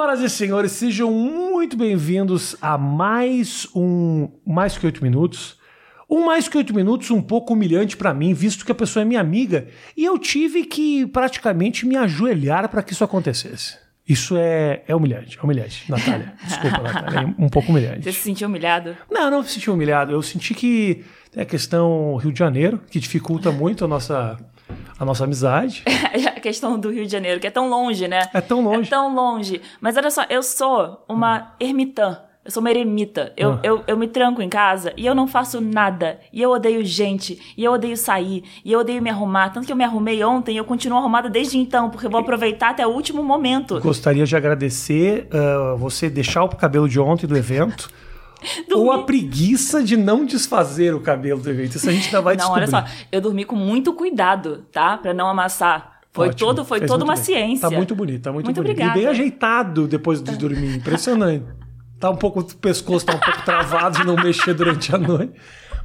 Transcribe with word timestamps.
Senhoras 0.00 0.20
e 0.20 0.30
senhores, 0.30 0.72
sejam 0.72 1.12
muito 1.12 1.76
bem-vindos 1.76 2.56
a 2.58 2.78
mais 2.78 3.68
um 3.74 4.30
Mais 4.46 4.78
Que 4.78 4.86
Oito 4.86 5.04
Minutos. 5.04 5.58
Um 6.08 6.24
Mais 6.24 6.48
Que 6.48 6.56
Oito 6.56 6.74
Minutos 6.74 7.10
um 7.10 7.20
pouco 7.20 7.52
humilhante 7.52 7.98
pra 7.98 8.14
mim, 8.14 8.32
visto 8.32 8.64
que 8.64 8.72
a 8.72 8.74
pessoa 8.74 9.02
é 9.02 9.04
minha 9.04 9.20
amiga, 9.20 9.68
e 9.94 10.02
eu 10.02 10.18
tive 10.18 10.64
que 10.64 11.06
praticamente 11.08 11.84
me 11.84 11.98
ajoelhar 11.98 12.70
para 12.70 12.82
que 12.82 12.94
isso 12.94 13.04
acontecesse. 13.04 13.76
Isso 14.08 14.38
é, 14.38 14.82
é 14.88 14.96
humilhante, 14.96 15.38
é 15.38 15.42
humilhante. 15.42 15.84
Natália, 15.90 16.32
desculpa, 16.48 16.78
Natália, 16.78 17.20
é 17.20 17.44
um 17.44 17.50
pouco 17.50 17.70
humilhante. 17.70 18.04
Você 18.04 18.12
se 18.12 18.20
sentiu 18.20 18.48
humilhado? 18.48 18.96
Não, 19.10 19.30
não 19.30 19.42
me 19.42 19.48
senti 19.48 19.70
humilhado. 19.70 20.12
Eu 20.12 20.22
senti 20.22 20.54
que 20.54 21.04
tem 21.30 21.42
a 21.42 21.46
questão 21.46 22.16
Rio 22.16 22.32
de 22.32 22.38
Janeiro, 22.38 22.80
que 22.90 22.98
dificulta 22.98 23.52
muito 23.52 23.84
a 23.84 23.88
nossa, 23.88 24.38
a 24.98 25.04
nossa 25.04 25.24
amizade. 25.24 25.82
a 26.36 26.40
questão 26.40 26.78
do 26.78 26.90
Rio 26.90 27.04
de 27.06 27.12
Janeiro, 27.12 27.40
que 27.40 27.46
é 27.46 27.50
tão 27.50 27.68
longe, 27.68 28.06
né? 28.08 28.28
É 28.32 28.40
tão 28.40 28.62
longe. 28.62 28.88
É 28.88 28.90
tão 28.90 29.14
longe. 29.14 29.60
Mas 29.80 29.96
olha 29.96 30.10
só, 30.10 30.24
eu 30.28 30.42
sou 30.42 31.04
uma 31.08 31.52
ermitã. 31.60 32.18
Eu 32.42 32.50
sou 32.50 32.62
uma 32.62 32.70
eremita. 32.70 33.34
Eu, 33.36 33.52
Ah. 33.52 33.60
eu, 33.62 33.84
eu 33.86 33.96
me 33.98 34.08
tranco 34.08 34.40
em 34.40 34.48
casa 34.48 34.94
e 34.96 35.04
eu 35.04 35.14
não 35.14 35.26
faço 35.28 35.60
nada. 35.60 36.18
E 36.32 36.40
eu 36.40 36.50
odeio 36.50 36.82
gente. 36.84 37.38
E 37.56 37.62
eu 37.62 37.72
odeio 37.72 37.96
sair. 37.98 38.42
E 38.64 38.72
eu 38.72 38.80
odeio 38.80 39.02
me 39.02 39.10
arrumar. 39.10 39.50
Tanto 39.50 39.66
que 39.66 39.72
eu 39.72 39.76
me 39.76 39.84
arrumei 39.84 40.24
ontem 40.24 40.54
e 40.54 40.56
eu 40.56 40.64
continuo 40.64 40.98
arrumada 40.98 41.28
desde 41.28 41.58
então, 41.58 41.90
porque 41.90 42.06
eu 42.06 42.10
vou 42.10 42.18
aproveitar 42.20 42.70
até 42.70 42.86
o 42.86 42.90
último 42.90 43.22
momento. 43.22 43.78
Gostaria 43.80 44.24
de 44.24 44.34
agradecer 44.34 45.28
ah, 45.30 45.74
você 45.78 46.08
deixar 46.08 46.42
o 46.44 46.48
cabelo 46.48 46.88
de 46.88 46.98
ontem 46.98 47.26
do 47.26 47.36
evento. 47.36 47.90
Ou 48.72 48.90
a 48.92 49.02
preguiça 49.04 49.82
de 49.82 49.96
não 49.96 50.24
desfazer 50.24 50.94
o 50.94 51.00
cabelo 51.00 51.40
do 51.40 51.50
evento. 51.50 51.76
Isso 51.76 51.88
a 51.88 51.92
gente 51.92 52.06
ainda 52.06 52.20
vai 52.20 52.36
não, 52.36 52.50
olha 52.50 52.64
descobrir. 52.66 52.88
só. 52.90 52.96
Eu 53.12 53.20
dormi 53.20 53.44
com 53.44 53.56
muito 53.56 53.92
cuidado, 53.92 54.64
tá? 54.72 54.96
Pra 54.98 55.12
não 55.14 55.28
amassar. 55.28 56.00
Foi, 56.12 56.28
Ótimo. 56.28 56.48
todo, 56.48 56.64
foi 56.64 56.78
Fez 56.80 56.90
toda 56.90 57.04
uma 57.04 57.14
bem. 57.14 57.22
ciência. 57.22 57.68
Tá 57.70 57.76
muito 57.76 57.94
bonito, 57.94 58.22
tá 58.22 58.32
muito, 58.32 58.46
Muito 58.46 58.56
bonito. 58.56 58.72
obrigada. 58.72 58.98
E 58.98 59.02
bem 59.02 59.10
ajeitado 59.10 59.86
depois 59.86 60.20
de 60.22 60.36
dormir. 60.36 60.76
Impressionante. 60.76 61.44
Tá 62.00 62.10
um 62.10 62.16
pouco, 62.16 62.40
o 62.40 62.44
pescoço 62.56 63.06
tá 63.06 63.14
um 63.14 63.20
pouco 63.20 63.42
travado 63.44 63.98
de 63.98 64.04
não 64.06 64.16
mexer 64.16 64.54
durante 64.54 64.92
a 64.94 64.98
noite. 64.98 65.32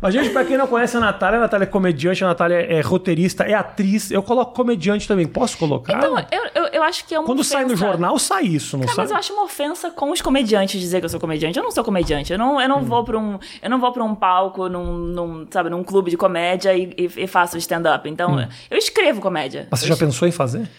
Mas, 0.02 0.14
gente, 0.14 0.30
pra 0.30 0.44
quem 0.46 0.58
não 0.58 0.68
conhece 0.68 0.96
a 0.98 1.00
Natália, 1.00 1.38
a 1.40 1.42
Natália 1.42 1.64
é 1.64 1.68
comediante, 1.68 2.24
a 2.24 2.28
Natália 2.28 2.56
é 2.56 2.82
roteirista, 2.82 3.44
é 3.44 3.54
atriz. 3.54 4.12
Eu 4.12 4.22
coloco 4.22 4.54
comediante 4.54 5.08
também. 5.08 5.26
Posso 5.26 5.58
colocar? 5.58 5.98
Então, 5.98 6.18
eu, 6.32 6.44
eu, 6.54 6.66
eu 6.74 6.84
acho 6.84 7.06
que 7.06 7.16
é 7.16 7.20
uma 7.20 7.26
Quando 7.26 7.44
sai 7.44 7.62
no 7.64 7.74
ofensa. 7.74 7.86
jornal, 7.86 8.20
sai 8.20 8.44
isso, 8.44 8.78
não 8.78 8.84
Cara, 8.86 8.96
sai? 8.96 9.04
mas 9.06 9.12
eu 9.12 9.18
acho 9.18 9.34
uma 9.34 9.44
ofensa 9.44 9.90
com 9.92 10.12
os 10.12 10.22
comediantes 10.22 10.80
dizer 10.80 11.00
que 11.00 11.06
eu 11.06 11.10
sou 11.10 11.20
comediante. 11.20 11.58
Eu 11.58 11.64
não 11.64 11.72
sou 11.72 11.84
comediante. 11.84 12.32
Eu 12.34 12.38
não, 12.40 12.60
eu 12.60 12.66
Hum. 12.66 12.70
não 12.70 12.82
vou 12.84 13.04
para 13.04 13.18
um, 13.18 13.40
eu 13.62 13.70
não 13.70 13.80
vou 13.80 13.92
para 13.92 14.04
um 14.04 14.14
palco 14.16 14.68
num, 14.70 14.94
num, 14.98 15.48
sabe, 15.50 15.70
num 15.70 15.84
clube 15.84 16.12
de 16.12 16.18
comédia 16.18 16.74
e, 16.76 16.94
e- 16.98 17.24
e 17.24 17.28
faço 17.28 17.58
stand 17.58 17.84
up. 17.96 18.08
Então, 18.10 18.40
eu 18.70 18.78
escrevo 18.78 19.22
comédia. 19.22 19.62
Hum. 19.64 19.68
Mas 19.72 19.80
você 19.80 19.86
Eu 19.86 19.90
já 19.90 19.98
pensou 19.98 20.28
em 20.28 20.32
fazer? 20.32 20.70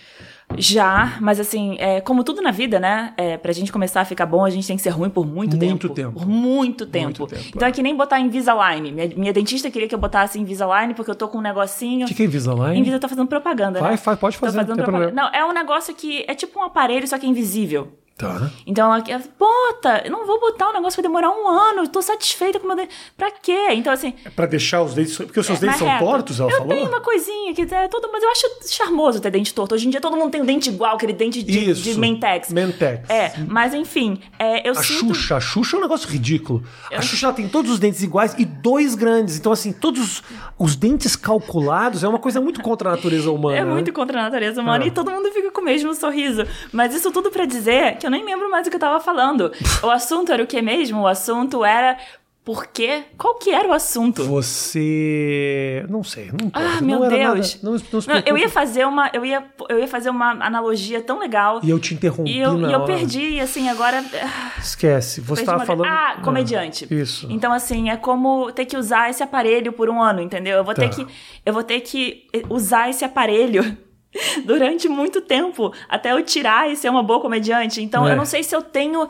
Já, 0.56 1.18
mas 1.20 1.40
assim, 1.40 1.76
é, 1.78 2.00
como 2.00 2.22
tudo 2.22 2.40
na 2.40 2.50
vida, 2.50 2.78
né? 2.78 3.12
É, 3.16 3.36
pra 3.36 3.52
gente 3.52 3.72
começar 3.72 4.00
a 4.00 4.04
ficar 4.04 4.26
bom, 4.26 4.44
a 4.44 4.50
gente 4.50 4.66
tem 4.66 4.76
que 4.76 4.82
ser 4.82 4.90
ruim 4.90 5.10
por 5.10 5.26
muito, 5.26 5.56
Muito 5.56 5.88
tempo. 5.88 5.94
tempo. 5.94 6.12
Por 6.12 6.26
muito 6.26 6.86
tempo. 6.86 7.26
tempo, 7.26 7.42
então 7.54 7.66
é 7.68 7.72
que 7.72 7.82
nem 7.82 7.94
botar 7.96 8.20
Invisalign. 8.20 8.92
Minha, 8.92 9.08
minha 9.16 9.32
dentista 9.32 9.70
queria 9.70 9.88
que 9.88 9.94
eu 9.94 9.98
botasse 9.98 10.38
Invisalign 10.38 10.94
porque 10.94 11.10
eu 11.10 11.14
tô 11.14 11.28
com 11.28 11.38
um 11.38 11.42
negocinho. 11.42 12.04
O 12.06 12.08
que, 12.08 12.14
que 12.14 12.22
é 12.22 12.26
Invisalign? 12.26 12.78
Invisa 12.78 12.98
tá 12.98 13.08
fazendo 13.08 13.26
propaganda, 13.26 13.80
né? 13.80 13.96
Vai, 13.96 14.16
pode 14.16 14.38
Tô 14.38 14.46
fazer, 14.46 14.58
não 14.58 14.66
tem 14.66 14.76
propaganda. 14.76 15.12
Não, 15.12 15.28
é 15.28 15.44
um 15.44 15.52
negócio 15.52 15.94
que 15.94 16.24
é 16.28 16.34
tipo 16.34 16.58
um 16.60 16.62
aparelho, 16.62 17.06
só 17.06 17.18
que 17.18 17.26
é 17.26 17.28
invisível. 17.28 17.92
Tá. 18.18 18.50
Então, 18.66 18.90
aqui, 18.92 19.12
bota, 19.38 20.02
eu 20.04 20.10
não 20.10 20.26
vou 20.26 20.40
botar 20.40 20.70
um 20.70 20.72
negócio 20.72 20.96
que 20.96 21.02
vai 21.02 21.20
demorar 21.20 21.30
um 21.30 21.46
ano, 21.46 21.80
eu 21.82 21.88
tô 21.88 22.00
satisfeita 22.00 22.58
com 22.58 22.64
o 22.64 22.68
meu 22.68 22.76
dente. 22.76 22.94
Pra 23.14 23.30
quê? 23.30 23.68
Então, 23.72 23.92
assim. 23.92 24.14
É 24.24 24.30
pra 24.30 24.46
deixar 24.46 24.82
os 24.82 24.94
dentes... 24.94 25.18
Porque 25.18 25.38
os 25.38 25.44
seus 25.44 25.58
é, 25.58 25.66
dentes 25.66 25.78
são 25.78 25.86
reto. 25.86 26.02
tortos, 26.04 26.40
ela 26.40 26.50
eu 26.50 26.56
falou? 26.58 26.74
tenho 26.74 26.88
uma 26.88 27.00
coisinha 27.00 27.54
que 27.54 27.62
é 27.62 27.88
todo. 27.88 28.08
Mas 28.10 28.22
eu 28.22 28.30
acho 28.30 28.46
charmoso 28.68 29.20
ter 29.20 29.30
dente 29.30 29.52
torto. 29.52 29.74
Hoje 29.74 29.86
em 29.86 29.90
dia 29.90 30.00
todo 30.00 30.16
mundo 30.16 30.30
tem 30.30 30.40
um 30.40 30.46
dente 30.46 30.70
igual, 30.70 30.94
aquele 30.94 31.12
dente 31.12 31.42
de, 31.42 31.70
Isso. 31.72 31.82
de 31.82 31.98
Mentex. 31.98 32.50
Mentex. 32.50 33.10
É, 33.10 33.32
mas 33.46 33.74
enfim, 33.74 34.18
é, 34.38 34.66
eu 34.66 34.72
A 34.72 34.76
sinto. 34.76 35.14
Xuxa, 35.14 35.36
a 35.36 35.40
Xuxa 35.40 35.76
é 35.76 35.78
um 35.78 35.82
negócio 35.82 36.08
ridículo. 36.08 36.62
A 36.90 37.02
Xuxa 37.02 37.26
ela 37.26 37.34
tem 37.34 37.46
todos 37.48 37.70
os 37.70 37.78
dentes 37.78 38.02
iguais 38.02 38.34
e 38.38 38.46
dois 38.46 38.94
grandes. 38.94 39.36
Então, 39.36 39.52
assim, 39.52 39.72
todos 39.74 40.22
os 40.58 40.74
dentes 40.74 41.16
calculados 41.16 42.02
é 42.02 42.08
uma 42.08 42.18
coisa 42.18 42.40
muito 42.40 42.62
contra 42.62 42.88
a 42.88 42.92
natureza 42.96 43.30
humana. 43.30 43.58
É 43.58 43.64
né? 43.64 43.70
muito 43.70 43.92
contra 43.92 44.20
a 44.20 44.22
natureza 44.22 44.62
humana 44.62 44.84
Ah. 44.84 44.86
e 44.86 44.90
todo 44.90 45.10
mundo 45.10 45.30
fica 45.32 45.50
com 45.50 45.60
o 45.60 45.64
mesmo 45.64 45.92
sorriso. 45.94 46.44
Mas 46.72 46.94
isso 46.94 47.10
tudo 47.12 47.30
pra 47.30 47.44
dizer 47.44 47.98
que 47.98 48.05
eu 48.06 48.10
nem 48.10 48.24
lembro 48.24 48.50
mais 48.50 48.66
o 48.66 48.70
que 48.70 48.76
eu 48.76 48.80
tava 48.80 49.00
falando. 49.00 49.52
o 49.82 49.90
assunto 49.90 50.32
era 50.32 50.42
o 50.42 50.46
que 50.46 50.60
mesmo? 50.62 51.00
O 51.02 51.06
assunto 51.06 51.64
era 51.64 51.96
por 52.44 52.66
quê? 52.68 53.02
Qual 53.18 53.34
que 53.34 53.50
era 53.50 53.66
o 53.66 53.72
assunto? 53.72 54.22
Você. 54.24 55.84
Não 55.88 56.04
sei, 56.04 56.26
não 56.26 56.46
importa. 56.46 56.68
Ah, 56.68 56.80
não 56.80 56.86
meu 56.86 57.04
era 57.04 57.16
Deus. 57.34 57.60
Nada, 57.60 57.76
não, 57.92 58.00
não 58.00 58.14
Não, 58.14 58.22
eu 58.24 58.38
ia 58.38 58.48
fazer 58.48 58.86
uma, 58.86 59.10
eu 59.12 59.24
ia, 59.26 59.44
eu 59.68 59.80
ia 59.80 59.88
fazer 59.88 60.10
uma 60.10 60.30
analogia 60.30 61.02
tão 61.02 61.18
legal 61.18 61.58
E 61.64 61.70
eu 61.70 61.78
te 61.80 61.92
interrompi 61.94 62.30
e 62.30 62.38
eu, 62.38 62.56
na 62.56 62.68
e 62.68 62.72
eu 62.72 62.84
perdi, 62.84 63.30
e 63.30 63.40
assim, 63.40 63.68
agora 63.68 64.04
ah, 64.22 64.52
Esquece. 64.60 65.20
Você 65.22 65.42
estava 65.42 65.58
uma- 65.58 65.66
falando. 65.66 65.86
Ah, 65.86 66.18
comediante. 66.22 66.86
Isso. 66.88 67.26
Então 67.30 67.52
assim, 67.52 67.90
é 67.90 67.96
como 67.96 68.52
ter 68.52 68.64
que 68.64 68.76
usar 68.76 69.10
esse 69.10 69.24
aparelho 69.24 69.72
por 69.72 69.90
um 69.90 70.00
ano, 70.00 70.20
entendeu? 70.20 70.56
Eu 70.58 70.64
vou 70.64 70.72
ter 70.74 70.88
Tá. 70.88 70.94
que 70.94 71.06
eu 71.44 71.52
vou 71.52 71.64
ter 71.64 71.80
que 71.80 72.26
usar 72.48 72.88
esse 72.88 73.04
aparelho 73.04 73.76
durante 74.44 74.88
muito 74.88 75.20
tempo 75.20 75.72
até 75.88 76.12
eu 76.12 76.22
tirar 76.22 76.70
e 76.70 76.76
ser 76.76 76.88
uma 76.88 77.02
boa 77.02 77.20
comediante. 77.20 77.82
Então 77.82 78.06
É. 78.06 78.12
eu 78.12 78.16
não 78.16 78.24
sei 78.24 78.42
se 78.42 78.54
eu 78.54 78.62
tenho 78.62 79.08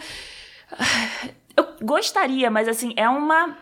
eu 1.57 1.67
gostaria, 1.83 2.51
mas 2.51 2.69
assim, 2.69 2.93
é 2.97 3.09
uma 3.09 3.57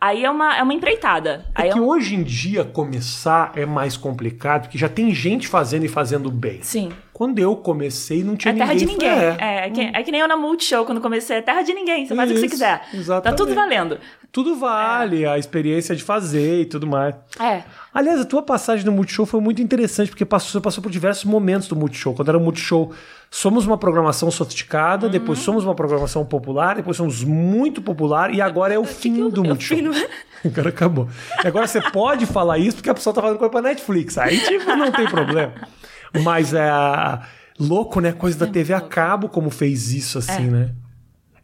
aí 0.00 0.24
é 0.24 0.30
uma 0.30 0.56
é 0.56 0.62
uma 0.62 0.74
empreitada. 0.74 1.44
Aí 1.54 1.68
É 1.68 1.70
é 1.70 1.72
que 1.72 1.80
um... 1.80 1.86
hoje 1.88 2.14
em 2.14 2.22
dia 2.22 2.64
começar 2.64 3.52
é 3.56 3.64
mais 3.66 3.96
complicado, 3.96 4.62
porque 4.62 4.78
já 4.78 4.88
tem 4.88 5.14
gente 5.14 5.48
fazendo 5.48 5.84
e 5.84 5.88
fazendo 5.88 6.30
bem. 6.30 6.60
Sim. 6.62 6.90
Quando 7.12 7.38
eu 7.38 7.56
comecei, 7.56 8.22
não 8.22 8.36
tinha 8.36 8.52
É 8.52 8.56
terra 8.58 8.74
ninguém. 8.74 8.86
de 8.86 8.92
ninguém. 8.92 9.08
É. 9.08 9.36
É, 9.38 9.66
é, 9.66 9.70
que, 9.70 9.80
é 9.80 10.02
que 10.02 10.10
nem 10.12 10.20
eu 10.20 10.28
na 10.28 10.36
Multishow, 10.36 10.84
quando 10.84 11.00
comecei, 11.00 11.38
é 11.38 11.42
terra 11.42 11.62
de 11.62 11.72
ninguém. 11.72 12.06
Você 12.06 12.14
faz 12.14 12.30
o 12.30 12.34
que 12.34 12.40
você 12.40 12.46
Isso, 12.46 12.54
quiser. 12.54 12.82
exatamente. 12.92 13.24
Tá 13.38 13.44
tudo 13.44 13.54
valendo. 13.54 13.98
Tudo 14.30 14.54
vale, 14.56 15.24
a 15.26 15.38
experiência 15.38 15.96
de 15.96 16.02
fazer 16.04 16.60
e 16.60 16.66
tudo 16.66 16.86
mais. 16.86 17.14
É. 17.40 17.62
Aliás, 17.94 18.20
a 18.20 18.24
tua 18.26 18.42
passagem 18.42 18.84
no 18.84 18.92
Multishow 18.92 19.24
foi 19.24 19.40
muito 19.40 19.62
interessante, 19.62 20.10
porque 20.10 20.26
passou, 20.26 20.50
você 20.52 20.60
passou 20.60 20.82
por 20.82 20.92
diversos 20.92 21.24
momentos 21.24 21.68
do 21.68 21.74
Multishow. 21.74 22.12
Quando 22.12 22.28
era 22.28 22.36
o 22.36 22.40
Multishow, 22.40 22.92
somos 23.30 23.66
uma 23.66 23.76
programação 23.76 24.30
sofisticada, 24.30 25.06
Uhum. 25.06 25.12
depois 25.12 25.38
somos 25.40 25.64
uma 25.64 25.74
programação 25.74 26.24
popular, 26.24 26.76
depois 26.76 26.96
somos 26.96 27.22
muito 27.24 27.82
popular, 27.82 28.32
e 28.32 28.40
agora 28.40 28.72
é 28.74 28.78
o 28.78 28.84
fim 28.84 29.28
do 29.28 29.40
eu 29.42 29.44
Multishow. 29.44 29.78
Agora 30.44 30.68
acabou. 30.68 31.08
E 31.42 31.46
agora 31.48 31.66
você 31.66 31.80
pode 31.80 32.24
falar 32.24 32.58
isso 32.58 32.76
porque 32.76 32.90
a 32.90 32.94
pessoa 32.94 33.12
tá 33.12 33.20
fazendo 33.20 33.38
coisa 33.38 33.50
pra 33.50 33.62
Netflix. 33.62 34.16
Aí, 34.16 34.38
tipo, 34.38 34.76
não 34.76 34.92
tem 34.92 35.06
problema. 35.08 35.52
Mas 36.22 36.54
é 36.54 36.70
louco, 37.58 38.00
né? 38.00 38.12
Coisa 38.12 38.38
da 38.38 38.46
TV 38.46 38.72
a 38.72 38.80
cabo 38.80 39.28
como 39.28 39.50
fez 39.50 39.92
isso, 39.92 40.18
assim, 40.18 40.46
É. 40.46 40.50
né? 40.50 40.74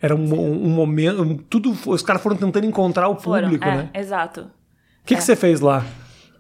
Era 0.01 0.15
um, 0.15 0.23
um 0.67 0.69
momento. 0.69 1.21
um- 1.23 1.37
tudo. 1.37 1.77
Os 1.87 2.03
caras 2.03 2.23
foram 2.23 2.37
tentando 2.37 2.65
encontrar 2.67 3.09
o 3.09 3.17
Foram, 3.19 3.45
público, 3.45 3.67
é, 3.67 3.77
né? 3.77 3.91
Exato. 3.95 4.43
O 4.43 5.07
que, 5.07 5.17
que 5.17 5.23
você 5.23 5.35
fez 5.35 5.61
lá? 5.61 5.85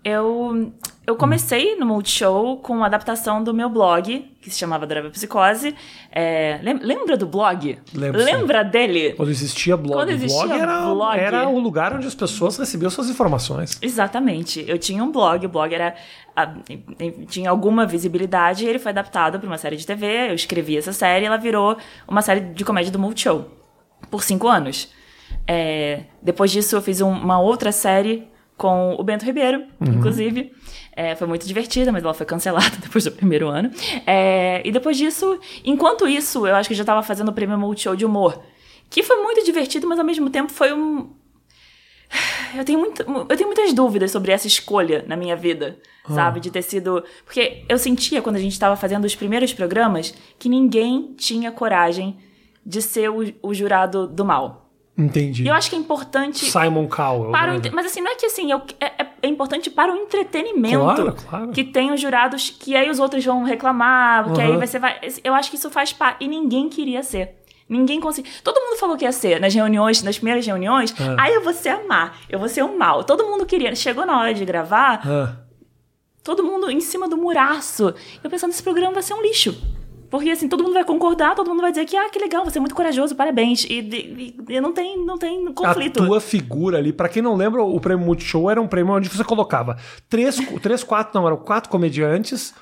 Eu, 0.04 0.72
eu 1.06 1.16
comecei 1.16 1.74
no 1.76 1.84
Multishow 1.84 2.58
com 2.58 2.74
uma 2.74 2.86
adaptação 2.86 3.42
do 3.42 3.52
meu 3.52 3.68
blog, 3.68 4.30
que 4.40 4.50
se 4.50 4.58
chamava 4.58 4.84
Adorava 4.84 5.10
Psicose. 5.10 5.74
É, 6.10 6.60
lem- 6.62 6.78
lembra 6.80 7.16
do 7.16 7.26
blog? 7.26 7.78
Lembro, 7.94 8.20
sim. 8.20 8.26
Lembra 8.32 8.62
dele? 8.62 9.12
Quando 9.14 9.30
existia 9.30 9.76
blog. 9.76 9.94
Quando 9.94 10.10
existia 10.10 10.46
blog, 10.46 10.60
era, 10.60 10.80
blog. 10.94 11.18
era 11.18 11.48
o 11.48 11.58
lugar 11.58 11.92
onde 11.94 12.06
as 12.06 12.14
pessoas 12.14 12.56
recebiam 12.56 12.88
suas 12.90 13.08
informações. 13.10 13.78
Exatamente. 13.82 14.64
Eu 14.68 14.78
tinha 14.78 15.02
um 15.02 15.10
blog, 15.10 15.44
o 15.44 15.48
blog 15.48 15.74
era 15.74 15.94
a- 16.36 16.54
tinha 17.28 17.50
alguma 17.50 17.84
visibilidade 17.84 18.64
e 18.64 18.68
ele 18.68 18.78
foi 18.78 18.90
adaptado 18.90 19.38
para 19.40 19.46
uma 19.48 19.58
série 19.58 19.76
de 19.76 19.86
TV. 19.86 20.30
Eu 20.30 20.34
escrevi 20.34 20.76
essa 20.76 20.92
série 20.92 21.24
e 21.24 21.26
ela 21.26 21.36
virou 21.36 21.76
uma 22.06 22.22
série 22.22 22.40
de 22.40 22.64
comédia 22.64 22.92
do 22.92 22.98
Multishow 22.98 23.46
por 24.10 24.22
cinco 24.22 24.46
anos. 24.48 24.88
É, 25.48 26.02
depois 26.22 26.50
disso, 26.50 26.76
eu 26.76 26.82
fiz 26.82 27.00
um- 27.00 27.10
uma 27.10 27.40
outra 27.40 27.72
série 27.72 28.28
com 28.56 28.94
o 28.98 29.02
Bento 29.02 29.24
Ribeiro, 29.24 29.64
inclusive. 29.80 30.52
É, 30.94 31.16
foi 31.16 31.26
muito 31.26 31.46
divertida, 31.46 31.90
mas 31.90 32.04
ela 32.04 32.14
foi 32.14 32.26
cancelada 32.26 32.76
depois 32.80 33.04
do 33.04 33.12
primeiro 33.12 33.48
ano. 33.48 33.70
É, 34.06 34.62
e 34.64 34.70
depois 34.70 34.96
disso, 34.96 35.38
enquanto 35.64 36.06
isso, 36.06 36.46
eu 36.46 36.54
acho 36.54 36.68
que 36.68 36.74
eu 36.74 36.76
já 36.76 36.82
estava 36.82 37.02
fazendo 37.02 37.28
o 37.28 37.32
prêmio 37.32 37.58
Multishow 37.58 37.96
de 37.96 38.04
humor. 38.04 38.42
Que 38.90 39.02
foi 39.02 39.16
muito 39.16 39.44
divertido, 39.44 39.88
mas 39.88 39.98
ao 39.98 40.04
mesmo 40.04 40.28
tempo 40.28 40.52
foi 40.52 40.72
um, 40.72 41.10
eu 42.56 42.64
tenho, 42.64 42.78
muito, 42.78 43.02
eu 43.02 43.36
tenho 43.36 43.46
muitas 43.46 43.72
dúvidas 43.72 44.10
sobre 44.10 44.32
essa 44.32 44.46
escolha 44.46 45.04
na 45.06 45.16
minha 45.16 45.36
vida, 45.36 45.78
sabe? 46.08 46.40
De 46.40 46.50
ter 46.50 46.62
sido. 46.62 47.02
Porque 47.24 47.64
eu 47.68 47.78
sentia, 47.78 48.22
quando 48.22 48.36
a 48.36 48.40
gente 48.40 48.52
estava 48.52 48.76
fazendo 48.76 49.04
os 49.04 49.14
primeiros 49.14 49.52
programas, 49.52 50.14
que 50.38 50.48
ninguém 50.48 51.14
tinha 51.16 51.50
coragem 51.50 52.18
de 52.64 52.80
ser 52.80 53.10
o, 53.10 53.32
o 53.42 53.54
jurado 53.54 54.06
do 54.06 54.24
mal. 54.24 54.61
Entendi. 54.96 55.44
E 55.44 55.48
eu 55.48 55.54
acho 55.54 55.70
que 55.70 55.76
é 55.76 55.78
importante. 55.78 56.44
Simon 56.44 56.86
Cowell. 56.86 57.32
Para 57.32 57.54
o 57.54 57.58
né? 57.58 57.70
Mas 57.72 57.86
assim, 57.86 58.00
não 58.02 58.10
é 58.12 58.14
que 58.14 58.26
assim, 58.26 58.52
eu- 58.52 58.60
é, 58.78 58.86
é- 59.02 59.06
é 59.22 59.26
importante 59.26 59.70
para 59.70 59.90
o 59.92 59.96
entretenimento. 59.96 60.78
Claro, 60.78 61.14
claro. 61.28 61.48
Que 61.50 61.64
tem 61.64 61.90
os 61.92 62.00
jurados 62.00 62.50
que 62.50 62.76
aí 62.76 62.90
os 62.90 62.98
outros 62.98 63.24
vão 63.24 63.42
reclamar, 63.42 64.32
que 64.34 64.40
aí 64.40 64.50
Uhum. 64.50 64.60
você 64.60 64.78
vai. 64.78 64.98
Eu 65.24 65.32
acho 65.34 65.48
que 65.50 65.56
isso 65.56 65.70
faz 65.70 65.92
parte. 65.94 66.22
E 66.24 66.28
ninguém 66.28 66.68
queria 66.68 67.02
ser. 67.02 67.36
Ninguém 67.68 68.00
conseguiu. 68.00 68.30
Todo 68.44 68.60
mundo 68.60 68.76
falou 68.78 68.96
que 68.98 69.04
ia 69.06 69.12
ser 69.12 69.40
nas 69.40 69.54
reuniões, 69.54 70.02
nas 70.02 70.16
primeiras 70.18 70.46
reuniões. 70.46 70.94
Ah. 71.00 71.16
Ah, 71.20 71.30
eu 71.30 71.42
vou 71.42 71.54
ser 71.54 71.70
a 71.70 71.82
má, 71.86 72.12
eu 72.28 72.38
vou 72.38 72.48
ser 72.48 72.62
o 72.62 72.76
mal. 72.78 73.02
Todo 73.02 73.24
mundo 73.24 73.46
queria. 73.46 73.74
Chegou 73.74 74.04
na 74.04 74.20
hora 74.20 74.34
de 74.34 74.44
gravar, 74.44 75.00
Ah, 75.08 75.36
todo 76.22 76.44
mundo 76.44 76.70
em 76.70 76.80
cima 76.80 77.08
do 77.08 77.16
muraço. 77.16 77.94
Eu 78.22 78.28
pensando, 78.28 78.50
esse 78.50 78.62
programa 78.62 78.92
vai 78.92 79.02
ser 79.02 79.14
um 79.14 79.22
lixo. 79.22 79.58
Porque 80.12 80.28
assim, 80.28 80.46
todo 80.46 80.62
mundo 80.62 80.74
vai 80.74 80.84
concordar, 80.84 81.34
todo 81.34 81.48
mundo 81.48 81.62
vai 81.62 81.70
dizer 81.70 81.86
que, 81.86 81.96
ah, 81.96 82.10
que 82.10 82.18
legal, 82.18 82.44
você 82.44 82.58
é 82.58 82.60
muito 82.60 82.74
corajoso, 82.74 83.16
parabéns. 83.16 83.64
E, 83.64 83.78
e, 83.80 84.36
e 84.46 84.60
não, 84.60 84.70
tem, 84.70 85.02
não 85.02 85.16
tem 85.16 85.50
conflito. 85.54 86.02
A 86.02 86.06
tua 86.06 86.20
figura 86.20 86.76
ali, 86.76 86.92
pra 86.92 87.08
quem 87.08 87.22
não 87.22 87.34
lembra, 87.34 87.62
o 87.62 87.80
prêmio 87.80 88.04
Multishow 88.04 88.50
era 88.50 88.60
um 88.60 88.68
prêmio 88.68 88.92
onde 88.92 89.08
você 89.08 89.24
colocava 89.24 89.78
três, 90.10 90.36
três 90.60 90.84
quatro, 90.84 91.18
não, 91.18 91.26
eram 91.26 91.38
quatro 91.38 91.70
comediantes 91.70 92.52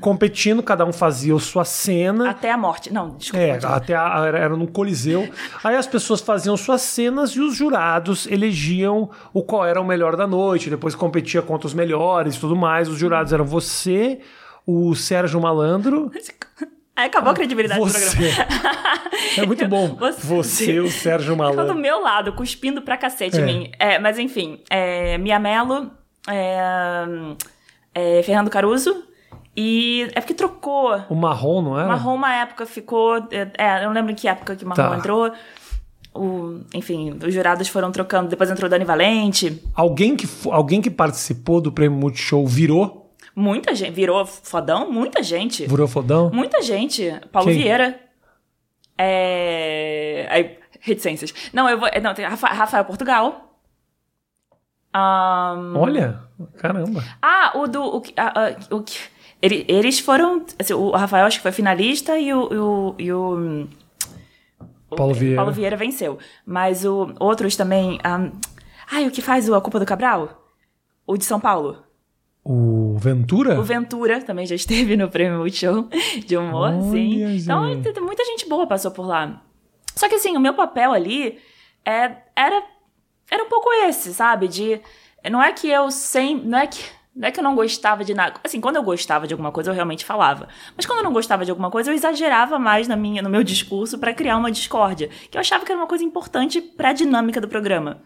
competindo, 0.00 0.62
cada 0.62 0.86
um 0.86 0.92
fazia 0.92 1.34
a 1.34 1.40
sua 1.40 1.64
cena. 1.64 2.30
Até 2.30 2.52
a 2.52 2.56
morte. 2.56 2.92
Não, 2.92 3.16
desculpa. 3.16 3.44
É, 3.44 3.58
até 3.60 3.96
a, 3.96 4.24
era, 4.24 4.38
era 4.38 4.56
no 4.56 4.68
Coliseu. 4.68 5.28
Aí 5.64 5.74
as 5.74 5.88
pessoas 5.88 6.20
faziam 6.20 6.56
suas 6.56 6.80
cenas 6.82 7.32
e 7.32 7.40
os 7.40 7.56
jurados 7.56 8.28
elegiam 8.28 9.10
o 9.34 9.42
qual 9.42 9.66
era 9.66 9.80
o 9.80 9.84
melhor 9.84 10.14
da 10.14 10.28
noite. 10.28 10.70
Depois 10.70 10.94
competia 10.94 11.42
contra 11.42 11.66
os 11.66 11.74
melhores 11.74 12.36
e 12.36 12.38
tudo 12.38 12.54
mais. 12.54 12.88
Os 12.88 12.98
jurados 12.98 13.32
eram 13.32 13.44
você, 13.44 14.20
o 14.64 14.94
Sérgio 14.94 15.40
Malandro. 15.40 16.12
Aí 17.00 17.06
acabou 17.06 17.32
a 17.32 17.34
credibilidade 17.34 17.80
Você. 17.80 17.98
do 18.10 18.10
programa. 18.16 19.00
É 19.38 19.46
muito 19.46 19.68
bom. 19.68 19.88
Você. 19.98 20.26
Você, 20.26 20.80
o 20.80 20.90
Sérgio 20.90 21.32
Ficou 21.34 21.48
do 21.48 21.56
Malandro. 21.56 21.74
meu 21.76 22.00
lado, 22.02 22.32
cuspindo 22.32 22.82
pra 22.82 22.96
cacete 22.96 23.38
É. 23.38 23.40
em 23.40 23.44
mim. 23.44 23.70
É, 23.78 23.98
mas 23.98 24.18
enfim, 24.18 24.60
é, 24.70 25.16
Mia 25.18 25.38
Mello, 25.38 25.90
é, 26.28 26.58
é, 27.94 28.22
Fernando 28.22 28.50
Caruso, 28.50 29.04
e 29.56 30.08
é 30.14 30.20
porque 30.20 30.34
trocou. 30.34 31.00
O 31.08 31.14
marrom, 31.14 31.62
não 31.62 31.78
era? 31.78 31.88
Marrom, 31.88 32.14
uma 32.14 32.34
época 32.34 32.66
ficou. 32.66 33.16
É, 33.30 33.50
é, 33.58 33.78
eu 33.84 33.86
não 33.88 33.92
lembro 33.94 34.12
em 34.12 34.14
que 34.14 34.28
época 34.28 34.54
que 34.56 34.64
Marrom 34.64 34.90
Tá. 34.90 34.96
entrou. 34.96 35.32
O, 36.12 36.60
enfim, 36.74 37.16
os 37.24 37.32
jurados 37.32 37.68
foram 37.68 37.92
trocando. 37.92 38.28
Depois 38.28 38.50
entrou 38.50 38.68
Dani 38.68 38.84
Valente. 38.84 39.62
Alguém 39.74 40.16
que, 40.16 40.28
alguém 40.50 40.80
que 40.82 40.90
participou 40.90 41.60
do 41.60 41.70
prêmio 41.70 41.96
Multishow 41.98 42.44
virou? 42.46 42.99
Muita 43.40 43.74
gente. 43.74 43.92
Virou 43.92 44.24
fodão? 44.26 44.90
Muita 44.92 45.22
gente. 45.22 45.66
Virou 45.66 45.88
fodão? 45.88 46.30
Muita 46.32 46.60
gente. 46.62 47.10
Paulo 47.32 47.48
Quem? 47.50 47.58
Vieira. 47.62 47.98
É. 48.98 50.26
Aí, 50.30 50.58
reticências. 50.80 51.32
Não, 51.52 51.68
eu 51.68 51.78
vou. 51.80 51.88
Não, 52.02 52.12
tem 52.14 52.24
Rafa- 52.26 52.48
Rafael 52.48 52.84
Portugal. 52.84 53.46
Ahn, 54.92 55.76
Olha, 55.76 56.20
caramba. 56.58 57.02
Ah, 57.22 57.52
o 57.54 57.66
do. 57.66 57.82
O, 57.82 58.00
que- 58.00 58.12
ah, 58.16 58.32
ah, 58.34 58.74
o 58.74 58.82
ele- 59.40 59.64
eles 59.68 60.00
foram. 60.00 60.44
assim, 60.58 60.74
o 60.74 60.90
Rafael 60.90 61.24
acho 61.26 61.38
que 61.38 61.42
foi 61.42 61.52
finalista 61.52 62.18
e 62.18 62.32
o. 62.34 62.94
E 62.98 63.12
o, 63.12 63.66
o- 64.90 64.96
Paulo 64.96 65.14
Vieira. 65.14 65.36
Paulo 65.36 65.52
Vieira 65.52 65.76
venceu. 65.76 66.18
Mas 66.44 66.84
o, 66.84 67.14
outros 67.20 67.56
também. 67.56 67.98
ah, 68.04 68.30
ai, 68.90 69.06
o 69.06 69.10
que 69.10 69.22
faz 69.22 69.48
o 69.48 69.54
A 69.54 69.60
Culpa 69.60 69.78
do 69.78 69.86
Cabral? 69.86 70.44
O 71.06 71.16
de 71.16 71.24
São 71.24 71.40
Paulo. 71.40 71.84
O 72.42 72.96
Ventura? 72.98 73.60
O 73.60 73.62
Ventura 73.62 74.20
também 74.22 74.46
já 74.46 74.54
esteve 74.54 74.96
no 74.96 75.08
prêmio 75.08 75.38
Multishow 75.38 75.88
de 76.26 76.36
humor, 76.36 76.70
Olha, 76.72 76.82
sim. 76.90 77.22
Então, 77.36 77.68
gente. 77.72 77.92
tem- 77.92 78.02
muita 78.02 78.24
gente 78.24 78.48
boa 78.48 78.66
passou 78.66 78.90
por 78.90 79.06
lá. 79.06 79.42
Só 79.94 80.08
que 80.08 80.14
assim, 80.14 80.36
o 80.36 80.40
meu 80.40 80.54
papel 80.54 80.92
ali 80.92 81.38
é, 81.84 82.12
era, 82.34 82.62
era 83.30 83.44
um 83.44 83.48
pouco 83.48 83.68
esse, 83.86 84.14
sabe? 84.14 84.48
De. 84.48 84.80
Não 85.30 85.42
é 85.42 85.52
que 85.52 85.68
eu 85.68 85.90
sem. 85.90 86.36
Não 86.42 86.58
é 86.58 86.66
que. 86.66 86.82
Não 87.14 87.26
é 87.28 87.30
que 87.32 87.40
eu 87.40 87.44
não 87.44 87.56
gostava 87.56 88.04
de 88.04 88.14
nada. 88.14 88.36
Assim, 88.42 88.60
quando 88.60 88.76
eu 88.76 88.82
gostava 88.84 89.26
de 89.26 89.34
alguma 89.34 89.50
coisa, 89.50 89.68
eu 89.70 89.74
realmente 89.74 90.04
falava. 90.04 90.48
Mas 90.76 90.86
quando 90.86 91.00
eu 91.00 91.04
não 91.04 91.12
gostava 91.12 91.44
de 91.44 91.50
alguma 91.50 91.68
coisa, 91.70 91.90
eu 91.90 91.94
exagerava 91.94 92.56
mais 92.58 92.86
na 92.86 92.94
minha, 92.96 93.20
no 93.20 93.28
meu 93.28 93.42
discurso 93.42 93.98
pra 93.98 94.14
criar 94.14 94.36
uma 94.36 94.50
discórdia. 94.50 95.10
Que 95.28 95.36
eu 95.36 95.40
achava 95.40 95.64
que 95.64 95.72
era 95.72 95.80
uma 95.80 95.88
coisa 95.88 96.04
importante 96.04 96.60
pra 96.62 96.92
dinâmica 96.92 97.40
do 97.40 97.48
programa. 97.48 98.00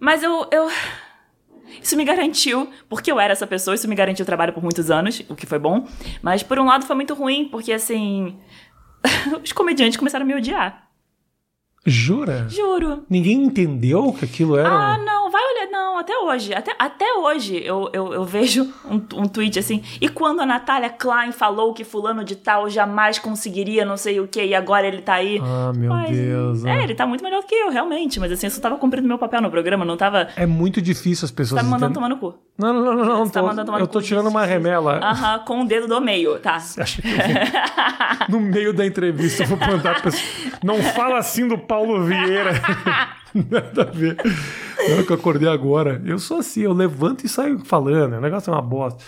Mas 0.00 0.22
eu, 0.22 0.48
eu. 0.50 0.68
Isso 1.82 1.96
me 1.96 2.04
garantiu, 2.04 2.70
porque 2.88 3.10
eu 3.10 3.18
era 3.18 3.32
essa 3.32 3.46
pessoa, 3.46 3.74
isso 3.74 3.88
me 3.88 3.94
garantiu 3.94 4.24
trabalho 4.24 4.52
por 4.52 4.62
muitos 4.62 4.90
anos, 4.90 5.22
o 5.28 5.34
que 5.34 5.46
foi 5.46 5.58
bom. 5.58 5.86
Mas 6.22 6.42
por 6.42 6.58
um 6.58 6.64
lado 6.64 6.84
foi 6.84 6.96
muito 6.96 7.14
ruim, 7.14 7.48
porque 7.48 7.72
assim. 7.72 8.36
os 9.42 9.52
comediantes 9.52 9.96
começaram 9.96 10.24
a 10.24 10.26
me 10.26 10.34
odiar. 10.34 10.86
Jura? 11.86 12.48
Juro. 12.48 13.04
Ninguém 13.08 13.44
entendeu 13.44 14.12
que 14.12 14.24
aquilo 14.24 14.56
era. 14.56 14.68
Ah, 14.68 14.98
não, 14.98 15.15
Não, 15.70 15.98
até 15.98 16.16
hoje. 16.18 16.54
Até, 16.54 16.74
até 16.78 17.14
hoje 17.14 17.62
eu, 17.64 17.88
eu, 17.92 18.12
eu 18.12 18.24
vejo 18.24 18.64
um, 18.84 18.96
um 19.14 19.28
tweet 19.28 19.58
assim. 19.58 19.82
E 20.00 20.08
quando 20.08 20.40
a 20.40 20.46
Natália 20.46 20.88
Klein 20.90 21.32
falou 21.32 21.72
que 21.74 21.84
fulano 21.84 22.24
de 22.24 22.36
tal 22.36 22.68
jamais 22.70 23.18
conseguiria 23.18 23.84
não 23.84 23.96
sei 23.96 24.20
o 24.20 24.26
que, 24.28 24.44
e 24.44 24.54
agora 24.54 24.86
ele 24.86 25.02
tá 25.02 25.14
aí. 25.14 25.40
Ah, 25.42 25.72
meu 25.74 25.90
Mas, 25.90 26.16
Deus. 26.16 26.64
É, 26.64 26.70
ah. 26.72 26.82
ele 26.82 26.94
tá 26.94 27.06
muito 27.06 27.22
melhor 27.22 27.40
do 27.42 27.46
que 27.46 27.54
eu, 27.54 27.70
realmente. 27.70 28.18
Mas 28.20 28.32
assim, 28.32 28.46
eu 28.46 28.50
só 28.50 28.60
tava 28.60 28.76
cumprindo 28.76 29.06
meu 29.06 29.18
papel 29.18 29.40
no 29.42 29.50
programa, 29.50 29.84
não 29.84 29.96
tava. 29.96 30.28
É 30.36 30.46
muito 30.46 30.80
difícil 30.82 31.24
as 31.24 31.30
pessoas. 31.30 31.60
Tá 31.60 31.64
me 31.64 31.70
mandando 31.70 31.92
entendem- 31.92 31.94
tomar 31.94 32.08
no 32.08 32.16
cu. 32.32 32.38
Não, 32.58 32.72
não, 32.72 32.82
não, 32.82 32.94
não. 32.94 33.18
não 33.20 33.28
tá 33.28 33.40
tô- 33.40 33.46
mandando 33.46 33.66
tomar 33.66 33.78
eu 33.78 33.82
no 33.82 33.86
tô 33.86 33.98
cu, 33.98 34.04
tirando 34.04 34.28
uma 34.28 34.44
remela. 34.44 34.98
Aham, 35.02 35.38
com 35.40 35.62
o 35.62 35.66
dedo 35.66 35.86
do 35.86 36.00
meio, 36.00 36.38
tá? 36.38 36.58
Você 36.58 36.80
acha 36.80 37.02
que 37.02 37.08
eu 37.08 37.16
no 38.28 38.40
meio 38.40 38.72
da 38.72 38.84
entrevista 38.86 39.42
eu 39.42 39.46
vou 39.48 39.58
perguntar 39.58 39.92
pra 39.94 40.02
pessoa. 40.02 40.22
Não 40.64 40.82
fala 40.82 41.18
assim 41.18 41.46
do 41.46 41.58
Paulo 41.58 42.04
Vieira. 42.04 42.52
Nada 43.50 43.82
a 43.82 43.84
ver. 43.84 44.16
Na 44.88 44.94
hora 44.94 45.02
que 45.02 45.10
eu 45.10 45.16
acordei 45.16 45.48
agora, 45.48 46.00
eu 46.04 46.18
sou 46.18 46.38
assim, 46.38 46.62
eu 46.62 46.72
levanto 46.72 47.24
e 47.24 47.28
saio 47.28 47.58
falando. 47.64 48.14
O 48.14 48.20
negócio 48.20 48.50
é 48.50 48.52
uma 48.52 48.62
bosta. 48.62 49.02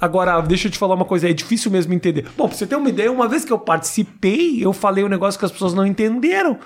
Agora, 0.00 0.40
deixa 0.40 0.68
eu 0.68 0.72
te 0.72 0.78
falar 0.78 0.94
uma 0.94 1.04
coisa, 1.04 1.28
é 1.28 1.32
difícil 1.32 1.70
mesmo 1.70 1.92
entender. 1.92 2.26
Bom, 2.36 2.48
pra 2.48 2.56
você 2.56 2.66
ter 2.66 2.76
uma 2.76 2.88
ideia, 2.88 3.10
uma 3.10 3.26
vez 3.26 3.44
que 3.44 3.52
eu 3.52 3.58
participei, 3.58 4.64
eu 4.64 4.72
falei 4.72 5.02
um 5.02 5.08
negócio 5.08 5.38
que 5.38 5.44
as 5.44 5.50
pessoas 5.50 5.74
não 5.74 5.84
entenderam. 5.84 6.58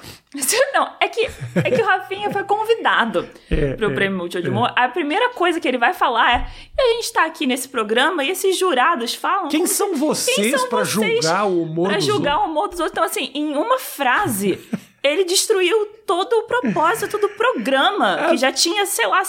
Não, 0.75 0.89
é 1.01 1.09
que, 1.09 1.29
é 1.57 1.71
que 1.71 1.81
o 1.81 1.85
Rafinha 1.85 2.31
foi 2.31 2.45
convidado 2.45 3.27
É, 3.51 3.75
pro 3.75 3.91
é, 3.91 3.95
Prêmio 3.95 4.29
de 4.29 4.49
Humor. 4.49 4.73
A 4.77 4.89
primeira 4.89 5.31
coisa 5.31 5.61
que 5.61 5.69
ele 5.69 5.79
vai 5.79 5.93
falar 5.95 6.33
é: 6.33 6.47
"E 6.77 6.81
a 6.81 6.95
gente 6.95 7.13
tá 7.13 7.25
aqui 7.27 7.47
nesse 7.47 7.69
programa 7.69 8.25
e 8.25 8.31
esses 8.31 8.59
jurados 8.59 9.15
falam. 9.15 9.49
Quem 9.49 9.67
são 9.67 9.95
vocês 9.97 10.53
vocês 10.71 10.89
julgar 10.89 11.47
o 11.47 11.63
humor 11.63 11.89
Pra 11.89 11.97
dos 11.97 12.07
julgar 12.07 12.39
o 12.39 12.51
humor 12.51 12.69
dos 12.69 12.81
outros. 12.81 12.93
Então, 12.93 13.05
assim, 13.05 13.31
em 13.35 13.55
uma 13.55 13.79
frase. 13.79 14.59
Ele 15.03 15.25
destruiu 15.25 15.87
todo 16.07 16.33
o 16.33 16.43
propósito 16.45 17.19
do 17.19 17.29
programa, 17.31 18.29
que 18.31 18.37
já 18.37 18.53
tinha, 18.53 18.87
sei 18.87 19.07
lá, 19.07 19.23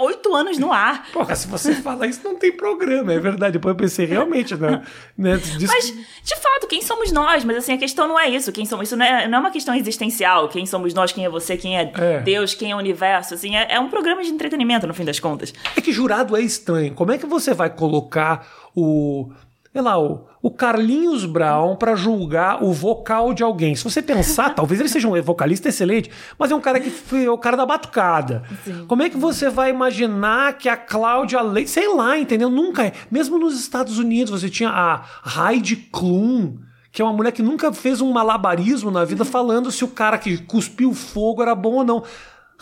oito 0.00 0.34
anos 0.34 0.58
no 0.58 0.72
ar. 0.72 1.06
Porra, 1.12 1.36
se 1.36 1.46
você 1.46 1.74
falar 1.74 2.06
isso, 2.08 2.20
não 2.24 2.34
tem 2.34 2.50
programa, 2.50 3.12
é 3.12 3.18
verdade. 3.18 3.52
Depois 3.52 3.72
eu 3.72 3.76
pensei, 3.76 4.04
realmente, 4.06 4.56
né? 4.56 4.82
né 5.16 5.36
diz- 5.36 5.68
Mas, 5.68 5.86
de 6.24 6.36
fato, 6.36 6.66
quem 6.66 6.82
somos 6.82 7.12
nós? 7.12 7.44
Mas 7.44 7.58
assim, 7.58 7.72
a 7.74 7.78
questão 7.78 8.08
não 8.08 8.18
é 8.18 8.28
isso. 8.28 8.50
Quem 8.50 8.66
somos, 8.66 8.88
isso 8.88 8.96
não 8.96 9.06
é, 9.06 9.28
não 9.28 9.38
é 9.38 9.40
uma 9.42 9.50
questão 9.50 9.74
existencial. 9.74 10.48
Quem 10.48 10.66
somos 10.66 10.92
nós, 10.92 11.12
quem 11.12 11.24
é 11.24 11.28
você, 11.28 11.56
quem 11.56 11.78
é, 11.78 11.92
É. 11.96 12.20
Deus, 12.20 12.54
quem 12.54 12.72
é 12.72 12.74
o 12.74 12.78
universo. 12.78 13.34
Assim, 13.34 13.54
é, 13.56 13.74
é 13.74 13.80
um 13.80 13.88
programa 13.88 14.22
de 14.24 14.30
entretenimento, 14.30 14.86
no 14.86 14.94
fim 14.94 15.04
das 15.04 15.20
contas. 15.20 15.54
É 15.76 15.80
que 15.80 15.92
jurado 15.92 16.36
é 16.36 16.40
estranho. 16.42 16.94
Como 16.94 17.12
é 17.12 17.18
que 17.18 17.26
você 17.26 17.54
vai 17.54 17.70
colocar 17.70 18.46
o. 18.74 19.30
Sei 19.76 19.82
lá, 19.82 20.00
o, 20.00 20.24
o 20.40 20.50
Carlinhos 20.50 21.26
Brown 21.26 21.76
pra 21.76 21.94
julgar 21.94 22.64
o 22.64 22.72
vocal 22.72 23.34
de 23.34 23.42
alguém? 23.42 23.76
Se 23.76 23.84
você 23.84 24.00
pensar, 24.00 24.48
talvez 24.56 24.80
ele 24.80 24.88
seja 24.88 25.06
um 25.06 25.20
vocalista 25.20 25.68
excelente, 25.68 26.10
mas 26.38 26.50
é 26.50 26.54
um 26.54 26.62
cara 26.62 26.80
que 26.80 26.88
foi 26.88 27.28
o 27.28 27.36
cara 27.36 27.58
da 27.58 27.66
batucada. 27.66 28.42
Como 28.88 29.02
é 29.02 29.10
que 29.10 29.18
você 29.18 29.50
vai 29.50 29.68
imaginar 29.68 30.56
que 30.56 30.66
a 30.66 30.78
Cláudia 30.78 31.42
Leite, 31.42 31.68
sei 31.68 31.94
lá, 31.94 32.18
entendeu? 32.18 32.48
Nunca 32.48 32.86
é. 32.86 32.94
Mesmo 33.10 33.38
nos 33.38 33.60
Estados 33.60 33.98
Unidos, 33.98 34.40
você 34.40 34.48
tinha 34.48 34.70
a 34.70 35.04
Heidi 35.52 35.76
Klum. 35.76 36.56
Que 36.90 37.02
é 37.02 37.04
uma 37.04 37.12
mulher 37.12 37.32
que 37.32 37.42
nunca 37.42 37.70
fez 37.70 38.00
um 38.00 38.10
malabarismo 38.10 38.90
na 38.90 39.04
vida 39.04 39.26
falando 39.26 39.70
se 39.70 39.84
o 39.84 39.88
cara 39.88 40.16
que 40.16 40.38
cuspiu 40.38 40.94
fogo 40.94 41.42
era 41.42 41.54
bom 41.54 41.74
ou 41.74 41.84
não. 41.84 42.02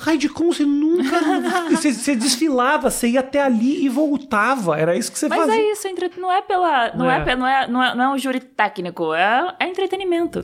Heidi 0.06 0.28
Klum, 0.28 0.52
você 0.52 0.64
nunca. 0.64 1.20
você, 1.70 1.92
você 1.92 2.16
desfilava, 2.16 2.90
você 2.90 3.08
ia 3.08 3.20
até 3.20 3.42
ali 3.42 3.84
e 3.84 3.88
voltava. 3.88 4.78
Era 4.78 4.96
isso 4.96 5.10
que 5.12 5.18
você 5.18 5.28
Mas 5.28 5.38
fazia. 5.38 5.54
é 5.54 5.72
isso, 5.72 5.86
entre- 5.88 6.10
não 6.16 6.30
é 6.32 6.42
pela. 6.42 6.92
Não, 6.94 7.10
É. 7.10 7.18
é. 7.20 7.24
pe- 7.24 7.36
não, 7.36 7.46
é, 7.46 7.68
não, 7.68 7.82
é, 7.82 7.94
não 7.94 8.04
é 8.04 8.08
um 8.14 8.18
júri 8.18 8.40
técnico, 8.40 9.14
é, 9.14 9.54
é 9.60 9.68
entretenimento. 9.68 10.42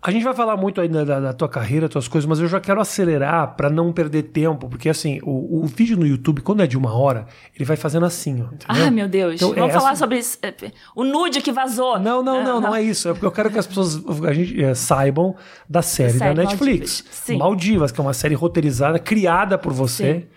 A 0.00 0.12
gente 0.12 0.22
vai 0.22 0.32
falar 0.32 0.56
muito 0.56 0.80
ainda 0.80 1.04
da, 1.04 1.18
da 1.18 1.32
tua 1.32 1.48
carreira, 1.48 1.88
tuas 1.88 2.06
coisas, 2.06 2.28
mas 2.28 2.38
eu 2.38 2.46
já 2.46 2.60
quero 2.60 2.80
acelerar 2.80 3.56
pra 3.56 3.68
não 3.68 3.92
perder 3.92 4.22
tempo, 4.24 4.68
porque 4.68 4.88
assim, 4.88 5.18
o, 5.24 5.62
o 5.62 5.66
vídeo 5.66 5.96
no 5.96 6.06
YouTube, 6.06 6.40
quando 6.40 6.62
é 6.62 6.68
de 6.68 6.78
uma 6.78 6.94
hora, 6.96 7.26
ele 7.54 7.64
vai 7.64 7.76
fazendo 7.76 8.06
assim, 8.06 8.34
ó. 8.40 8.44
entendeu? 8.54 8.66
Ai, 8.68 8.90
meu 8.92 9.08
Deus. 9.08 9.34
Então, 9.34 9.52
Vamos 9.52 9.70
é 9.70 9.72
falar 9.72 9.90
essa- 9.90 9.98
sobre 9.98 10.18
isso, 10.18 10.38
é, 10.40 10.54
o 10.94 11.02
nude 11.02 11.40
que 11.40 11.50
vazou. 11.50 11.98
Não, 11.98 12.22
não, 12.22 12.44
não, 12.44 12.60
não 12.60 12.74
é 12.76 12.80
isso. 12.80 13.08
É 13.08 13.12
porque 13.12 13.26
eu 13.26 13.32
quero 13.32 13.50
que 13.50 13.58
as 13.58 13.66
pessoas 13.66 14.00
a 14.24 14.32
gente, 14.32 14.62
é, 14.62 14.72
saibam 14.72 15.34
da 15.68 15.82
série, 15.82 16.12
Série 16.18 16.34
da 16.34 16.42
Netflix. 16.42 17.02
Maldivas. 17.02 17.04
Sim. 17.24 17.38
Maldivas, 17.38 17.92
que 17.92 18.00
é 18.00 18.02
uma 18.02 18.14
série 18.14 18.34
roteirizada, 18.36 19.00
criada 19.00 19.58
por 19.58 19.72
você, 19.72 20.28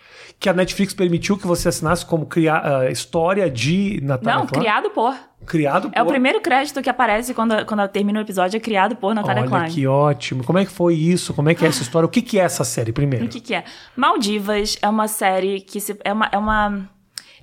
que 0.41 0.49
a 0.49 0.53
Netflix 0.53 0.91
permitiu 0.93 1.37
que 1.37 1.45
você 1.45 1.69
assinasse 1.69 2.03
como 2.03 2.25
criar, 2.25 2.65
ah, 2.65 2.89
história 2.91 3.47
de 3.49 3.99
Natália 4.01 4.39
Não, 4.39 4.47
Klein. 4.47 4.61
criado 4.63 4.89
por. 4.89 5.15
Criado 5.45 5.91
É 5.93 6.01
o 6.01 6.05
por- 6.05 6.11
primeiro 6.11 6.41
crédito 6.41 6.81
que 6.81 6.89
aparece 6.89 7.33
quando, 7.33 7.63
quando 7.65 7.87
termina 7.87 8.19
o 8.19 8.21
episódio, 8.23 8.57
é 8.57 8.59
criado 8.59 8.95
por 8.95 9.13
Natália 9.13 9.43
Olha 9.43 9.49
Klein. 9.49 9.71
que 9.71 9.85
ótimo. 9.87 10.43
Como 10.43 10.57
é 10.57 10.65
que 10.65 10.71
foi 10.71 10.95
isso? 10.95 11.31
Como 11.33 11.47
é 11.49 11.53
que 11.55 11.63
é 11.63 11.67
essa 11.67 11.81
história? 11.83 12.07
O 12.07 12.09
que, 12.09 12.21
que 12.23 12.39
é 12.39 12.43
essa 12.43 12.63
série, 12.63 12.91
primeiro? 12.91 13.25
O 13.25 13.29
que, 13.29 13.39
que 13.39 13.53
é? 13.53 13.63
Maldivas 13.95 14.77
é 14.81 14.89
uma 14.89 15.07
série 15.07 15.61
que 15.61 15.79
se, 15.79 15.95
é 16.03 16.11
uma. 16.11 16.27
É 16.31 16.37
uma 16.37 16.89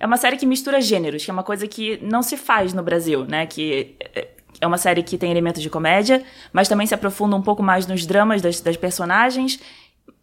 é 0.01 0.07
uma 0.07 0.17
série 0.17 0.37
que 0.37 0.47
mistura 0.47 0.81
gêneros, 0.81 1.25
que 1.25 1.31
é 1.31 1.35
uma 1.35 1.43
coisa 1.43 1.67
que 1.67 1.99
não 2.03 2.23
se 2.23 2.37
faz 2.37 2.73
no 2.73 2.83
Brasil, 2.85 3.25
né? 3.25 3.47
Que 3.47 3.97
é- 4.15 4.29
é 4.61 4.67
uma 4.67 4.79
série 4.79 5.03
que 5.05 5.17
tem 5.17 5.31
elementos 5.31 5.63
de 5.63 5.71
comédia, 5.71 6.23
mas 6.53 6.69
também 6.69 6.87
se 6.87 6.95
aprofunda 6.95 7.35
um 7.37 7.43
pouco 7.43 7.63
mais 7.63 7.87
nos 7.87 8.05
dramas 8.07 8.41
das, 8.43 8.61
das 8.61 8.77
personagens, 8.77 9.59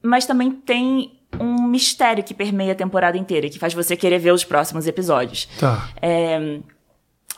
mas 0.02 0.26
também 0.26 0.52
tem 0.52 1.15
um 1.40 1.68
mistério 1.68 2.24
que 2.24 2.34
permeia 2.34 2.74
a 2.74 2.76
temporada 2.76 3.18
inteira, 3.18 3.50
que 3.50 3.60
faz 3.60 3.74
você 3.74 3.96
querer 3.96 4.20
ver 4.20 4.32
os 4.32 4.44
próximos 4.44 4.88
episódios. 4.88 5.48
Tá. 5.60 5.90
É, 6.02 6.60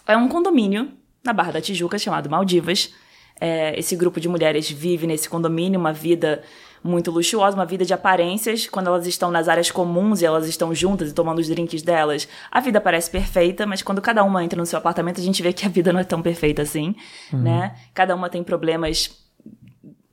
é 0.07 0.17
um 0.17 0.27
condomínio 0.27 0.91
na 1.23 1.33
Barra 1.33 1.53
da 1.53 1.61
Tijuca, 1.61 1.99
chamado 1.99 2.29
Maldivas. 2.29 2.93
É, 3.39 3.77
esse 3.77 3.95
grupo 3.95 4.19
de 4.19 4.27
mulheres 4.27 4.69
vive 4.69 5.05
nesse 5.05 5.29
condomínio 5.29 5.79
uma 5.79 5.93
vida 5.93 6.41
muito 6.83 7.11
luxuosa, 7.11 7.55
uma 7.55 7.65
vida 7.65 7.85
de 7.85 7.93
aparências. 7.93 8.67
Quando 8.67 8.87
elas 8.87 9.05
estão 9.05 9.29
nas 9.29 9.47
áreas 9.47 9.69
comuns 9.69 10.21
e 10.21 10.25
elas 10.25 10.47
estão 10.47 10.73
juntas 10.73 11.11
e 11.11 11.13
tomando 11.13 11.39
os 11.39 11.47
drinks 11.47 11.81
delas, 11.81 12.27
a 12.49 12.59
vida 12.59 12.79
parece 12.79 13.11
perfeita, 13.11 13.65
mas 13.65 13.81
quando 13.81 14.01
cada 14.01 14.23
uma 14.23 14.43
entra 14.43 14.57
no 14.57 14.65
seu 14.65 14.79
apartamento, 14.79 15.19
a 15.19 15.23
gente 15.23 15.43
vê 15.43 15.53
que 15.53 15.65
a 15.65 15.69
vida 15.69 15.91
não 15.91 15.99
é 15.99 16.03
tão 16.03 16.21
perfeita 16.21 16.61
assim, 16.61 16.95
uhum. 17.31 17.41
né? 17.41 17.75
Cada 17.93 18.15
uma 18.15 18.29
tem 18.29 18.43
problemas 18.43 19.26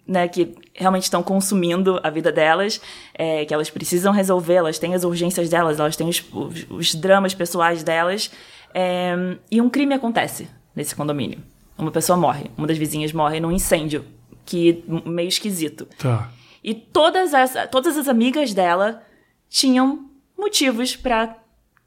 né, 0.07 0.29
que 0.29 0.55
realmente 0.75 1.05
estão 1.05 1.23
consumindo 1.23 1.99
a 2.03 2.11
vida 2.11 2.31
delas, 2.31 2.81
é, 3.15 3.45
que 3.45 3.55
elas 3.55 3.71
precisam 3.71 4.13
resolver, 4.13 4.55
elas 4.55 4.79
têm 4.79 4.95
as 4.95 5.05
urgências 5.05 5.49
delas, 5.49 5.81
elas 5.81 5.97
têm 5.97 6.09
os, 6.09 6.23
os, 6.33 6.67
os 6.69 6.95
dramas 6.95 7.35
pessoais 7.35 7.83
delas, 7.83 8.31
é, 8.75 9.15
e 9.51 9.61
um 9.61 9.71
crime 9.71 9.95
acontece 9.95 10.49
nesse 10.75 10.95
condomínio. 10.95 11.39
Uma 11.79 11.91
pessoa 11.91 12.17
morre, 12.17 12.51
uma 12.57 12.67
das 12.67 12.79
vizinhas 12.79 13.13
morre 13.13 13.41
num 13.41 13.51
incêndio, 13.51 14.05
que 14.45 14.85
meio 15.07 15.29
esquisito. 15.29 15.87
Tá. 15.99 16.31
E 16.63 16.75
todas 16.75 17.35
as, 17.35 17.55
todas 17.71 17.97
as 17.97 18.09
amigas 18.09 18.53
dela 18.53 19.03
tinham 19.49 20.11
motivos 20.37 20.97
para 20.97 21.37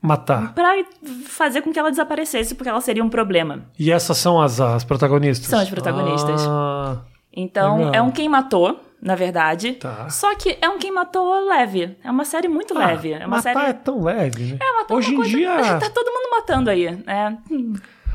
matar. 0.01 0.53
Para 0.53 0.85
fazer 1.25 1.61
com 1.61 1.71
que 1.71 1.79
ela 1.79 1.89
desaparecesse, 1.89 2.55
porque 2.55 2.69
ela 2.69 2.81
seria 2.81 3.03
um 3.03 3.09
problema. 3.09 3.65
E 3.77 3.91
essas 3.91 4.17
são 4.17 4.41
as, 4.41 4.59
as 4.59 4.83
protagonistas? 4.83 5.47
São 5.47 5.59
as 5.59 5.69
protagonistas. 5.69 6.41
Ah, 6.47 7.01
então, 7.39 7.77
legal. 7.77 7.93
é 7.93 8.01
um 8.01 8.09
quem 8.09 8.27
matou, 8.27 8.79
na 8.99 9.13
verdade. 9.13 9.73
Tá. 9.73 10.09
Só 10.09 10.35
que 10.35 10.57
é 10.59 10.67
um 10.67 10.79
quem 10.79 10.91
matou 10.91 11.47
leve. 11.47 11.95
É 12.03 12.09
uma 12.09 12.25
série 12.25 12.47
muito 12.47 12.75
ah, 12.75 12.87
leve. 12.87 13.13
É 13.13 13.19
uma 13.19 13.37
matar 13.37 13.53
série... 13.53 13.69
é 13.69 13.73
tão 13.73 14.03
leve, 14.03 14.53
né? 14.53 14.57
É, 14.59 14.73
matar 14.73 14.95
Hoje 14.95 15.13
em 15.13 15.15
coisa... 15.15 15.29
dia... 15.29 15.79
Tá 15.79 15.89
todo 15.91 16.11
mundo 16.11 16.31
matando 16.31 16.71
aí. 16.71 16.87
É... 16.87 17.37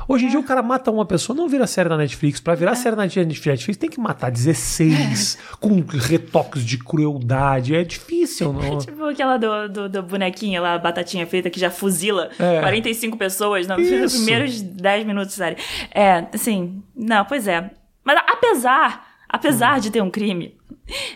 Hoje 0.08 0.26
em 0.26 0.28
dia 0.28 0.40
o 0.40 0.42
cara 0.42 0.60
mata 0.60 0.90
uma 0.90 1.06
pessoa, 1.06 1.36
não 1.36 1.48
vira 1.48 1.66
série 1.68 1.88
na 1.88 1.96
Netflix. 1.96 2.40
Pra 2.40 2.56
virar 2.56 2.72
é. 2.72 2.74
série 2.74 2.96
na 2.96 3.04
Netflix 3.04 3.76
tem 3.76 3.88
que 3.88 4.00
matar 4.00 4.28
16 4.30 5.38
é. 5.40 5.56
com 5.60 5.80
retoques 5.80 6.64
de 6.64 6.78
crueldade. 6.78 7.76
É 7.76 7.84
difícil, 7.84 8.52
não? 8.52 8.78
É 8.78 8.78
tipo 8.84 9.04
aquela 9.04 9.36
do, 9.36 9.68
do, 9.68 9.88
do 9.88 10.02
bonequinho 10.02 10.60
lá, 10.60 10.76
batatinha 10.78 11.24
frita, 11.28 11.48
que 11.48 11.60
já 11.60 11.70
fuzila 11.70 12.30
é. 12.40 12.60
45 12.60 13.16
pessoas 13.16 13.68
nos 13.68 13.76
primeiros 14.16 14.60
10 14.60 15.06
minutos 15.06 15.30
de 15.30 15.34
série. 15.34 15.56
É, 15.94 16.26
assim, 16.34 16.82
não, 16.96 17.24
pois 17.24 17.46
é. 17.46 17.70
Mas 18.04 18.18
apesar, 18.28 19.11
apesar 19.32 19.78
hum. 19.78 19.80
de 19.80 19.90
ter 19.90 20.02
um 20.02 20.10
crime, 20.10 20.54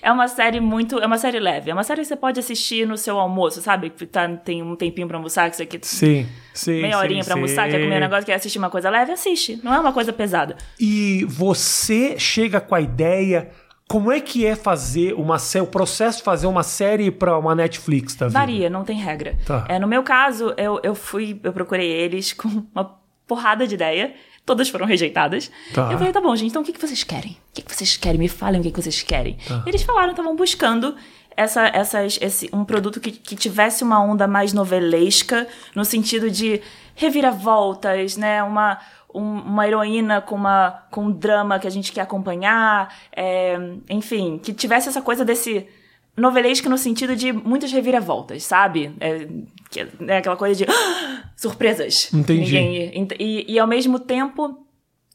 é 0.00 0.10
uma 0.10 0.26
série 0.26 0.58
muito. 0.58 0.98
É 0.98 1.06
uma 1.06 1.18
série 1.18 1.38
leve. 1.38 1.70
É 1.70 1.74
uma 1.74 1.84
série 1.84 2.00
que 2.00 2.06
você 2.06 2.16
pode 2.16 2.40
assistir 2.40 2.86
no 2.86 2.96
seu 2.96 3.18
almoço, 3.18 3.60
sabe? 3.60 3.90
Tá, 3.90 4.26
tem 4.28 4.62
um 4.62 4.74
tempinho 4.74 5.06
pra 5.06 5.18
almoçar, 5.18 5.50
que 5.50 5.56
você 5.56 5.66
quer. 5.66 5.80
Sim, 5.82 6.26
sim. 6.54 6.80
Meia 6.82 6.98
horinha 6.98 7.22
sim, 7.22 7.28
pra 7.28 7.36
almoçar, 7.36 7.68
quer 7.68 7.80
comer 7.80 7.96
um 7.96 8.00
negócio, 8.00 8.24
quer 8.24 8.34
assistir 8.34 8.58
uma 8.58 8.70
coisa 8.70 8.88
leve, 8.88 9.12
assiste. 9.12 9.60
Não 9.62 9.74
é 9.74 9.78
uma 9.78 9.92
coisa 9.92 10.12
pesada. 10.12 10.56
E 10.80 11.24
você 11.28 12.18
chega 12.18 12.60
com 12.60 12.74
a 12.74 12.80
ideia. 12.80 13.50
Como 13.88 14.10
é 14.10 14.18
que 14.18 14.44
é 14.44 14.56
fazer 14.56 15.14
uma 15.14 15.38
série, 15.38 15.64
o 15.64 15.68
processo 15.68 16.18
de 16.18 16.24
fazer 16.24 16.48
uma 16.48 16.64
série 16.64 17.08
para 17.08 17.38
uma 17.38 17.54
Netflix, 17.54 18.16
tá 18.16 18.26
Varia, 18.26 18.68
não 18.68 18.82
tem 18.82 18.98
regra. 18.98 19.38
Tá. 19.46 19.64
É, 19.68 19.78
no 19.78 19.86
meu 19.86 20.02
caso, 20.02 20.52
eu, 20.56 20.80
eu 20.82 20.92
fui, 20.92 21.38
eu 21.44 21.52
procurei 21.52 21.88
eles 21.88 22.32
com 22.32 22.66
uma 22.74 22.98
porrada 23.28 23.64
de 23.64 23.74
ideia 23.76 24.12
todas 24.46 24.68
foram 24.68 24.86
rejeitadas. 24.86 25.50
Tá. 25.74 25.90
Eu 25.90 25.98
falei, 25.98 26.12
tá 26.12 26.20
bom, 26.20 26.34
gente, 26.36 26.50
então 26.50 26.62
o 26.62 26.64
que, 26.64 26.72
que 26.72 26.80
vocês 26.80 27.02
querem? 27.02 27.32
O 27.32 27.54
que, 27.54 27.62
que 27.62 27.74
vocês 27.74 27.96
querem? 27.96 28.18
Me 28.18 28.28
falem 28.28 28.60
o 28.60 28.62
que, 28.62 28.70
que 28.70 28.80
vocês 28.80 29.02
querem. 29.02 29.36
Tá. 29.46 29.64
Eles 29.66 29.82
falaram, 29.82 30.12
estavam 30.12 30.36
buscando 30.36 30.94
essa, 31.36 31.66
essas, 31.66 32.18
esse, 32.22 32.48
um 32.52 32.64
produto 32.64 33.00
que, 33.00 33.10
que 33.10 33.34
tivesse 33.34 33.82
uma 33.82 34.00
onda 34.00 34.26
mais 34.28 34.52
novelesca, 34.52 35.46
no 35.74 35.84
sentido 35.84 36.30
de 36.30 36.62
reviravoltas, 36.94 38.16
né? 38.16 38.42
Uma, 38.42 38.78
um, 39.12 39.40
uma 39.40 39.66
heroína 39.66 40.20
com, 40.20 40.36
uma, 40.36 40.84
com 40.90 41.06
um 41.06 41.10
drama 41.10 41.58
que 41.58 41.66
a 41.66 41.70
gente 41.70 41.90
quer 41.92 42.02
acompanhar, 42.02 42.94
é, 43.14 43.58
enfim, 43.90 44.38
que 44.42 44.54
tivesse 44.54 44.88
essa 44.88 45.02
coisa 45.02 45.24
desse 45.24 45.66
novelesca 46.16 46.68
no 46.68 46.78
sentido 46.78 47.14
de 47.14 47.32
muitas 47.32 47.70
reviravoltas, 47.70 48.42
sabe? 48.42 48.94
É, 48.98 49.26
que, 49.70 49.86
é 50.08 50.16
aquela 50.16 50.36
coisa 50.36 50.54
de 50.54 50.70
ah, 50.70 51.24
surpresas. 51.36 52.12
Entendi. 52.12 52.58
Ninguém, 52.58 53.08
e, 53.18 53.52
e 53.54 53.58
ao 53.58 53.66
mesmo 53.66 53.98
tempo 53.98 54.66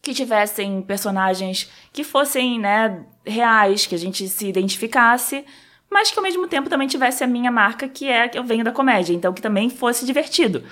que 0.01 0.13
tivessem 0.13 0.81
personagens 0.81 1.70
que 1.93 2.03
fossem, 2.03 2.60
né, 2.60 3.03
reais, 3.25 3.86
que 3.86 3.96
a 3.96 3.98
gente 3.98 4.27
se 4.27 4.48
identificasse, 4.48 5.46
mas 5.89 6.10
que 6.10 6.17
ao 6.17 6.24
mesmo 6.24 6.48
tempo 6.48 6.70
também 6.70 6.88
tivesse 6.88 7.24
a 7.24 7.27
minha 7.27 7.51
marca, 7.51 7.88
que 7.88 8.08
é 8.08 8.27
que 8.27 8.38
eu 8.38 8.43
venho 8.43 8.63
da 8.63 8.72
comédia, 8.72 9.13
então 9.13 9.34
que 9.34 9.41
também 9.41 9.70
fosse 9.70 10.05
divertido. 10.05 10.63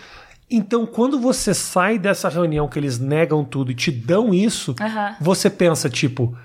Então, 0.50 0.86
quando 0.86 1.20
você 1.20 1.54
sai 1.54 2.00
dessa 2.00 2.28
reunião 2.28 2.68
que 2.68 2.80
eles 2.80 2.98
negam 2.98 3.46
tudo 3.46 3.72
e 3.72 3.76
te 3.76 3.92
dão 3.92 4.34
isso, 4.34 4.76
uhum. 4.80 5.16
você 5.22 5.48
pensa, 5.48 5.88
tipo, 5.88 6.36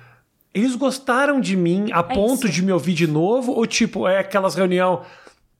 eles 0.55 0.77
gostaram 0.77 1.41
de 1.41 1.57
mim 1.57 1.89
a 1.93 1.99
é 1.99 2.03
ponto 2.03 2.47
isso. 2.47 2.51
de 2.51 2.63
me 2.63 2.73
ouvir 2.73 2.95
de 2.95 3.09
novo? 3.09 3.53
Ou 3.53 3.67
tipo, 3.67 4.07
é 4.07 4.21
aquelas 4.21 4.55
reunião. 4.55 5.03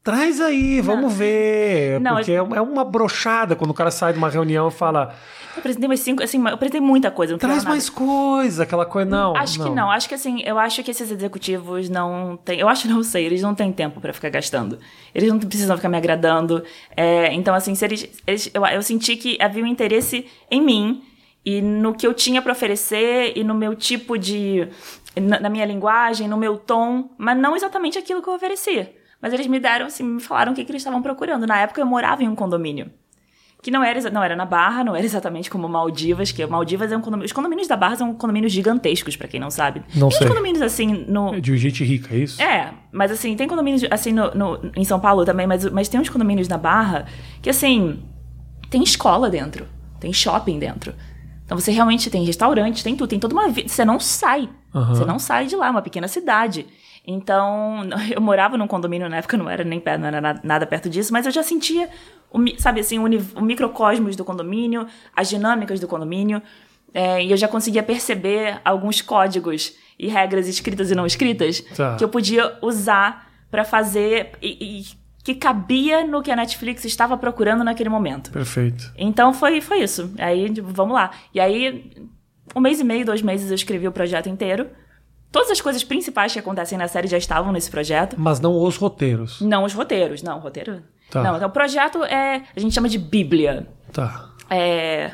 Traz 0.05 0.39
aí, 0.41 0.83
vamos 0.83 1.03
não. 1.03 1.09
ver. 1.09 1.99
Não, 1.99 2.17
porque 2.17 2.31
eu... 2.31 2.55
é 2.55 2.61
uma 2.61 2.85
brochada 2.85 3.57
quando 3.57 3.71
o 3.71 3.75
cara 3.75 3.91
sai 3.91 4.13
de 4.13 4.19
uma 4.19 4.29
reunião 4.29 4.69
e 4.69 4.71
fala. 4.71 5.15
Eu 5.55 5.61
apresentei 5.61 5.89
mais 5.89 6.01
cinco, 6.01 6.23
assim, 6.23 6.39
eu 6.39 6.49
apresentei 6.49 6.81
muita 6.81 7.11
coisa. 7.11 7.39
Traz 7.39 7.65
mais 7.65 7.89
coisa, 7.89 8.65
aquela 8.65 8.85
coisa, 8.85 9.11
não. 9.11 9.35
Acho 9.35 9.59
não. 9.59 9.67
que 9.67 9.75
não. 9.75 9.91
Acho 9.91 10.09
que 10.09 10.15
assim, 10.15 10.43
eu 10.45 10.59
acho 10.59 10.83
que 10.83 10.91
esses 10.91 11.11
executivos 11.11 11.89
não 11.89 12.39
têm. 12.45 12.61
Eu 12.61 12.69
acho 12.69 12.87
não 12.87 13.03
sei, 13.03 13.25
eles 13.25 13.41
não 13.41 13.55
têm 13.55 13.73
tempo 13.73 14.01
para 14.01 14.13
ficar 14.13 14.29
gastando. 14.29 14.79
Eles 15.15 15.29
não 15.29 15.39
precisam 15.39 15.75
ficar 15.75 15.89
me 15.89 15.97
agradando. 15.97 16.63
É, 16.95 17.33
então, 17.33 17.55
assim, 17.55 17.75
se 17.75 17.85
eles, 17.85 18.09
eles 18.27 18.51
eu, 18.53 18.65
eu 18.67 18.83
senti 18.83 19.17
que 19.17 19.39
havia 19.41 19.65
um 19.65 19.67
interesse 19.67 20.27
em 20.51 20.61
mim 20.61 21.03
e 21.45 21.61
no 21.61 21.95
que 21.95 22.07
eu 22.07 22.15
tinha 22.15 22.41
para 22.41 22.53
oferecer 22.53 23.33
e 23.37 23.45
no 23.45 23.55
meu 23.55 23.75
tipo 23.75 24.19
de 24.19 24.69
na, 25.21 25.41
na, 25.41 25.49
minha 25.49 25.67
linguagem, 25.67 26.27
no 26.27 26.37
meu 26.37 26.57
tom, 26.57 27.11
mas 27.19 27.37
não 27.37 27.55
exatamente 27.55 27.99
aquilo 27.99 28.23
que 28.23 28.29
eu 28.29 28.35
oferecia. 28.35 28.93
Mas 29.21 29.33
eles 29.33 29.47
me 29.47 29.61
deram, 29.61 29.87
assim, 29.87 30.03
me 30.03 30.21
falaram 30.21 30.53
o 30.53 30.55
que, 30.55 30.65
que 30.65 30.71
eles 30.71 30.81
estavam 30.81 31.01
procurando. 31.01 31.47
Na 31.47 31.59
época 31.59 31.81
eu 31.81 31.87
morava 31.87 32.23
em 32.23 32.29
um 32.29 32.35
condomínio. 32.35 32.91
Que 33.63 33.71
não 33.71 33.83
era, 33.83 34.11
não 34.11 34.23
era 34.23 34.37
na 34.37 34.45
Barra, 34.45 34.85
não 34.85 34.95
era 34.95 35.07
exatamente 35.07 35.49
como 35.49 35.67
Maldivas, 35.67 36.31
que 36.31 36.45
Maldivas 36.45 36.93
é 36.93 36.97
um 36.97 37.01
condomínio. 37.01 37.25
Os 37.25 37.33
condomínios 37.33 37.67
da 37.67 37.77
Barra 37.77 37.97
são 37.97 38.13
condomínios 38.15 38.53
gigantescos, 38.53 39.17
para 39.17 39.27
quem 39.27 39.41
não 39.41 39.51
sabe. 39.51 39.83
Não 39.95 40.11
tem 40.11 40.19
sei. 40.19 40.29
condomínios 40.29 40.61
assim 40.61 41.07
no. 41.09 41.35
É 41.35 41.41
de 41.41 41.57
gente 41.57 41.83
rica, 41.83 42.15
é 42.15 42.19
isso? 42.19 42.43
É, 42.43 42.75
mas 42.93 43.11
assim, 43.11 43.35
tem 43.35 43.49
condomínios 43.49 43.83
assim 43.91 44.13
no, 44.13 44.35
no, 44.35 44.71
em 44.77 44.85
São 44.85 45.01
Paulo 45.01 45.25
também, 45.25 45.47
mas, 45.47 45.65
mas 45.71 45.89
tem 45.89 45.99
uns 45.99 46.11
condomínios 46.11 46.49
na 46.49 46.59
Barra 46.59 47.07
que 47.41 47.49
assim. 47.49 48.03
Tem 48.69 48.83
escola 48.83 49.31
dentro, 49.31 49.67
tem 50.01 50.13
shopping 50.13 50.59
dentro. 50.59 50.93
Então 51.45 51.59
você 51.59 51.71
realmente 51.71 52.11
tem 52.11 52.25
restaurante, 52.25 52.83
tem 52.83 52.97
tudo, 52.97 53.09
tem 53.09 53.19
toda 53.19 53.35
uma 53.35 53.49
vida. 53.49 53.69
Você 53.69 53.85
não 53.85 54.01
sai. 54.01 54.49
Uhum. 54.75 54.87
Você 54.87 55.05
não 55.05 55.19
sai 55.19 55.47
de 55.47 55.57
lá, 55.57 55.67
é 55.67 55.71
uma 55.71 55.83
pequena 55.83 56.09
cidade. 56.09 56.67
Então, 57.07 57.87
eu 58.11 58.21
morava 58.21 58.57
num 58.57 58.67
condomínio 58.67 59.09
na 59.09 59.19
época, 59.19 59.37
não 59.37 59.49
era 59.49 59.63
nem 59.63 59.79
perto, 59.79 60.01
não 60.01 60.09
era 60.09 60.41
nada 60.43 60.67
perto 60.67 60.89
disso, 60.89 61.13
mas 61.13 61.27
eu 61.27 61.33
já 61.33 61.43
sentia, 61.43 61.89
o, 62.33 62.39
sabe 62.59 62.81
assim, 62.81 62.99
o, 62.99 63.05
o 63.37 63.43
microcosmos 63.43 64.17
do 64.17 64.25
condomínio, 64.25 64.87
as 65.15 65.29
dinâmicas 65.29 65.79
do 65.81 65.87
condomínio. 65.87 66.43
É, 66.93 67.23
e 67.23 67.31
eu 67.31 67.37
já 67.37 67.49
conseguia 67.49 67.83
perceber 67.83 68.61
alguns 68.65 69.03
códigos 69.03 69.75
e 69.99 70.09
regras 70.09 70.47
escritas 70.47 70.91
e 70.91 70.95
não 70.95 71.05
escritas 71.05 71.61
tá. 71.77 71.97
que 71.97 72.05
eu 72.05 72.09
podia 72.09 72.57
usar 72.63 73.29
para 73.51 73.65
fazer 73.65 74.31
e, 74.41 74.81
e 74.81 75.04
que 75.25 75.35
cabia 75.35 76.07
no 76.07 76.23
que 76.23 76.31
a 76.31 76.37
Netflix 76.37 76.85
estava 76.85 77.17
procurando 77.17 77.65
naquele 77.65 77.89
momento. 77.89 78.31
Perfeito. 78.31 78.93
Então 78.95 79.33
foi, 79.33 79.63
foi 79.63 79.79
isso. 79.83 80.13
Aí, 80.19 80.53
tipo, 80.53 80.69
vamos 80.69 80.95
lá. 80.95 81.11
E 81.33 81.41
aí, 81.41 81.91
um 82.55 82.61
mês 82.61 82.79
e 82.79 82.85
meio, 82.85 83.07
dois 83.07 83.23
meses, 83.23 83.49
eu 83.49 83.55
escrevi 83.55 83.89
o 83.89 83.93
projeto 83.93 84.29
inteiro. 84.29 84.69
Todas 85.33 85.51
as 85.51 85.63
coisas 85.63 85.83
principais 85.83 86.35
que 86.35 86.39
acontecem 86.39 86.77
na 86.77 86.87
série 86.87 87.09
já 87.09 87.17
estavam 87.17 87.53
nesse 87.53 87.71
projeto. 87.71 88.17
Mas 88.19 88.39
não 88.39 88.63
os 88.63 88.77
roteiros. 88.77 89.41
Não 89.41 89.65
os 89.65 89.73
roteiros, 89.73 90.23
não, 90.23 90.39
roteiro. 90.39 90.83
Tá. 91.11 91.23
Não, 91.23 91.37
então 91.37 91.49
o 91.49 91.53
projeto 91.53 92.05
é. 92.05 92.43
A 92.55 92.61
gente 92.61 92.75
chama 92.75 92.89
de 92.89 92.99
Bíblia. 92.99 93.67
Tá. 93.93 94.29
É 94.51 95.11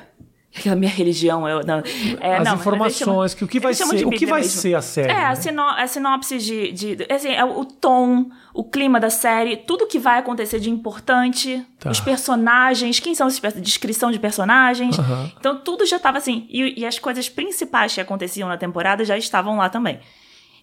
aquela 0.56 0.76
minha 0.76 0.90
religião. 0.90 1.48
Eu, 1.48 1.64
não, 1.64 1.82
é, 2.20 2.36
As 2.36 2.44
não, 2.44 2.54
informações, 2.56 3.34
que 3.34 3.44
o 3.44 3.48
que 3.48 3.60
vai 3.60 3.72
ser, 3.72 4.04
o 4.04 4.10
que 4.10 4.26
vai 4.26 4.42
ser 4.42 4.74
a 4.74 4.82
série. 4.82 5.10
É, 5.10 5.14
né? 5.14 5.24
a, 5.26 5.36
sino, 5.36 5.62
a 5.62 5.86
sinopse 5.86 6.38
de. 6.38 6.72
de 6.72 7.06
assim, 7.08 7.30
é 7.30 7.44
o 7.44 7.64
tom, 7.64 8.30
o 8.52 8.64
clima 8.64 8.98
da 8.98 9.10
série, 9.10 9.56
tudo 9.56 9.86
que 9.86 9.98
vai 9.98 10.18
acontecer 10.18 10.58
de 10.58 10.68
importante, 10.68 11.64
tá. 11.78 11.90
os 11.90 12.00
personagens, 12.00 12.98
quem 12.98 13.14
são 13.14 13.26
os 13.26 13.40
descrição 13.56 14.10
de 14.10 14.18
personagens. 14.18 14.98
Uhum. 14.98 15.30
Então 15.38 15.58
tudo 15.60 15.86
já 15.86 15.96
estava 15.96 16.18
assim. 16.18 16.46
E, 16.50 16.80
e, 16.80 16.86
as 16.86 16.98
coisas 16.98 17.28
principais 17.28 17.94
que 17.94 18.00
aconteciam 18.00 18.48
na 18.48 18.56
temporada 18.56 19.04
já 19.04 19.16
estavam 19.16 19.56
lá 19.56 19.68
também. 19.68 20.00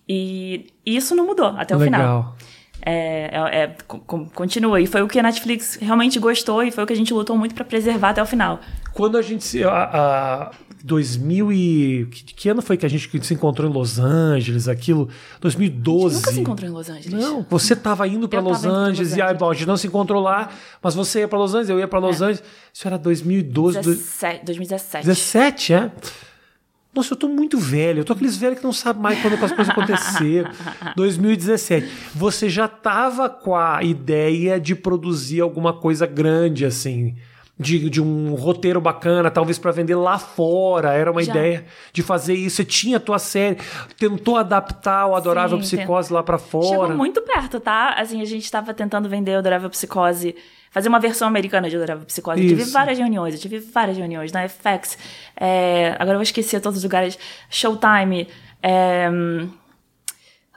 E, 0.07 0.67
e 0.85 0.95
isso 0.95 1.15
não 1.15 1.25
mudou 1.25 1.47
até 1.57 1.75
o 1.75 1.79
Legal. 1.79 2.01
final. 2.01 2.35
É, 2.81 3.29
é, 3.31 3.63
é, 3.63 3.75
co- 3.87 3.99
continua. 4.33 4.79
E 4.79 4.87
foi 4.87 5.01
o 5.01 5.07
que 5.07 5.19
a 5.19 5.23
Netflix 5.23 5.77
realmente 5.81 6.19
gostou 6.19 6.63
e 6.63 6.71
foi 6.71 6.83
o 6.83 6.87
que 6.87 6.93
a 6.93 6.95
gente 6.95 7.13
lutou 7.13 7.37
muito 7.37 7.53
pra 7.53 7.65
preservar 7.65 8.09
até 8.11 8.21
o 8.21 8.25
final. 8.25 8.59
Quando 8.93 9.17
a 9.17 9.21
gente 9.21 9.43
se. 9.43 9.63
A, 9.63 9.69
a 10.49 10.51
2000 10.83 11.51
e. 11.51 12.05
Que, 12.09 12.23
que 12.33 12.49
ano 12.49 12.61
foi 12.61 12.77
que 12.77 12.85
a 12.85 12.89
gente 12.89 13.09
se 13.25 13.33
encontrou 13.33 13.69
em 13.69 13.73
Los 13.73 13.99
Angeles? 13.99 14.67
Aquilo? 14.67 15.09
2012. 15.41 16.15
Nunca 16.15 16.31
se 16.31 16.39
encontrou 16.39 16.69
em 16.69 16.73
Los 16.73 16.89
Angeles. 16.89 17.11
Não, 17.23 17.45
você 17.49 17.73
estava 17.73 18.07
indo 18.07 18.29
para 18.29 18.39
Los 18.39 18.61
pra 18.61 18.69
Angeles 18.71 19.09
Los 19.09 19.17
e 19.17 19.21
aí, 19.21 19.33
bom, 19.35 19.49
a 19.51 19.53
gente 19.53 19.67
não 19.67 19.77
se 19.77 19.87
encontrou 19.87 20.21
lá, 20.21 20.49
mas 20.81 20.95
você 20.95 21.19
ia 21.19 21.27
para 21.27 21.37
Los 21.39 21.51
Angeles, 21.53 21.69
eu 21.69 21.79
ia 21.79 21.87
para 21.87 21.99
Los 21.99 22.21
Angeles. 22.21 22.43
Isso 22.73 22.87
era 22.87 22.97
2012, 22.97 23.79
17, 23.81 24.45
2017. 24.45 25.05
2017, 25.05 25.73
é? 25.73 25.91
Nossa, 26.97 27.13
eu 27.13 27.17
tô 27.17 27.27
muito 27.27 27.59
velho. 27.59 27.99
Eu 27.99 28.03
tô 28.05 28.13
aqueles 28.13 28.35
velhos 28.35 28.57
que 28.57 28.65
não 28.65 28.73
sabem 28.73 29.03
mais 29.03 29.21
quando 29.21 29.35
as 29.35 29.51
coisas 29.51 29.69
aconteceram. 29.69 30.49
2017. 30.97 31.87
Você 32.15 32.49
já 32.49 32.67
tava 32.67 33.29
com 33.29 33.55
a 33.55 33.83
ideia 33.83 34.59
de 34.59 34.73
produzir 34.73 35.41
alguma 35.41 35.73
coisa 35.73 36.07
grande, 36.07 36.65
assim. 36.65 37.15
De, 37.59 37.87
de 37.89 38.01
um 38.01 38.33
roteiro 38.33 38.81
bacana, 38.81 39.29
talvez 39.29 39.59
para 39.59 39.71
vender 39.71 39.95
lá 39.95 40.17
fora. 40.17 40.93
Era 40.93 41.11
uma 41.11 41.21
Já. 41.21 41.31
ideia 41.31 41.65
de 41.93 42.01
fazer 42.01 42.33
isso. 42.33 42.57
Você 42.57 42.65
tinha 42.65 42.97
a 42.97 42.99
tua 42.99 43.19
série, 43.19 43.57
tentou 43.97 44.35
adaptar 44.35 45.05
o 45.07 45.15
Adorável 45.15 45.61
Sim, 45.61 45.77
Psicose 45.77 46.11
lá 46.11 46.23
para 46.23 46.37
fora. 46.37 46.67
Chegou 46.67 46.89
muito 46.97 47.21
perto, 47.21 47.59
tá? 47.59 47.93
Assim, 47.93 48.21
a 48.21 48.25
gente 48.25 48.51
tava 48.51 48.73
tentando 48.73 49.07
vender 49.07 49.35
o 49.35 49.39
Adorável 49.39 49.69
Psicose, 49.69 50.35
fazer 50.71 50.89
uma 50.89 50.99
versão 50.99 51.27
americana 51.27 51.69
de 51.69 51.75
Adorável 51.75 52.05
Psicose. 52.05 52.41
Eu 52.41 52.47
tive 52.49 52.61
Isso. 52.63 52.71
várias 52.73 52.97
reuniões, 52.97 53.33
eu 53.33 53.39
tive 53.39 53.59
várias 53.59 53.97
reuniões 53.97 54.31
na 54.31 54.47
FX. 54.47 54.97
é, 55.35 55.89
agora 55.99 56.11
eu 56.11 56.17
vou 56.19 56.23
esquecer 56.23 56.59
todos 56.61 56.77
os 56.77 56.83
lugares. 56.83 57.17
Showtime. 57.49 58.27
é, 58.61 59.09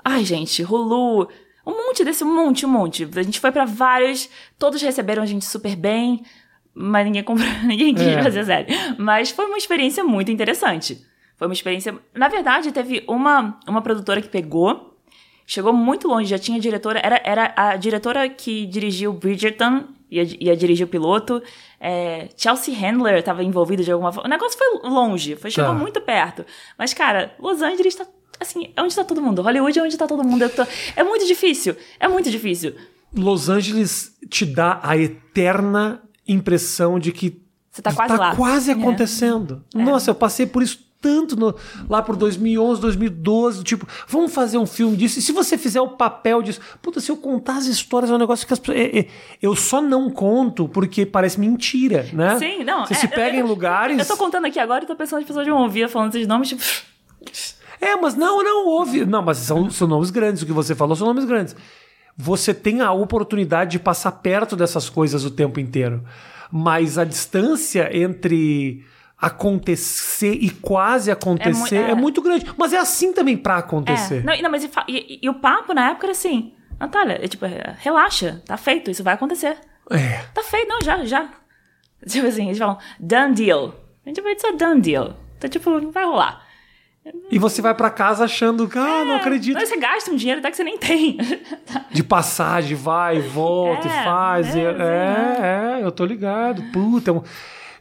ai, 0.05 0.25
gente, 0.25 0.63
Hulu. 0.63 1.29
Um 1.67 1.73
monte 1.87 2.03
desse, 2.05 2.25
um 2.25 2.35
monte, 2.35 2.65
um 2.67 2.69
monte. 2.71 3.09
A 3.15 3.23
gente 3.23 3.39
foi 3.39 3.53
pra 3.53 3.65
vários, 3.65 4.29
todos 4.59 4.81
receberam 4.83 5.23
a 5.23 5.27
gente 5.27 5.45
super 5.45 5.77
bem, 5.77 6.23
mas 6.75 7.05
ninguém 7.05 7.23
comprou, 7.23 7.47
ninguém 7.65 7.95
quis 7.95 8.07
É. 8.07 8.23
fazer 8.23 8.45
série. 8.45 8.67
Mas 8.99 9.31
foi 9.31 9.45
uma 9.47 9.59
experiência 9.59 10.03
muito 10.03 10.31
interessante. 10.31 11.05
Foi 11.37 11.47
uma 11.47 11.55
experiência. 11.55 11.95
Na 12.15 12.29
verdade, 12.29 12.73
teve 12.73 13.05
uma, 13.07 13.59
uma 13.69 13.83
produtora 13.83 14.21
que 14.21 14.29
pegou, 14.29 14.99
chegou 15.47 15.73
muito 15.73 16.09
longe, 16.09 16.29
já 16.31 16.39
tinha 16.39 16.59
diretora. 16.61 16.99
Era, 17.03 17.21
era 17.25 17.53
a 17.57 17.77
diretora 17.77 18.29
que 18.29 18.67
dirigiu 18.67 19.13
Bridgerton, 19.13 19.85
ia, 20.11 20.27
ia 20.41 20.57
dirigir 20.57 20.85
o 20.87 20.89
piloto. 20.89 21.43
É, 21.79 22.29
Chelsea 22.37 22.75
Handler 22.77 23.19
estava 23.19 23.43
envolvida 23.45 23.83
de 23.83 23.91
alguma 23.93 24.13
forma. 24.13 24.27
O 24.29 24.31
negócio 24.31 24.59
foi 24.59 24.89
longe, 24.91 25.37
foi, 25.37 25.51
chegou 25.51 25.73
Tá. 25.73 25.79
muito 25.79 26.01
perto. 26.01 26.45
Mas, 26.79 26.93
cara, 26.93 27.35
Los 27.39 27.63
Angeles 27.63 27.95
tá. 27.95 28.07
Assim, 28.39 28.73
é 28.75 28.83
onde 28.83 28.95
tá 28.97 29.05
todo 29.05 29.21
mundo. 29.21 29.43
Hollywood 29.43 29.79
é 29.79 29.83
onde 29.83 29.97
tá 29.99 30.07
todo 30.07 30.25
mundo. 30.25 30.49
Tô- 30.49 30.67
É 30.97 31.05
muito 31.05 31.27
difícil. 31.27 31.77
É 31.99 32.09
muito 32.09 32.31
difícil. 32.31 32.75
Los 33.15 33.49
Angeles 33.51 34.17
te 34.31 34.47
dá 34.47 34.81
a 34.83 34.97
eterna 34.97 36.01
impressão 36.27 36.99
de 36.99 37.13
que 37.13 37.43
Você 37.71 37.83
tá 37.83 37.93
quase 37.93 38.17
lá. 38.17 38.35
quase 38.37 38.71
É. 38.71 38.75
acontecendo. 38.75 39.65
Nossa, 39.75 40.11
eu 40.11 40.15
passei 40.15 40.47
por 40.47 40.63
isso 40.63 40.79
tanto 41.01 41.35
no- 41.35 41.55
lá 41.89 42.03
por 42.03 42.15
2011, 42.17 42.81
2012, 42.81 43.65
tipo, 43.65 43.87
vamos 44.07 44.33
fazer 44.35 44.59
um 44.59 44.67
filme 44.67 44.97
disso. 44.97 45.19
E 45.19 45.23
se 45.23 45.33
você 45.33 45.57
fizer 45.57 45.81
o 45.81 45.89
papel 45.89 46.43
disso, 46.43 46.61
puta, 46.83 47.01
se 47.01 47.11
eu 47.11 47.17
contar 47.17 47.57
as 47.57 47.67
histórias 47.67 48.11
é 48.11 48.15
um 48.15 48.19
negócio 48.19 48.47
que 48.47 48.53
as 48.53 48.59
pessoas, 48.59 48.79
é- 48.79 48.99
é- 49.01 49.07
eu 49.41 49.57
só 49.57 49.81
não 49.81 50.11
conto 50.11 50.69
porque 50.69 51.07
parece 51.07 51.41
mentira, 51.41 52.07
né? 52.13 52.39
Sim, 52.39 52.65
não. 52.65 52.85
Você 52.87 52.95
é, 52.95 52.97
se 52.97 53.09
pega 53.09 53.37
eu- 53.37 53.45
em 53.45 53.49
lugares. 53.49 53.99
Eu 53.99 54.07
tô 54.07 54.17
contando 54.17 54.47
aqui 54.47 54.59
agora 54.59 54.85
e 54.85 54.87
tô 54.87 54.95
pensando 54.95 55.21
as 55.21 55.27
pessoas 55.27 55.47
vão 55.47 55.63
ouvir 55.63 55.89
falando 55.89 56.15
esses 56.15 56.27
nomes, 56.27 56.49
tipo. 56.51 56.63
É, 57.81 57.97
mas 57.97 58.15
não, 58.15 58.43
não 58.43 58.67
houve. 58.69 59.07
Não, 59.07 59.23
mas 59.23 59.39
são, 59.39 59.71
são 59.71 59.89
nomes 59.89 60.11
grandes. 60.11 60.43
O 60.43 60.47
que 60.47 60.53
você 60.53 60.75
falou 60.75 60.95
são 60.95 61.07
nomes 61.07 61.25
grandes. 61.25 61.57
Você 62.17 62.53
tem 62.53 62.83
a 62.83 62.93
oportunidade 62.93 63.71
de 63.73 63.79
passar 63.79 64.13
perto 64.13 64.55
dessas 64.55 64.91
coisas 64.91 65.25
o 65.25 65.31
tempo 65.31 65.59
inteiro. 65.59 66.05
Mas 66.53 66.99
a 66.99 67.05
distância 67.05 67.89
entre 67.97 68.85
acontecer 69.21 70.33
e 70.41 70.51
quase 70.51 71.11
acontecer 71.11 71.77
é, 71.77 71.91
é. 71.91 71.95
muito 71.95 72.23
grande. 72.23 72.47
Mas 72.57 72.73
é 72.73 72.79
assim 72.79 73.13
também 73.13 73.37
pra 73.37 73.57
É. 73.57 73.59
acontecer. 73.59 74.25
Não, 74.25 74.33
e- 74.35 74.43
não, 74.43 74.51
mas 74.51 74.65
e, 74.65 74.71
e- 74.89 75.21
e 75.23 75.29
o 75.29 75.35
papo 75.35 75.73
na 75.75 75.91
época 75.91 76.07
era 76.07 76.13
assim: 76.13 76.53
Natália, 76.79 77.19
é 77.23 77.29
tipo, 77.29 77.45
é, 77.45 77.77
relaxa, 77.81 78.43
tá 78.47 78.57
feito, 78.57 78.91
isso 78.91 79.05
vai 79.05 79.15
acontecer. 79.15 79.57
É. 79.91 80.23
Tá 80.35 80.43
feito, 80.43 80.69
não, 80.69 80.81
já, 80.83 81.05
já. 81.05 81.29
Tipo 82.07 82.27
assim, 82.29 82.47
eles 82.47 82.59
falam, 82.59 82.79
done 82.99 83.35
deal. 83.35 83.75
A 84.07 84.09
gente 84.09 84.21
vai 84.23 84.35
dizer 84.35 84.53
done 84.57 84.81
deal. 84.81 85.17
Então, 85.37 85.51
tipo, 85.51 85.91
vai 85.91 86.05
rolar. 86.05 86.47
E 87.31 87.39
você 87.39 87.61
vai 87.63 87.75
pra 87.75 87.91
casa 87.91 88.25
achando 88.25 88.69
que, 88.69 88.79
ah, 88.79 89.05
não 89.05 89.17
acredito. 89.17 89.59
Você 89.59 89.77
gasta 89.79 90.11
um 90.11 90.17
dinheiro 90.17 90.39
até 90.41 90.51
que 90.51 90.57
você 90.57 90.65
nem 90.65 90.79
tem. 90.79 91.17
De 91.91 92.03
passagem, 92.05 92.77
vai, 92.77 93.21
volta 93.21 93.89
É, 93.89 93.91
e 93.91 94.05
faz. 94.05 94.55
é, 94.57 94.61
É, 94.61 95.77
é, 95.79 95.81
é, 95.81 95.85
eu 95.85 95.91
tô 95.91 96.05
ligado. 96.05 96.63
Puta, 96.73 97.11
é 97.11 97.15
um- 97.15 97.23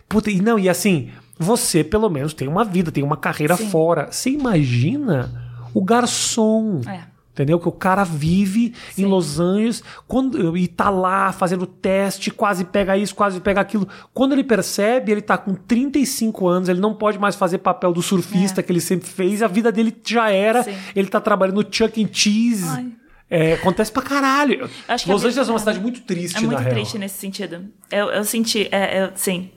puta, 0.08 0.32
e 0.32 0.42
não, 0.42 0.58
e 0.58 0.68
assim, 0.70 1.12
você 1.40 1.84
pelo 1.84 2.10
menos 2.10 2.34
tem 2.34 2.48
uma 2.48 2.66
vida, 2.66 2.92
tem 2.92 3.04
uma 3.04 3.18
carreira 3.18 3.56
Sim. 3.56 3.70
fora. 3.70 4.12
Você 4.12 4.30
imagina 4.30 5.32
o 5.74 5.82
garçom. 5.84 6.82
É. 6.86 7.08
Entendeu? 7.32 7.58
Que 7.58 7.70
o 7.70 7.72
cara 7.72 8.04
vive 8.04 8.74
em 8.98 9.06
Los 9.06 9.40
Angeles 9.40 9.82
quando, 10.06 10.58
e 10.58 10.68
tá 10.68 10.90
lá 10.90 11.32
fazendo 11.32 11.66
teste, 11.66 12.30
quase 12.32 12.66
pega 12.66 12.98
isso, 12.98 13.16
quase 13.16 13.40
pega 13.40 13.62
aquilo. 13.62 13.88
Quando 14.14 14.34
ele 14.34 14.44
percebe, 14.44 15.14
ele 15.14 15.22
tá 15.22 15.38
com 15.38 15.54
35 15.54 16.46
anos, 16.50 16.68
ele 16.68 16.82
não 16.82 16.94
pode 16.94 17.18
mais 17.18 17.36
fazer 17.38 17.60
papel 17.60 17.94
do 17.94 18.02
surfista 18.02 18.62
que 18.62 18.70
ele 18.74 18.82
sempre 18.82 19.08
fez, 19.08 19.42
a 19.42 19.48
vida 19.48 19.72
dele 19.72 19.96
já 20.06 20.30
era. 20.30 20.60
É. 20.60 20.64
Sim. 20.64 20.76
Ele 20.94 21.08
tá 21.08 21.22
trabalhando 21.22 21.64
no 21.64 21.74
Chuck 21.74 22.02
E. 22.02 22.10
Cheese. 22.12 22.94
É, 23.30 23.54
acontece 23.54 23.90
pra 23.90 24.02
caralho. 24.02 24.70
acho 24.86 25.06
que 25.06 25.12
Los 25.12 25.24
Angeles 25.24 25.48
é 25.48 25.52
uma 25.52 25.60
cidade 25.60 25.80
muito 25.80 26.02
triste, 26.02 26.36
É 26.36 26.42
muito 26.42 26.60
real. 26.60 26.72
triste 26.74 26.98
nesse 26.98 27.20
sentido. 27.20 27.64
Eu, 27.90 28.08
eu 28.10 28.26
senti, 28.26 28.68
é, 28.70 29.04
eu, 29.04 29.12
sim. 29.16 29.50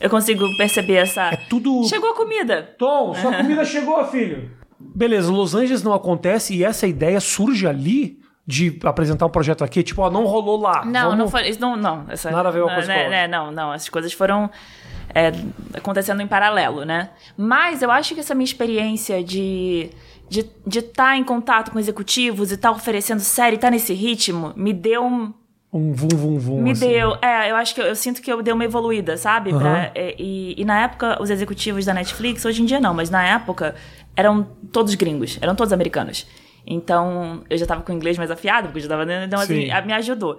Eu 0.00 0.08
consigo 0.10 0.46
perceber 0.56 0.94
essa. 0.94 1.24
É 1.32 1.36
tudo. 1.36 1.84
Chegou 1.88 2.10
a 2.10 2.14
comida. 2.16 2.74
Tom, 2.78 3.12
sua 3.20 3.32
comida 3.36 3.64
chegou, 3.64 4.04
filho. 4.06 4.50
Beleza, 4.78 5.30
Los 5.30 5.54
Angeles 5.54 5.82
não 5.82 5.92
acontece 5.92 6.54
e 6.56 6.64
essa 6.64 6.86
ideia 6.86 7.20
surge 7.20 7.66
ali 7.66 8.18
de 8.46 8.80
apresentar 8.82 9.26
um 9.26 9.30
projeto 9.30 9.62
aqui, 9.62 9.82
tipo, 9.82 10.02
ó, 10.02 10.10
não 10.10 10.24
rolou 10.24 10.58
lá. 10.60 10.84
Não, 10.84 11.02
vamos- 11.10 11.18
não 11.18 11.28
foi. 11.28 11.48
Isso 11.48 11.60
não, 11.60 11.76
não. 11.76 12.06
Essa, 12.08 12.30
Nada 12.30 12.48
a 12.48 12.52
ver 12.52 12.62
coisa 12.62 12.74
com 12.76 12.82
a 12.82 12.86
né, 12.86 12.94
outra. 12.96 13.10
né, 13.10 13.28
Não, 13.28 13.52
não. 13.52 13.70
As 13.70 13.88
coisas 13.88 14.12
foram 14.12 14.50
é, 15.14 15.30
acontecendo 15.74 16.20
em 16.22 16.26
paralelo, 16.26 16.84
né? 16.84 17.10
Mas 17.36 17.82
eu 17.82 17.90
acho 17.90 18.14
que 18.14 18.20
essa 18.20 18.34
minha 18.34 18.44
experiência 18.44 19.22
de 19.22 19.90
de 20.30 20.78
estar 20.78 21.16
em 21.16 21.24
contato 21.24 21.72
com 21.72 21.78
executivos 21.80 22.52
e 22.52 22.54
estar 22.54 22.70
oferecendo 22.70 23.18
série, 23.18 23.56
estar 23.56 23.68
nesse 23.68 23.92
ritmo, 23.92 24.52
me 24.56 24.72
deu 24.72 25.04
um, 25.04 25.34
Um 25.72 25.92
vum, 25.92 26.08
vum, 26.08 26.38
vum. 26.38 26.62
me 26.62 26.72
assim. 26.72 26.88
deu. 26.88 27.16
É, 27.22 27.50
eu 27.50 27.56
acho 27.56 27.74
que 27.74 27.80
eu, 27.80 27.86
eu 27.86 27.94
sinto 27.94 28.20
que 28.20 28.32
eu 28.32 28.42
dei 28.42 28.52
uma 28.52 28.64
evoluída, 28.64 29.16
sabe? 29.16 29.50
Pra- 29.50 29.58
Aham. 29.60 29.90
é, 29.94 30.16
e, 30.18 30.60
e 30.60 30.64
na 30.64 30.80
época, 30.82 31.22
os 31.22 31.30
executivos 31.30 31.84
da 31.84 31.94
Netflix, 31.94 32.44
hoje 32.44 32.62
em 32.62 32.64
dia 32.64 32.80
não, 32.80 32.92
mas 32.92 33.08
na 33.08 33.24
época 33.24 33.76
eram 34.16 34.42
todos 34.72 34.94
gringos, 34.96 35.38
eram 35.40 35.54
todos 35.54 35.72
americanos. 35.72 36.26
Então, 36.66 37.42
eu 37.48 37.56
já 37.56 37.66
tava 37.66 37.82
com 37.82 37.92
o 37.92 37.94
inglês 37.94 38.18
mais 38.18 38.30
afiado, 38.30 38.68
porque 38.68 38.78
eu 38.78 38.82
já 38.82 38.88
tava. 38.88 39.04
Então, 39.24 39.40
assim, 39.40 39.68
me 39.86 39.92
ajudou. 39.92 40.38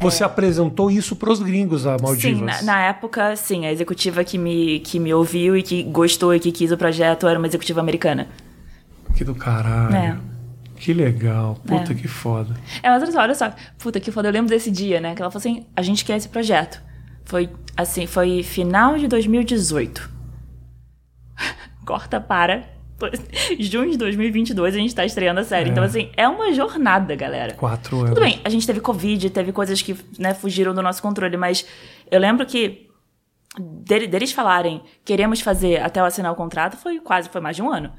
Você 0.00 0.24
apresentou 0.24 0.90
isso 0.90 1.14
pros 1.14 1.40
gringos, 1.40 1.86
a 1.86 1.96
Maldivas. 2.00 2.20
Sim, 2.20 2.44
na, 2.44 2.62
na 2.62 2.82
época, 2.86 3.36
sim, 3.36 3.66
a 3.66 3.72
executiva 3.72 4.24
que 4.24 4.36
me, 4.36 4.80
que 4.80 4.98
me 4.98 5.14
ouviu 5.14 5.56
e 5.56 5.62
que 5.62 5.82
gostou 5.84 6.34
e 6.34 6.40
que 6.40 6.50
quis 6.50 6.72
o 6.72 6.76
projeto 6.76 7.28
era 7.28 7.38
uma 7.38 7.46
executiva 7.46 7.80
americana. 7.80 8.26
Que 9.16 9.22
do 9.22 9.34
caralho. 9.34 9.94
É. 9.94 10.31
Que 10.82 10.92
legal. 10.92 11.54
Puta 11.64 11.92
É. 11.92 11.94
que 11.94 12.08
foda. 12.08 12.54
É, 12.82 12.88
mas 12.90 13.02
olha 13.04 13.12
só, 13.12 13.20
olha 13.20 13.34
só, 13.36 13.52
puta 13.78 14.00
que 14.00 14.10
foda, 14.10 14.26
eu 14.28 14.32
lembro 14.32 14.50
desse 14.50 14.68
dia, 14.68 15.00
né? 15.00 15.14
Que 15.14 15.22
ela 15.22 15.30
falou 15.30 15.38
assim: 15.40 15.64
a 15.76 15.82
gente 15.82 16.04
quer 16.04 16.16
esse 16.16 16.28
projeto. 16.28 16.82
Foi 17.24 17.48
assim, 17.76 18.06
foi 18.06 18.42
final 18.42 18.98
de 18.98 19.06
2018. 19.06 20.10
Corta 21.86 22.20
para 22.20 22.64
junho 23.58 23.90
de 23.90 23.96
2022 23.96 24.74
a 24.74 24.78
gente 24.78 24.94
tá 24.94 25.04
estreando 25.04 25.40
a 25.40 25.44
série. 25.44 25.68
É. 25.68 25.72
Então, 25.72 25.82
assim, 25.84 26.10
é 26.16 26.28
uma 26.28 26.52
jornada, 26.52 27.14
galera. 27.16 27.54
Quatro 27.54 27.98
anos. 27.98 28.10
Tudo 28.10 28.20
bem, 28.20 28.40
a 28.44 28.48
gente 28.48 28.66
teve 28.66 28.80
Covid, 28.80 29.28
teve 29.30 29.52
coisas 29.52 29.80
que 29.82 29.96
né, 30.18 30.34
fugiram 30.34 30.72
do 30.74 30.82
nosso 30.82 31.02
controle, 31.02 31.36
mas 31.36 31.64
eu 32.10 32.20
lembro 32.20 32.44
que 32.46 32.88
dele- 33.58 34.06
deles 34.06 34.32
falarem 34.32 34.82
queremos 35.04 35.40
fazer 35.40 35.80
até 35.80 36.00
eu 36.00 36.04
assinar 36.04 36.30
o 36.32 36.36
contrato 36.36 36.76
foi 36.76 37.00
quase, 37.00 37.28
foi 37.28 37.40
mais 37.40 37.56
de 37.56 37.62
um 37.62 37.70
ano. 37.72 37.92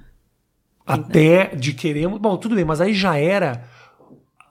Até 0.85 1.55
de 1.55 1.73
queremos. 1.73 2.19
Bom, 2.19 2.35
tudo 2.37 2.55
bem, 2.55 2.65
mas 2.65 2.81
aí 2.81 2.93
já 2.93 3.17
era 3.17 3.63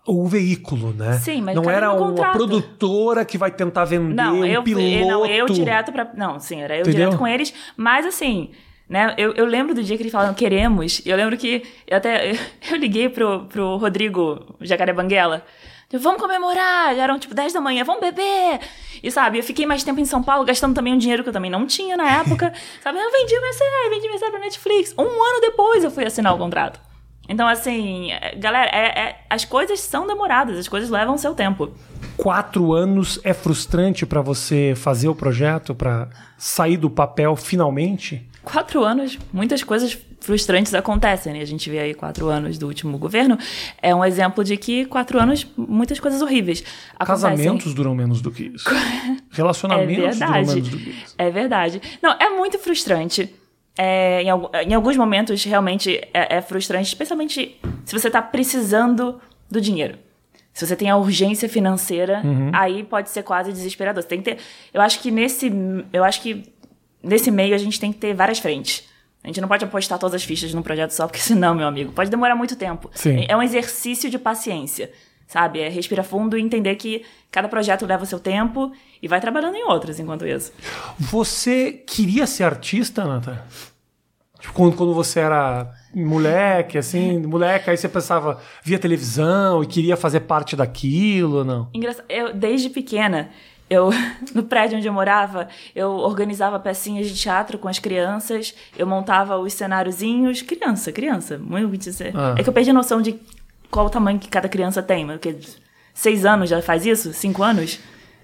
o 0.06 0.26
veículo, 0.26 0.92
né? 0.92 1.14
Sim, 1.14 1.42
mas 1.42 1.54
não 1.54 1.70
era 1.70 1.92
uma 1.92 2.32
produtora 2.32 3.24
que 3.24 3.38
vai 3.38 3.50
tentar 3.50 3.84
vender 3.84 4.14
Não, 4.14 4.40
um 4.40 4.44
eu, 4.44 4.62
piloto. 4.62 4.86
eu- 4.86 5.06
não, 5.06 5.26
eu 5.26 5.46
direto 5.46 5.92
pra. 5.92 6.10
Não, 6.16 6.40
sim, 6.40 6.60
era 6.60 6.74
eu 6.74 6.80
Entendeu? 6.82 7.00
direto 7.06 7.18
com 7.18 7.26
eles, 7.26 7.52
mas 7.76 8.06
assim. 8.06 8.50
Né, 8.88 9.14
eu, 9.16 9.32
eu 9.32 9.46
lembro 9.46 9.74
do 9.74 9.82
dia 9.82 9.96
que 9.96 10.02
eles 10.02 10.12
falaram 10.12 10.34
queremos, 10.34 11.00
eu 11.06 11.16
lembro 11.16 11.34
que 11.38 11.62
eu 11.86 11.96
até 11.96 12.32
eu 12.70 12.76
liguei 12.76 13.08
pro, 13.08 13.46
pro 13.46 13.76
Rodrigo 13.78 14.56
Jacaré 14.60 14.92
Banguela. 14.92 15.44
Vamos 15.98 16.20
comemorar! 16.20 16.94
Já 16.96 17.02
eram 17.02 17.18
tipo 17.18 17.34
10 17.34 17.52
da 17.52 17.60
manhã, 17.60 17.84
vamos 17.84 18.00
beber! 18.00 18.60
E 19.02 19.10
sabe, 19.10 19.38
eu 19.38 19.42
fiquei 19.42 19.66
mais 19.66 19.82
tempo 19.82 20.00
em 20.00 20.04
São 20.04 20.22
Paulo, 20.22 20.44
gastando 20.44 20.74
também 20.74 20.94
um 20.94 20.98
dinheiro 20.98 21.22
que 21.22 21.28
eu 21.28 21.32
também 21.32 21.50
não 21.50 21.66
tinha 21.66 21.96
na 21.96 22.08
época. 22.20 22.52
sabe, 22.82 22.98
eu 22.98 23.10
vendi 23.12 23.38
minha 23.38 23.52
série, 23.52 23.90
vendi 23.90 24.06
minha 24.06 24.18
série 24.18 24.30
pra 24.30 24.40
Netflix. 24.40 24.94
Um 24.96 25.02
ano 25.02 25.40
depois 25.40 25.84
eu 25.84 25.90
fui 25.90 26.04
assinar 26.04 26.34
o 26.34 26.38
contrato. 26.38 26.80
Então, 27.28 27.46
assim, 27.46 28.10
é, 28.12 28.34
galera, 28.36 28.68
é- 28.70 29.00
é- 29.00 29.16
as 29.30 29.44
coisas 29.44 29.80
são 29.80 30.06
demoradas, 30.06 30.58
as 30.58 30.68
coisas 30.68 30.90
levam 30.90 31.16
seu 31.16 31.34
tempo. 31.34 31.72
Quatro 32.16 32.72
anos 32.72 33.20
é 33.24 33.32
frustrante 33.32 34.04
pra 34.04 34.20
você 34.20 34.74
fazer 34.76 35.08
o 35.08 35.14
projeto, 35.14 35.74
pra 35.74 36.08
sair 36.36 36.76
do 36.76 36.90
papel 36.90 37.36
finalmente? 37.36 38.28
Quatro 38.42 38.82
anos, 38.84 39.18
muitas 39.32 39.62
coisas 39.62 39.96
frustrantes 40.22 40.72
acontecem, 40.74 41.32
né? 41.32 41.40
A 41.40 41.44
gente 41.44 41.68
vê 41.68 41.78
aí 41.80 41.94
quatro 41.94 42.28
anos 42.28 42.56
do 42.58 42.66
último 42.66 42.96
governo. 42.96 43.36
É 43.80 43.94
um 43.94 44.04
exemplo 44.04 44.42
de 44.44 44.56
que 44.56 44.84
quatro 44.86 45.20
anos, 45.20 45.46
muitas 45.56 45.98
coisas 46.00 46.22
horríveis 46.22 46.64
acontecem. 46.98 47.30
Casamentos 47.30 47.74
duram 47.74 47.94
menos 47.94 48.20
do 48.22 48.30
que 48.30 48.44
isso. 48.54 48.68
Relacionamentos 49.30 50.20
É 50.20 50.26
duram 50.26 50.32
menos 50.44 50.68
do 50.68 50.78
que 50.78 50.90
isso. 50.90 51.14
É 51.18 51.30
verdade. 51.30 51.82
Não, 52.02 52.12
é 52.12 52.30
muito 52.30 52.58
frustrante. 52.58 53.34
É, 53.76 54.22
em, 54.22 54.28
em 54.70 54.74
alguns 54.74 54.96
momentos, 54.96 55.42
realmente, 55.44 55.96
é, 56.12 56.36
é 56.36 56.42
frustrante, 56.42 56.88
especialmente 56.88 57.58
se 57.84 57.92
você 57.98 58.10
tá 58.10 58.20
precisando 58.20 59.18
do 59.50 59.60
dinheiro. 59.60 59.96
Se 60.52 60.66
você 60.66 60.76
tem 60.76 60.90
a 60.90 60.96
urgência 60.98 61.48
financeira, 61.48 62.20
Uhum. 62.22 62.50
aí 62.52 62.84
pode 62.84 63.08
ser 63.08 63.22
quase 63.22 63.50
desesperador. 63.50 64.02
Você 64.02 64.08
tem 64.08 64.18
que 64.20 64.30
ter. 64.30 64.38
Eu 64.74 64.82
acho 64.82 65.00
que 65.00 65.10
nesse. 65.10 65.50
Eu 65.92 66.04
acho 66.04 66.20
que 66.20 66.44
nesse 67.02 67.30
meio 67.30 67.54
a 67.54 67.58
gente 67.58 67.80
tem 67.80 67.90
que 67.90 67.98
ter 67.98 68.12
várias 68.14 68.38
frentes. 68.38 68.84
A 69.22 69.28
gente 69.28 69.40
não 69.40 69.48
pode 69.48 69.64
apostar 69.64 69.98
todas 69.98 70.14
as 70.14 70.24
fichas 70.24 70.52
num 70.52 70.62
projeto 70.62 70.90
só, 70.90 71.06
porque 71.06 71.20
senão, 71.22 71.54
meu 71.54 71.66
amigo, 71.66 71.92
pode 71.92 72.10
demorar 72.10 72.34
muito 72.34 72.56
tempo. 72.56 72.90
Sim. 72.94 73.24
É 73.28 73.36
um 73.36 73.42
exercício 73.42 74.10
de 74.10 74.18
paciência, 74.18 74.90
sabe? 75.26 75.60
É 75.60 75.68
respirar 75.68 76.04
fundo 76.04 76.36
e 76.36 76.42
entender 76.42 76.74
que 76.76 77.04
cada 77.30 77.48
projeto 77.48 77.86
leva 77.86 78.02
o 78.02 78.06
seu 78.06 78.18
tempo 78.18 78.72
e 79.00 79.06
vai 79.06 79.20
trabalhando 79.20 79.56
em 79.56 79.64
outros 79.64 80.00
enquanto 80.00 80.26
isso. 80.26 80.52
Você 80.98 81.72
queria 81.72 82.26
ser 82.26 82.44
artista, 82.44 83.04
Nata? 83.04 83.44
Tipo, 84.42 84.54
quando, 84.54 84.76
quando 84.76 84.92
você 84.92 85.20
era 85.20 85.72
moleque, 85.94 86.76
assim, 86.76 87.18
moleque, 87.18 87.70
aí 87.70 87.76
você 87.76 87.88
pensava, 87.88 88.40
via 88.64 88.76
televisão 88.76 89.62
e 89.62 89.66
queria 89.68 89.96
fazer 89.96 90.20
parte 90.20 90.56
daquilo, 90.56 91.38
ou 91.38 91.44
não? 91.44 91.68
Engraçado, 91.72 92.06
eu, 92.08 92.34
desde 92.34 92.68
pequena, 92.68 93.30
eu, 93.72 93.90
no 94.34 94.42
prédio 94.42 94.76
onde 94.76 94.86
eu 94.86 94.92
morava, 94.92 95.48
eu 95.74 95.90
organizava 95.90 96.60
pecinhas 96.60 97.08
de 97.08 97.14
teatro 97.14 97.58
com 97.58 97.68
as 97.68 97.78
crianças, 97.78 98.54
eu 98.76 98.86
montava 98.86 99.38
os 99.38 99.52
cenáriozinhos. 99.52 100.42
Criança, 100.42 100.92
criança, 100.92 101.38
muito 101.38 101.76
dizer. 101.78 102.12
Ah. 102.14 102.34
É 102.38 102.42
que 102.42 102.48
eu 102.48 102.52
perdi 102.52 102.70
a 102.70 102.74
noção 102.74 103.00
de 103.00 103.18
qual 103.70 103.86
o 103.86 103.90
tamanho 103.90 104.18
que 104.18 104.28
cada 104.28 104.48
criança 104.48 104.82
tem, 104.82 105.04
quê? 105.18 105.34
Seis 105.94 106.24
anos 106.24 106.48
já 106.50 106.60
faz 106.60 106.84
isso? 106.86 107.12
Cinco 107.12 107.42
anos? 107.42 107.78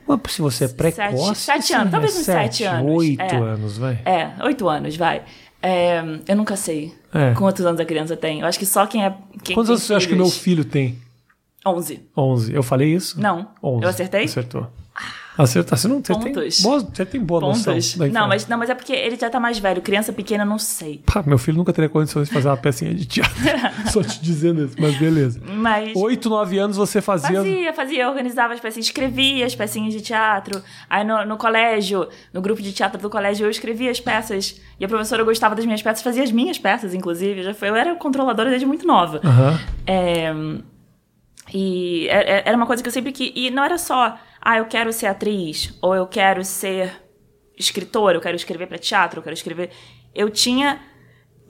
Mas 0.07 0.21
se 0.33 0.41
você 0.41 0.65
é 0.65 0.69
precoce... 0.69 1.35
sete 1.35 1.67
você 1.67 1.75
anos, 1.75 1.91
talvez 1.91 2.17
uns 2.17 2.25
sete 2.25 2.65
anos, 2.65 2.93
Oito 2.97 3.21
é. 3.21 3.37
anos, 3.37 3.79
vai. 3.79 4.01
É, 4.05 4.31
oito 4.43 4.69
anos, 4.69 4.97
vai. 4.97 5.23
É, 5.63 6.03
eu 6.27 6.37
nunca 6.37 6.57
sei 6.57 6.95
É. 7.13 7.35
quantos 7.35 7.67
anos 7.67 7.81
a 7.81 7.85
criança 7.85 8.17
tem. 8.17 8.41
Eu 8.41 8.47
acho 8.47 8.59
que 8.59 8.65
só 8.67 8.87
quem 8.87 9.05
é. 9.05 9.15
Quem 9.43 9.55
Quantos 9.55 9.71
anos 9.71 9.83
você 9.83 9.95
acha 9.95 10.07
que 10.09 10.15
meu 10.15 10.31
filho 10.31 10.65
tem? 10.65 10.99
Onze. 11.67 12.01
11. 12.17 12.55
Eu 12.55 12.63
falei 12.63 12.95
isso? 12.95 13.21
Não. 13.21 13.49
11. 13.63 13.83
Eu 13.83 13.89
acertei? 13.91 14.25
Acertou. 14.25 14.67
Acertou. 15.39 15.79
Você, 15.79 15.87
não, 15.87 16.03
você, 16.03 16.15
tem 16.19 16.33
boa, 16.63 16.81
você 16.81 17.07
tem 17.07 17.21
boa 17.21 17.41
Pontos. 17.41 17.65
noção. 17.65 18.09
Não 18.09 18.27
mas, 18.27 18.49
não, 18.49 18.59
mas 18.59 18.69
é 18.71 18.75
porque 18.75 18.93
ele 18.93 19.15
já 19.17 19.31
tá 19.31 19.39
mais 19.39 19.57
velho. 19.61 19.81
Criança 19.81 20.13
pequena, 20.13 20.45
não 20.45 20.59
sei. 20.59 21.01
Pá, 21.07 21.23
meu 21.25 21.39
filho 21.39 21.57
nunca 21.57 21.73
teria 21.73 21.89
condições 21.89 22.27
de 22.27 22.35
fazer 22.35 22.49
uma 22.49 22.57
pecinha 22.57 22.93
de 22.93 23.07
teatro. 23.07 23.33
Só 23.93 24.03
te 24.03 24.21
dizendo 24.21 24.65
isso, 24.65 24.75
mas 24.77 24.99
beleza. 24.99 25.41
Mas. 25.47 25.95
Oito, 25.95 26.29
nove 26.29 26.59
anos 26.59 26.77
você 26.77 27.01
fazia... 27.01 27.37
Fazia, 27.37 27.73
fazia, 27.73 28.03
eu 28.03 28.09
organizava 28.09 28.53
as 28.53 28.59
pecinhas, 28.59 28.87
escrevia 28.87 29.47
as 29.47 29.55
pecinhas 29.55 29.95
de 29.95 30.01
teatro. 30.01 30.61
Aí 30.91 31.05
no, 31.05 31.25
no 31.25 31.37
colégio, 31.37 32.09
no 32.35 32.41
grupo 32.43 32.61
de 32.61 32.73
teatro 32.73 33.01
do 33.01 33.09
colégio, 33.09 33.47
eu 33.47 33.51
escrevia 33.51 33.93
as 33.93 34.01
peças. 34.01 34.61
E 34.81 34.85
a 34.85 34.89
professora 34.89 35.23
gostava 35.23 35.55
das 35.55 35.65
minhas 35.65 35.83
peças, 35.83 36.03
fazia 36.03 36.25
as 36.25 36.33
minhas 36.33 36.59
peças, 36.59 36.93
inclusive. 36.95 37.45
Já 37.45 37.55
foi, 37.55 37.69
eu 37.69 37.77
era 37.77 37.95
controladora 37.95 38.51
desde 38.51 38.67
muito 38.67 38.85
nova. 38.85 39.21
Aham. 39.25 39.61
É, 39.87 40.33
e 41.53 42.09
é- 42.09 42.39
é- 42.39 42.43
era 42.47 42.57
uma 42.57 42.67
coisa 42.67 42.83
que 42.83 42.89
eu 42.89 42.93
sempre 42.93 43.13
que 43.13 43.33
E 43.35 43.51
não 43.51 43.65
era 43.65 43.79
só, 43.79 44.19
ah, 44.41 44.59
eu 44.59 44.67
quero 44.67 44.93
ser 44.93 45.07
atriz, 45.07 45.77
ou 45.83 45.95
eu 45.95 46.07
quero 46.07 46.45
ser 46.45 46.93
escritora, 47.59 48.17
eu 48.17 48.21
quero 48.21 48.37
escrever 48.37 48.67
para 48.67 48.79
teatro, 48.79 49.19
eu 49.19 49.23
quero 49.23 49.35
escrever. 49.35 49.71
Eu 50.15 50.31
tinha. 50.31 50.81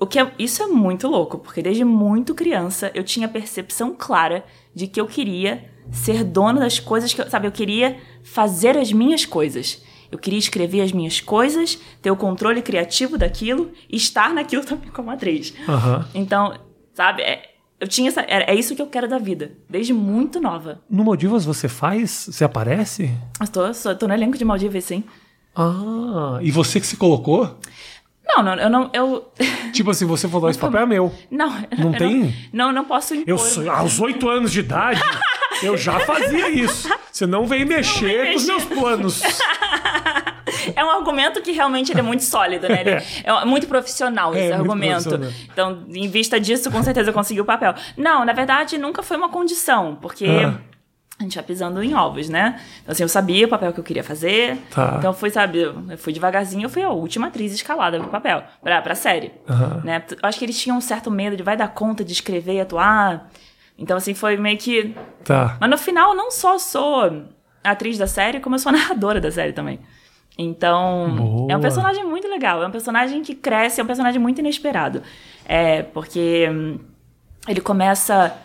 O 0.01 0.07
que 0.07 0.19
é- 0.19 0.33
isso 0.39 0.63
é 0.63 0.67
muito 0.67 1.09
louco, 1.09 1.39
porque 1.39 1.61
desde 1.61 1.85
muito 1.85 2.35
criança 2.35 2.91
eu 2.95 3.03
tinha 3.03 3.27
a 3.27 3.31
percepção 3.31 3.95
clara 3.97 4.45
de 4.75 4.87
que 4.87 5.01
eu 5.01 5.07
queria 5.07 5.69
ser 5.91 6.23
dona 6.23 6.61
das 6.61 6.79
coisas 6.79 7.13
que 7.13 7.21
eu. 7.21 7.29
Sabe, 7.29 7.47
eu 7.49 7.53
queria 7.53 7.99
fazer 8.23 8.77
as 8.79 8.93
minhas 8.93 9.25
coisas. 9.27 9.83
Eu 10.11 10.19
queria 10.19 10.39
escrever 10.39 10.81
as 10.81 10.93
minhas 10.93 11.21
coisas, 11.21 11.79
ter 12.01 12.11
o 12.11 12.17
controle 12.17 12.63
criativo 12.63 13.19
daquilo 13.19 13.73
e 13.91 13.97
estar 13.97 14.33
naquilo 14.33 14.65
também 14.67 14.89
como 14.91 15.11
atriz. 15.11 15.53
Aham. 15.69 16.09
Então, 16.15 16.59
sabe, 16.95 17.23
é, 17.23 17.48
eu 17.81 17.87
tinha 17.89 18.09
essa, 18.09 18.21
é, 18.23 18.55
isso 18.55 18.75
que 18.75 18.83
eu 18.83 18.87
quero 18.87 19.09
da 19.09 19.19
vida, 19.19 19.53
desde 19.69 19.93
muito 19.93 20.41
nova. 20.41 20.81
No 20.91 21.05
Maldivas 21.05 21.45
você 21.45 21.69
faz? 21.69 22.29
Você 22.31 22.45
aparece? 22.45 23.11
Eu 23.41 23.49
tô, 23.49 23.73
sou- 23.75 23.95
tô 23.95 24.07
no 24.09 24.15
elenco 24.15 24.37
de 24.39 24.45
Maldivas, 24.45 24.85
sim. 24.85 25.05
Ah, 25.55 26.39
e 26.43 26.51
você 26.51 26.81
que 26.81 26.87
se 26.87 26.97
colocou? 26.97 27.59
Não, 28.27 28.43
não, 28.43 28.55
eu 28.57 28.69
não, 28.71 28.91
eu... 28.93 29.33
Tipo 29.73 29.91
assim, 29.91 30.05
você 30.05 30.29
falou, 30.29 30.51
esse 30.51 30.59
papel 30.59 30.83
é 30.83 30.87
meu. 30.87 31.15
Não, 31.31 31.51
Não 31.79 31.93
tem? 31.93 32.35
Não, 32.53 32.73
não 32.73 32.85
posso 32.85 33.15
impor. 33.15 33.29
Eu, 33.29 33.39
sou- 33.39 33.69
aos 33.71 33.99
oito 34.01 34.29
anos 34.29 34.53
de 34.53 34.61
idade, 34.61 35.01
eu 35.63 35.77
já 35.77 35.99
fazia 36.01 36.49
isso. 36.51 36.89
Você 37.11 37.27
não 37.27 37.47
vem 37.47 37.65
mexer 37.65 38.23
vem 38.25 38.33
com 38.33 38.39
os 38.39 38.47
meus 38.47 38.65
mexer. 38.65 38.75
planos. 38.81 39.23
É 40.77 40.85
um 40.85 40.91
argumento 40.91 41.41
que 41.43 41.53
realmente 41.53 41.93
é 41.97 42.03
muito 42.03 42.25
sólido, 42.25 42.69
né? 42.69 42.81
Ele 42.81 42.91
é 43.25 43.45
muito 43.45 43.67
profissional 43.67 44.35
É, 44.35 44.39
esse 44.39 44.49
muito 44.57 44.61
argumento. 44.61 45.21
Então, 45.53 45.85
em 45.95 46.09
vista 46.09 46.39
disso, 46.41 46.71
com 46.71 46.83
certeza 46.83 47.11
eu 47.11 47.15
consegui 47.15 47.41
o 47.41 47.45
papel. 47.45 47.75
Não, 47.97 48.25
na 48.25 48.33
verdade, 48.33 48.79
nunca 48.79 49.03
foi 49.03 49.17
uma 49.17 49.29
condição, 49.29 49.97
porque 50.01 50.27
Ah. 50.27 50.55
a 51.19 51.23
gente 51.25 51.35
vai 51.35 51.45
pisando 51.45 51.83
em 51.83 51.95
ovos, 51.95 52.29
né? 52.29 52.61
Então, 52.83 52.93
assim, 52.93 53.03
eu 53.03 53.09
sabia 53.09 53.45
o 53.47 53.49
papel 53.49 53.73
que 53.73 53.81
eu 53.81 53.85
queria 53.85 54.05
fazer. 54.05 54.57
Tá. 54.71 54.95
Então, 54.99 55.13
fui, 55.13 55.31
sabe, 55.31 55.61
eu 55.63 55.99
fui 55.99 56.13
devagarzinho, 56.13 56.65
eu 56.67 56.71
fui 56.71 56.83
a 56.83 56.91
última 56.91 57.27
atriz 57.27 57.53
escalada 57.53 57.99
pro 57.99 58.09
papel, 58.09 58.43
pra, 58.63 58.81
pra 58.83 58.95
série. 58.95 59.33
Né? 59.85 60.03
Eu 60.11 60.19
acho 60.29 60.39
que 60.39 60.45
eles 60.45 60.61
tinham 60.61 60.77
um 60.79 60.81
certo 60.81 61.11
medo 61.11 61.37
de 61.37 61.43
vai 61.43 61.57
dar 61.57 61.69
conta 61.69 62.05
de 62.05 62.13
escrever 62.13 62.55
e 62.55 62.61
atuar. 62.61 63.29
Então, 63.77 63.97
assim, 63.97 64.15
foi 64.15 64.37
meio 64.37 64.59
que 64.59 64.95
Tá. 65.25 65.57
mas 65.61 65.71
no 65.71 65.79
final, 65.79 66.11
eu 66.11 66.17
não 66.17 66.31
só 66.31 66.59
sou 66.59 67.25
atriz 67.65 67.99
da 67.99 68.07
série, 68.07 68.41
como 68.41 68.55
eu 68.55 68.59
sou 68.61 68.73
narradora 68.73 69.21
da 69.21 69.31
série 69.31 69.53
também. 69.53 69.79
Então, 70.39 71.17
Boa. 71.17 71.53
é 71.53 71.57
um 71.57 71.61
personagem 71.61 72.05
muito 72.05 72.29
legal. 72.29 72.63
É 72.63 72.67
um 72.67 72.71
personagem 72.71 73.23
que 73.23 73.35
cresce, 73.35 73.81
é 73.81 73.85
um 73.85 73.87
personagem 73.87 74.21
muito 74.21 74.39
inesperado. 74.39 75.03
É, 75.45 75.83
porque 75.83 76.49
hum, 76.49 76.79
ele 77.49 77.61
começa 77.61 78.37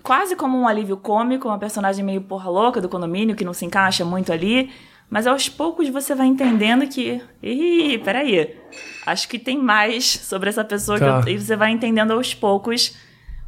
quase 0.00 0.36
como 0.36 0.56
um 0.56 0.68
alívio 0.68 0.96
cômico, 0.96 1.48
uma 1.48 1.58
personagem 1.58 2.04
meio 2.04 2.20
porra 2.20 2.48
louca 2.48 2.80
do 2.80 2.88
condomínio, 2.88 3.34
que 3.34 3.44
não 3.44 3.52
se 3.52 3.64
encaixa 3.64 4.04
muito 4.04 4.32
ali. 4.32 4.70
Mas 5.10 5.26
aos 5.26 5.48
poucos 5.48 5.88
você 5.88 6.14
vai 6.14 6.26
entendendo 6.26 6.86
que. 6.86 7.20
Ih, 7.42 7.98
peraí. 7.98 8.56
Acho 9.04 9.28
que 9.28 9.38
tem 9.38 9.58
mais 9.58 10.04
sobre 10.06 10.48
essa 10.48 10.64
pessoa. 10.64 10.98
Tá. 10.98 11.20
Que 11.22 11.30
eu, 11.30 11.34
e 11.34 11.40
você 11.40 11.56
vai 11.56 11.72
entendendo 11.72 12.12
aos 12.12 12.32
poucos 12.32 12.96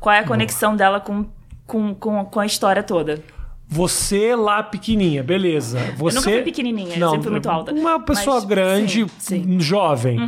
qual 0.01 0.14
é 0.14 0.18
a 0.18 0.25
conexão 0.25 0.75
dela 0.75 1.01
com, 1.01 1.27
com, 1.66 1.94
com, 1.94 2.25
com 2.25 2.40
a 2.40 2.46
história 2.46 2.83
toda. 2.83 3.22
Você 3.68 4.37
lá 4.37 4.62
pequenininha, 4.62 5.24
beleza. 5.24 5.79
Você... 5.96 6.16
nunca 6.16 6.31
fui 6.31 6.42
pequenininha, 6.42 6.96
eu 6.96 7.11
sempre 7.11 7.22
fui 7.24 7.33
muito 7.33 7.50
alta. 7.50 7.72
Uma 7.72 7.98
pessoa 7.98 8.37
Mas, 8.37 8.44
grande, 8.44 9.07
sim, 9.18 9.42
sim. 9.42 9.52
Uhum. 9.52 9.61
jovem. 9.61 10.18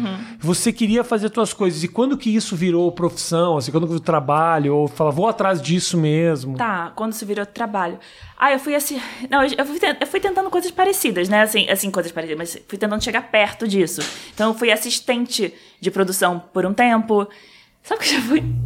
Você 0.40 0.72
queria 0.72 1.04
fazer 1.04 1.32
suas 1.32 1.52
coisas. 1.52 1.84
E 1.84 1.88
quando 1.88 2.16
que 2.16 2.34
isso 2.34 2.56
virou 2.56 2.90
profissão? 2.90 3.56
Assim, 3.56 3.70
quando 3.70 3.84
que 3.84 3.92
virou 3.92 4.04
trabalho? 4.04 4.74
Ou 4.74 4.88
fala, 4.88 5.12
vou 5.12 5.28
atrás 5.28 5.62
disso 5.62 5.96
mesmo? 5.96 6.56
Tá, 6.56 6.92
quando 6.96 7.12
isso 7.12 7.24
virou 7.24 7.46
trabalho. 7.46 7.98
Ah, 8.36 8.52
eu 8.52 8.58
fui 8.58 8.74
assim. 8.74 9.00
Não, 9.30 9.42
eu 9.44 9.50
eu 9.56 9.64
fui, 9.64 9.78
eu 10.00 10.06
fui 10.06 10.20
tentando 10.20 10.50
coisas 10.50 10.70
parecidas, 10.70 11.28
né? 11.28 11.42
Assim, 11.42 11.68
assim, 11.68 11.90
coisas 11.90 12.10
parecidas, 12.10 12.38
mas 12.38 12.62
fui 12.66 12.78
tentando 12.78 13.02
chegar 13.02 13.22
perto 13.30 13.66
disso. 13.68 14.00
Então, 14.34 14.50
eu 14.50 14.54
fui 14.54 14.70
assistente 14.70 15.52
de 15.80 15.90
produção 15.90 16.42
por 16.52 16.64
um 16.66 16.72
tempo. 16.72 17.28
Sabe 17.88 18.00
que 18.04 18.08
eu 18.14 18.20
já 18.20 18.26
fui. 18.26 18.44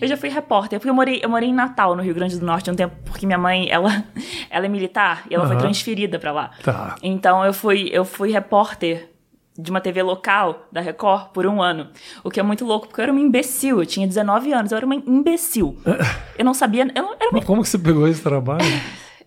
Eu 0.00 0.08
já 0.08 0.16
fui 0.16 0.30
repórter, 0.30 0.78
porque 0.78 0.88
eu 0.88 0.94
morei, 0.94 1.20
eu 1.22 1.28
morei 1.28 1.50
em 1.50 1.52
Natal, 1.52 1.94
no 1.94 2.02
Rio 2.02 2.14
Grande 2.14 2.38
do 2.38 2.46
Norte, 2.46 2.70
um 2.70 2.74
tempo, 2.74 2.96
porque 3.04 3.26
minha 3.26 3.36
mãe, 3.36 3.68
ela, 3.70 4.04
ela 4.48 4.64
é 4.64 4.68
militar 4.70 5.24
e 5.30 5.34
ela 5.34 5.44
foi 5.46 5.54
Aham. 5.54 5.64
transferida 5.66 6.18
pra 6.18 6.32
lá. 6.32 6.50
Tá. 6.64 6.94
Então 7.02 7.44
eu 7.44 7.52
fui, 7.52 7.90
eu 7.92 8.02
fui 8.02 8.32
repórter 8.32 9.10
de 9.58 9.70
uma 9.70 9.78
TV 9.78 10.02
local 10.02 10.66
da 10.72 10.80
Record 10.80 11.28
por 11.32 11.46
um 11.46 11.60
ano. 11.60 11.88
O 12.24 12.30
que 12.30 12.40
é 12.40 12.42
muito 12.42 12.64
louco, 12.64 12.86
porque 12.86 13.00
eu 13.00 13.02
era 13.02 13.12
uma 13.12 13.20
imbecil. 13.20 13.80
Eu 13.80 13.84
tinha 13.86 14.06
19 14.06 14.50
anos, 14.50 14.72
eu 14.72 14.76
era 14.78 14.86
uma 14.86 14.94
imbecil. 14.94 15.76
Eu 16.38 16.44
não 16.44 16.54
sabia. 16.54 16.90
Eu, 16.94 17.02
não- 17.02 17.12
era 17.14 17.28
uma 17.28 17.32
Mas 17.32 17.44
como 17.44 17.62
que 17.62 17.68
você 17.68 17.78
pegou 17.78 18.08
esse 18.08 18.22
trabalho? 18.22 18.64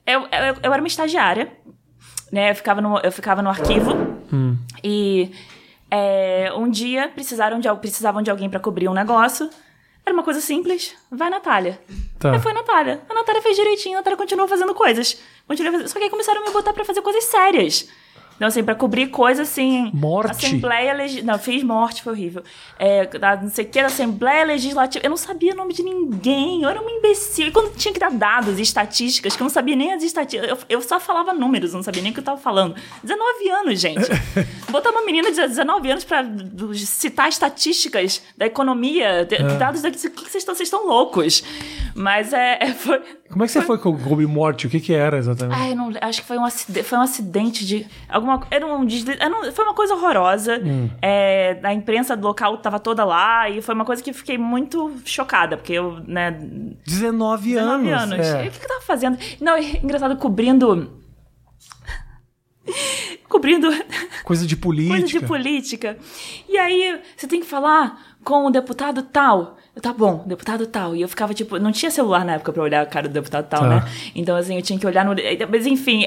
eu, 0.08 0.22
eu, 0.22 0.56
eu 0.64 0.74
era 0.74 0.82
uma 0.82 0.88
estagiária, 0.88 1.52
né? 2.32 2.50
Eu 2.50 2.56
ficava 2.56 2.82
no, 2.82 2.98
eu 3.00 3.12
ficava 3.12 3.44
no 3.44 3.50
arquivo. 3.50 3.92
E 4.84 5.32
é, 5.92 6.52
um 6.56 6.70
dia 6.70 7.08
precisaram 7.10 7.60
de, 7.60 7.74
precisavam 7.76 8.22
de 8.22 8.30
alguém 8.30 8.50
pra 8.50 8.60
cobrir 8.60 8.88
um 8.88 8.94
negócio. 8.94 9.50
Era 10.06 10.14
uma 10.14 10.24
coisa 10.24 10.42
simples. 10.42 10.96
Vai, 11.12 11.30
Natália. 11.30 11.80
Tá. 12.18 12.32
Aí 12.32 12.40
foi 12.40 12.52
a 12.52 12.56
Natália. 12.56 13.02
A 13.10 13.14
Natália 13.14 13.42
fez 13.42 13.56
direitinho, 13.56 13.96
a 13.96 14.00
Natália 14.00 14.18
continuou 14.18 14.48
fazendo 14.48 14.74
coisas. 14.74 15.22
Continuou 15.48 15.74
fazendo... 15.74 15.88
Só 15.88 16.00
que 16.00 16.06
aí 16.06 16.10
começaram 16.10 16.42
a 16.42 16.46
me 16.46 16.52
botar 16.52 16.74
pra 16.74 16.84
fazer 16.84 17.02
coisas 17.02 17.24
sérias. 17.26 17.88
Então, 18.40 18.48
assim, 18.48 18.64
pra 18.64 18.74
cobrir 18.74 19.08
coisa 19.08 19.42
assim. 19.42 19.92
Morte? 19.94 20.32
Assembleia 20.32 20.94
Legislativa. 20.94 21.30
Não, 21.34 21.38
fiz 21.38 21.62
morte, 21.62 22.02
foi 22.02 22.14
horrível. 22.14 22.42
É, 22.80 23.06
da, 23.06 23.36
não 23.36 23.50
sei 23.50 23.66
o 23.66 23.68
que, 23.68 23.82
da 23.82 23.88
Assembleia 23.88 24.46
Legislativa. 24.46 25.06
Eu 25.06 25.10
não 25.10 25.18
sabia 25.18 25.52
o 25.52 25.58
nome 25.58 25.74
de 25.74 25.84
ninguém. 25.84 26.64
Eu 26.64 26.70
era 26.70 26.80
uma 26.80 26.90
imbecil. 26.90 27.48
E 27.48 27.52
quando 27.52 27.76
tinha 27.76 27.94
que 27.94 28.00
dar 28.00 28.10
dados 28.12 28.58
e 28.58 28.62
estatísticas, 28.62 29.36
que 29.36 29.42
eu 29.42 29.44
não 29.44 29.50
sabia 29.50 29.76
nem 29.76 29.92
as 29.92 30.04
estatísticas. 30.04 30.50
Eu, 30.50 30.58
eu 30.70 30.82
só 30.82 31.02
falava 31.02 31.34
números, 31.34 31.74
não 31.74 31.84
sabia 31.84 32.02
nem 32.02 32.12
o 32.12 32.14
que 32.14 32.22
eu 32.22 32.24
tava 32.24 32.40
falando. 32.40 32.76
19 33.04 33.50
anos, 33.50 33.78
gente. 33.78 34.08
Botar 34.72 34.92
uma 34.92 35.04
menina 35.04 35.30
de 35.32 35.46
19 35.46 35.92
anos 35.92 36.06
pra 36.06 36.24
citar 36.76 37.28
estatísticas 37.28 38.22
da 38.38 38.46
economia, 38.46 39.26
de, 39.26 39.38
dados 39.58 39.82
daqui. 39.82 39.98
O 40.08 40.12
que 40.12 40.22
vocês 40.22 40.36
estão? 40.36 40.56
Vocês 40.56 40.68
estão 40.68 40.88
loucos. 40.88 41.44
Mas 41.94 42.32
é. 42.32 42.58
é, 42.62 42.74
foi, 42.74 43.02
Como 43.30 43.44
é 43.44 43.48
que 43.48 43.52
você 43.52 43.62
foi 43.62 43.78
com 43.78 43.90
o 43.90 44.28
Morte? 44.30 44.68
O 44.68 44.70
que 44.70 44.80
que 44.80 44.94
era 44.94 45.18
exatamente? 45.18 45.60
Ai, 45.60 45.72
eu 45.72 45.76
não, 45.76 45.92
acho 46.02 46.22
que 46.22 46.28
foi 46.28 46.38
um 46.38 46.46
acidente, 46.46 46.84
foi 46.84 46.98
um 46.98 47.02
acidente 47.02 47.66
de 47.66 47.86
alguma, 48.08 48.29
era 48.52 48.66
um 48.66 48.86
era 49.20 49.36
um- 49.40 49.52
foi 49.52 49.66
uma 49.66 49.74
coisa 49.74 49.96
horrorosa. 49.96 50.62
É, 51.02 51.60
a 51.64 51.74
imprensa 51.74 52.16
do 52.16 52.28
local 52.28 52.58
tava 52.58 52.80
toda 52.80 53.04
lá 53.06 53.50
e 53.50 53.62
foi 53.62 53.74
uma 53.76 53.86
coisa 53.86 54.04
que 54.04 54.14
fiquei 54.14 54.38
muito 54.38 54.94
chocada, 55.06 55.58
porque 55.58 55.74
eu, 55.74 56.00
né, 56.08 56.32
19 56.86 57.56
anos. 57.58 57.84
19 57.88 57.90
anos. 58.14 58.28
é. 58.28 58.46
E 58.46 58.48
O 58.48 58.52
que, 58.52 58.60
que 58.60 58.66
eu 58.66 58.70
tava 58.70 58.82
fazendo? 58.82 59.18
Não, 59.42 59.58
engraçado 59.58 60.16
cobrindo 60.18 61.00
cobrindo 63.28 63.68
Coisa 64.24 64.46
de 64.46 64.56
política. 64.56 64.98
coisa 65.00 65.08
de 65.08 65.20
política. 65.26 65.98
E 66.48 66.58
aí, 66.58 67.00
você 67.18 67.28
tem 67.28 67.40
que 67.40 67.46
falar 67.48 68.00
com 68.24 68.46
o 68.46 68.50
deputado 68.52 69.02
tal. 69.04 69.58
Eu, 69.76 69.82
Tá 69.82 69.94
bom, 69.94 70.24
deputado 70.28 70.68
tal. 70.68 70.96
E 70.96 71.02
eu 71.02 71.08
ficava, 71.08 71.34
tipo, 71.34 71.58
não 71.58 71.72
tinha 71.72 71.90
celular 71.90 72.26
na 72.26 72.34
época 72.34 72.52
pra 72.52 72.62
olhar 72.64 72.82
a 72.82 72.86
cara 72.86 73.08
do 73.08 73.14
deputado 73.14 73.48
tal, 73.48 73.62
Tá. 73.62 73.68
né? 73.70 73.82
Então, 74.14 74.36
assim, 74.36 74.56
eu 74.56 74.62
tinha 74.62 74.78
que 74.78 74.86
olhar 74.86 75.06
no. 75.06 75.16
Mas, 75.50 75.66
enfim. 75.66 76.06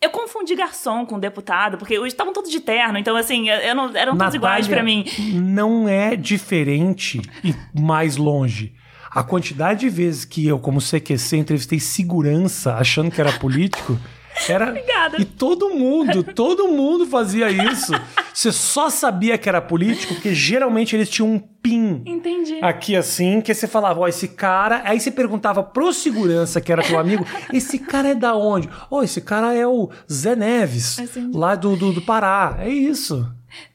Eu 0.00 0.10
confundi 0.10 0.54
garçom 0.54 1.04
com 1.04 1.18
deputado, 1.18 1.76
porque 1.76 1.94
eles 1.94 2.12
estavam 2.12 2.32
todos 2.32 2.50
de 2.50 2.60
terno, 2.60 2.98
então, 2.98 3.16
assim, 3.16 3.48
eu 3.48 3.74
não, 3.74 3.96
eram 3.96 4.16
todos 4.16 4.34
iguais 4.34 4.68
pra 4.68 4.82
mim. 4.82 5.04
Não 5.34 5.88
é 5.88 6.14
diferente 6.14 7.20
e 7.42 7.52
mais 7.78 8.16
longe. 8.16 8.74
A 9.10 9.24
quantidade 9.24 9.80
de 9.80 9.88
vezes 9.88 10.24
que 10.24 10.46
eu, 10.46 10.58
como 10.60 10.80
CQC, 10.80 11.38
entrevistei 11.38 11.80
segurança 11.80 12.74
achando 12.74 13.10
que 13.10 13.20
era 13.20 13.32
político. 13.32 13.98
Era... 14.48 14.68
Obrigada. 14.68 15.20
E 15.20 15.24
todo 15.24 15.70
mundo, 15.70 16.22
todo 16.22 16.68
mundo 16.68 17.06
fazia 17.06 17.50
isso. 17.50 17.92
Você 18.32 18.52
só 18.52 18.88
sabia 18.90 19.36
que 19.38 19.48
era 19.48 19.60
político 19.60 20.14
porque 20.14 20.34
geralmente 20.34 20.94
eles 20.94 21.08
tinham 21.08 21.28
um 21.28 21.38
pin 21.38 22.02
Entendi. 22.06 22.58
aqui 22.62 22.94
assim, 22.94 23.40
que 23.40 23.52
você 23.52 23.66
falava, 23.66 24.00
ó, 24.00 24.08
esse 24.08 24.28
cara. 24.28 24.82
Aí 24.84 25.00
você 25.00 25.10
perguntava 25.10 25.62
pro 25.62 25.92
segurança, 25.92 26.60
que 26.60 26.70
era 26.70 26.82
teu 26.82 26.98
amigo, 26.98 27.26
esse 27.52 27.78
cara 27.78 28.08
é 28.08 28.14
da 28.14 28.34
onde? 28.34 28.68
Ó, 28.90 29.02
esse 29.02 29.20
cara 29.20 29.54
é 29.54 29.66
o 29.66 29.90
Zé 30.10 30.36
Neves, 30.36 30.98
lá 31.32 31.54
do, 31.54 31.76
do, 31.76 31.92
do 31.92 32.02
Pará. 32.02 32.56
É 32.60 32.68
isso. 32.68 33.26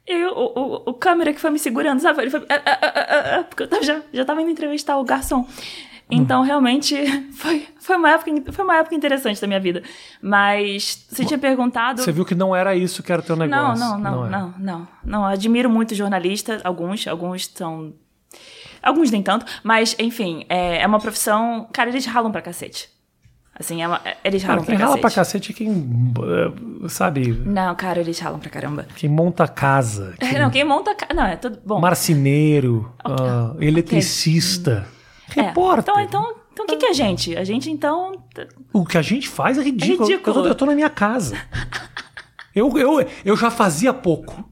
Eu, 0.05 0.31
o, 0.31 0.59
o, 0.59 0.89
o 0.91 0.93
câmera 0.93 1.33
que 1.33 1.39
foi 1.39 1.49
me 1.49 1.59
segurando, 1.59 2.01
sabe? 2.01 2.21
Ele 2.21 2.29
foi. 2.29 2.41
ah, 2.49 2.61
ah, 2.65 2.79
ah, 2.81 2.93
ah, 2.95 3.39
ah, 3.39 3.43
porque 3.43 3.63
eu 3.63 3.83
já, 3.83 4.01
já 4.11 4.25
tava 4.25 4.41
indo 4.41 4.51
entrevistar 4.51 4.97
o 4.97 5.03
garçom. 5.03 5.47
Então, 6.11 6.43
realmente, 6.43 6.95
foi, 7.33 7.67
foi, 7.79 7.95
uma 7.95 8.09
época, 8.11 8.51
foi 8.51 8.63
uma 8.65 8.77
época 8.77 8.93
interessante 8.95 9.39
da 9.41 9.47
minha 9.47 9.59
vida. 9.59 9.81
Mas 10.21 11.05
você 11.09 11.25
tinha 11.25 11.37
perguntado. 11.39 12.01
Você 12.01 12.11
viu 12.11 12.23
que 12.25 12.35
não 12.35 12.55
era 12.55 12.75
isso 12.75 13.01
que 13.01 13.11
era 13.11 13.21
teu 13.21 13.35
Não, 13.35 13.45
negócio. 13.47 13.79
não, 13.83 13.97
não, 13.99 14.25
é. 14.25 14.29
não, 14.29 14.53
não, 14.59 14.87
não. 15.03 15.25
Admiro 15.25 15.69
muito 15.69 15.95
jornalistas, 15.95 16.61
alguns, 16.63 17.07
alguns 17.07 17.49
são. 17.53 17.93
Alguns 18.81 19.09
nem 19.11 19.23
tanto, 19.23 19.45
mas, 19.63 19.95
enfim, 19.97 20.45
é, 20.49 20.81
é 20.81 20.87
uma 20.87 20.99
profissão. 20.99 21.67
Cara, 21.71 21.89
eles 21.89 22.05
ralam 22.05 22.31
pra 22.31 22.41
cacete. 22.41 22.89
Assim, 23.57 23.81
é 23.83 23.87
uma- 23.87 24.01
é- 24.03 24.17
eles 24.25 24.41
Cara, 24.41 24.53
ralam 24.55 24.65
quem 24.65 24.75
pra 24.75 24.85
rala 24.85 24.97
cacete. 24.97 25.13
pra 25.13 25.23
cacete 25.23 25.51
é 25.51 25.55
quem, 25.55 26.13
eh, 26.83 26.89
sabe, 26.89 27.31
Não, 27.45 27.73
cara, 27.75 27.99
eles 28.01 28.19
ralam 28.19 28.39
pra 28.39 28.49
caramba. 28.49 28.85
quem 28.95 29.07
monta 29.09 29.47
casa, 29.47 30.15
quem, 30.19 30.33
Não, 30.39 30.49
quem 30.49 30.63
monta. 30.65 30.93
ca- 30.95 31.13
Não, 31.13 31.23
é 31.23 31.35
tudo. 31.37 31.59
Bom. 31.65 31.79
marceneiro, 31.79 32.91
ah, 33.05 33.53
eletricista, 33.59 34.87
é. 35.39 35.43
repórter. 35.43 35.93
Então, 35.93 36.01
então, 36.01 36.35
então, 36.51 36.65
o 36.65 36.67
que, 36.67 36.77
que 36.77 36.85
é 36.85 36.89
a 36.89 36.93
gente? 36.93 37.35
A 37.35 37.43
gente, 37.43 37.69
então. 37.69 38.11
O 38.71 38.85
que 38.85 38.97
a 38.97 39.01
gente 39.01 39.27
faz 39.27 39.57
é 39.57 39.63
ridículo. 39.63 40.09
É 40.09 40.13
ridículo. 40.13 40.37
Eu, 40.37 40.43
tô, 40.43 40.49
eu 40.49 40.55
tô 40.55 40.65
na 40.65 40.75
minha 40.75 40.89
casa. 40.89 41.35
eu, 42.55 42.77
eu, 42.77 43.05
eu 43.25 43.35
já 43.35 43.49
fazia 43.49 43.93
pouco. 43.93 44.49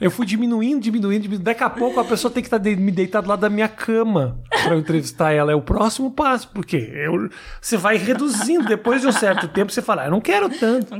Eu 0.00 0.10
fui 0.10 0.24
diminuindo, 0.24 0.80
diminuindo, 0.80 1.22
diminuindo. 1.22 1.44
Daqui 1.44 1.62
a 1.62 1.68
pouco 1.68 2.00
a 2.00 2.04
pessoa 2.04 2.32
tem 2.32 2.42
que 2.42 2.46
estar 2.46 2.58
me 2.58 2.90
deitar 2.90 3.20
do 3.20 3.28
lado 3.28 3.40
da 3.40 3.50
minha 3.50 3.68
cama 3.68 4.42
eu 4.66 4.78
entrevistar 4.78 5.32
ela. 5.32 5.52
É 5.52 5.54
o 5.54 5.60
próximo 5.60 6.10
passo, 6.10 6.48
porque 6.48 6.76
eu, 6.76 7.28
você 7.60 7.76
vai 7.76 7.98
reduzindo. 7.98 8.66
Depois 8.66 9.02
de 9.02 9.08
um 9.08 9.12
certo 9.12 9.46
tempo, 9.48 9.70
você 9.70 9.82
fala, 9.82 10.02
"Ah, 10.02 10.06
eu 10.06 10.10
não 10.10 10.20
quero 10.20 10.48
tanto. 10.48 10.94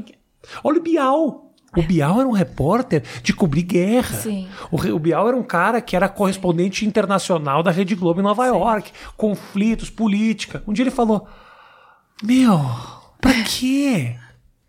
Olha 0.62 0.78
o 0.78 0.83
Bial. 0.83 1.49
O 1.76 1.83
Bial 1.83 2.20
era 2.20 2.28
um 2.28 2.33
repórter 2.33 3.02
de 3.22 3.33
cobrir 3.33 3.62
guerra. 3.62 4.16
Sim. 4.16 4.48
O, 4.70 4.76
o 4.76 4.98
Bial 4.98 5.28
era 5.28 5.37
um 5.37 5.42
cara 5.42 5.80
que 5.80 5.94
era 5.94 6.09
correspondente 6.09 6.85
internacional 6.85 7.62
da 7.62 7.70
Rede 7.70 7.94
Globo 7.94 8.20
em 8.20 8.24
Nova 8.24 8.44
York. 8.46 8.90
Conflitos, 9.16 9.88
política. 9.88 10.62
Um 10.66 10.72
dia 10.72 10.83
ele 10.83 10.90
falou: 10.90 11.28
Meu, 12.22 12.59
pra 13.20 13.35
quê? 13.44 14.16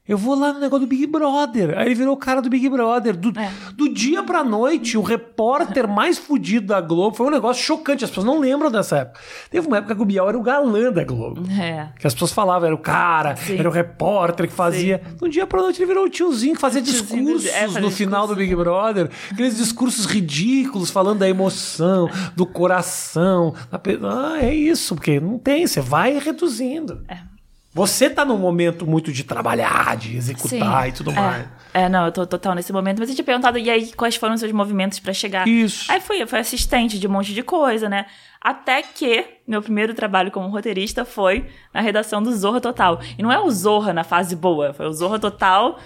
Eu 0.07 0.17
vou 0.17 0.33
lá 0.35 0.51
no 0.51 0.59
negócio 0.59 0.85
do 0.85 0.89
Big 0.89 1.05
Brother. 1.05 1.77
Aí 1.77 1.85
ele 1.85 1.95
virou 1.95 2.15
o 2.15 2.17
cara 2.17 2.41
do 2.41 2.49
Big 2.49 2.67
Brother. 2.67 3.15
Do, 3.15 3.29
É. 3.39 3.51
do 3.75 3.87
dia 3.87 4.23
pra 4.23 4.43
noite, 4.43 4.97
o 4.97 5.01
repórter 5.01 5.87
mais 5.87 6.17
fudido 6.17 6.67
da 6.67 6.81
Globo. 6.81 7.15
Foi 7.15 7.27
um 7.27 7.29
negócio 7.29 7.63
chocante. 7.63 8.03
As 8.03 8.09
pessoas 8.09 8.25
não 8.25 8.39
lembram 8.39 8.71
dessa 8.71 8.97
época. 8.97 9.19
Teve 9.51 9.67
uma 9.67 9.77
época 9.77 9.95
que 9.95 10.01
o 10.01 10.05
Bial 10.05 10.27
era 10.27 10.37
o 10.37 10.41
galã 10.41 10.91
da 10.91 11.03
Globo. 11.03 11.43
É. 11.51 11.89
Que 11.99 12.07
as 12.07 12.13
pessoas 12.13 12.31
falavam, 12.33 12.65
era 12.65 12.75
o 12.75 12.79
cara, 12.79 13.35
Sim. 13.35 13.57
era 13.59 13.69
o 13.69 13.71
repórter 13.71 14.47
que 14.47 14.53
fazia. 14.53 15.01
De 15.17 15.23
um 15.23 15.29
dia 15.29 15.45
pra 15.45 15.61
noite 15.61 15.77
ele 15.79 15.85
virou 15.87 16.05
o 16.05 16.09
tiozinho 16.09 16.55
que 16.55 16.61
fazia 16.61 16.81
tiozinho, 16.81 17.23
discursos 17.37 17.45
é, 17.45 17.61
fazia 17.67 17.81
no 17.81 17.91
final 17.91 18.27
do 18.27 18.35
discurso. 18.35 18.49
Big 18.49 18.55
Brother. 18.55 19.09
Aqueles 19.31 19.55
discursos 19.57 20.05
ridículos, 20.07 20.89
falando 20.89 21.19
da 21.19 21.29
emoção, 21.29 22.09
do 22.35 22.45
coração. 22.45 23.53
da 23.69 23.79
Ah, 24.09 24.39
é 24.41 24.53
isso, 24.53 24.95
porque 24.95 25.19
não 25.19 25.37
tem, 25.37 25.67
você 25.67 25.79
vai 25.79 26.17
reduzindo. 26.17 27.03
É. 27.07 27.30
Você 27.73 28.09
tá 28.09 28.25
num 28.25 28.37
momento 28.37 28.85
muito 28.85 29.13
de 29.13 29.23
trabalhar, 29.23 29.95
de 29.95 30.17
executar 30.17 30.83
Sim. 30.83 30.89
e 30.89 30.91
tudo 30.91 31.11
É. 31.11 31.13
mais. 31.13 31.47
É, 31.73 31.87
não, 31.87 32.05
eu 32.05 32.11
tô 32.11 32.27
total 32.27 32.53
nesse 32.53 32.73
momento. 32.73 32.99
Mas 32.99 33.07
eu 33.09 33.15
tinha 33.15 33.23
perguntado, 33.23 33.57
e 33.57 33.69
aí, 33.69 33.93
quais 33.93 34.17
foram 34.17 34.33
os 34.33 34.41
seus 34.41 34.51
movimentos 34.51 34.99
pra 34.99 35.13
chegar? 35.13 35.47
Isso. 35.47 35.89
Aí 35.89 36.01
fui, 36.01 36.25
fui 36.25 36.39
assistente 36.39 36.99
de 36.99 37.07
um 37.07 37.11
monte 37.11 37.33
de 37.33 37.41
coisa, 37.41 37.87
né? 37.87 38.07
Até 38.41 38.81
que 38.81 39.25
meu 39.47 39.61
primeiro 39.61 39.93
trabalho 39.93 40.31
como 40.31 40.49
roteirista 40.49 41.05
foi 41.05 41.47
na 41.73 41.79
redação 41.79 42.21
do 42.21 42.35
Zorra 42.35 42.59
Total. 42.59 42.99
E 43.17 43.23
não 43.23 43.31
é 43.31 43.39
o 43.39 43.49
Zorra 43.49 43.93
na 43.93 44.03
fase 44.03 44.35
boa, 44.35 44.73
foi 44.73 44.87
o 44.87 44.91
Zorra 44.93 45.17
Total. 45.17 45.79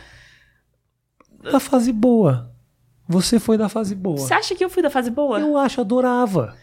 Da 1.52 1.60
fase 1.60 1.94
boa. 1.94 2.52
Você 3.08 3.40
foi 3.40 3.58
da 3.58 3.70
fase 3.70 3.94
boa. 3.94 4.18
Você 4.18 4.34
acha 4.34 4.56
que 4.56 4.66
eu 4.66 4.70
fui 4.70 4.82
da 4.82 4.90
fase 4.90 5.12
boa? 5.12 5.40
Eu 5.40 5.56
acho, 5.56 5.80
adorava. 5.80 6.56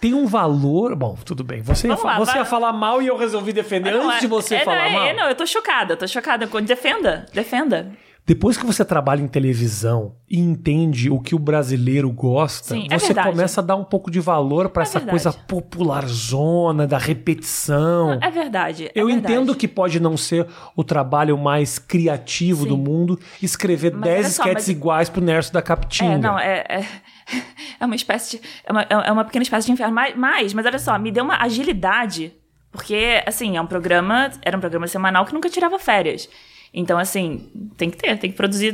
Tem 0.00 0.14
um 0.14 0.26
valor. 0.26 0.94
Bom, 0.96 1.16
tudo 1.24 1.44
bem. 1.44 1.62
Você, 1.62 1.88
ia, 1.88 1.94
lá, 1.94 2.18
você 2.18 2.32
vai. 2.32 2.40
ia 2.40 2.44
falar 2.44 2.72
mal 2.72 3.00
e 3.02 3.06
eu 3.06 3.16
resolvi 3.16 3.52
defender 3.52 3.92
Não, 3.92 4.06
antes 4.06 4.18
é- 4.18 4.20
de 4.20 4.26
você 4.26 4.54
é, 4.56 4.64
falar 4.64 4.84
não, 4.84 4.92
mal. 4.92 5.06
é, 5.06 5.12
não, 5.14 5.28
eu 5.28 5.34
tô 5.34 5.46
chocada, 5.46 5.96
tô 5.96 6.06
chocada. 6.06 6.46
Defenda, 6.62 7.26
defenda. 7.32 7.92
Depois 8.24 8.56
que 8.56 8.64
você 8.64 8.84
trabalha 8.84 9.20
em 9.20 9.26
televisão 9.26 10.14
e 10.30 10.38
entende 10.38 11.10
o 11.10 11.18
que 11.18 11.34
o 11.34 11.38
brasileiro 11.40 12.08
gosta, 12.12 12.68
Sim, 12.74 12.86
é 12.88 12.96
você 12.96 13.12
começa 13.12 13.60
a 13.60 13.64
dar 13.64 13.74
um 13.74 13.82
pouco 13.82 14.12
de 14.12 14.20
valor 14.20 14.68
pra 14.68 14.82
É 14.82 14.84
essa 14.84 15.00
verdade. 15.00 15.10
coisa 15.10 15.32
popularzona, 15.32 16.86
da 16.86 16.98
repetição. 16.98 18.18
É 18.22 18.30
verdade. 18.30 18.86
é 18.86 18.92
Eu 18.94 19.06
verdade. 19.06 19.32
entendo 19.34 19.54
que 19.54 19.66
pode 19.66 19.98
não 20.00 20.16
ser 20.16 20.46
o 20.76 20.84
trabalho 20.84 21.36
mais 21.36 21.78
criativo 21.78 22.62
Sim. 22.62 22.68
do 22.68 22.76
mundo 22.76 23.18
escrever 23.42 23.92
Mas 23.92 24.02
10 24.02 24.16
olha 24.16 24.24
só, 24.30 24.42
sketches 24.44 24.66
mas- 24.68 24.76
iguais 24.76 25.08
pro 25.08 25.20
Nerso 25.20 25.52
da 25.52 25.60
Capitinga. 25.62 26.14
É, 26.14 26.18
não, 26.18 26.38
é, 26.38 26.64
é, 26.68 26.86
é 27.80 27.84
uma 27.84 27.96
espécie 27.96 28.38
de. 28.38 28.42
É 28.64 28.70
uma, 28.72 28.82
é 28.82 29.12
uma 29.12 29.24
pequena 29.24 29.42
espécie 29.42 29.66
de 29.66 29.72
inferno. 29.72 29.94
Mas, 29.94 30.14
mas, 30.16 30.54
mas 30.54 30.64
olha 30.66 30.78
só, 30.78 30.98
me 30.98 31.10
deu 31.10 31.24
uma 31.24 31.42
agilidade. 31.42 32.32
Porque, 32.70 33.22
assim, 33.26 33.56
é 33.56 33.60
um 33.60 33.66
programa. 33.66 34.30
Era 34.42 34.56
um 34.56 34.60
programa 34.60 34.86
semanal 34.86 35.26
que 35.26 35.34
nunca 35.34 35.50
tirava 35.50 35.78
férias. 35.78 36.28
Então, 36.74 36.98
assim, 36.98 37.50
tem 37.76 37.90
que 37.90 37.96
ter, 37.98 38.16
tem 38.18 38.30
que 38.30 38.36
produzir, 38.36 38.72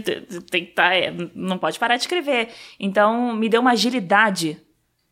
tem 0.51 0.65
que 0.65 0.71
estar. 0.71 0.93
não 1.35 1.59
pode 1.59 1.79
parar 1.79 1.97
de 1.97 2.03
escrever. 2.03 2.49
Então, 2.79 3.35
me 3.35 3.49
deu 3.49 3.61
uma 3.61 3.73
agilidade 3.73 4.57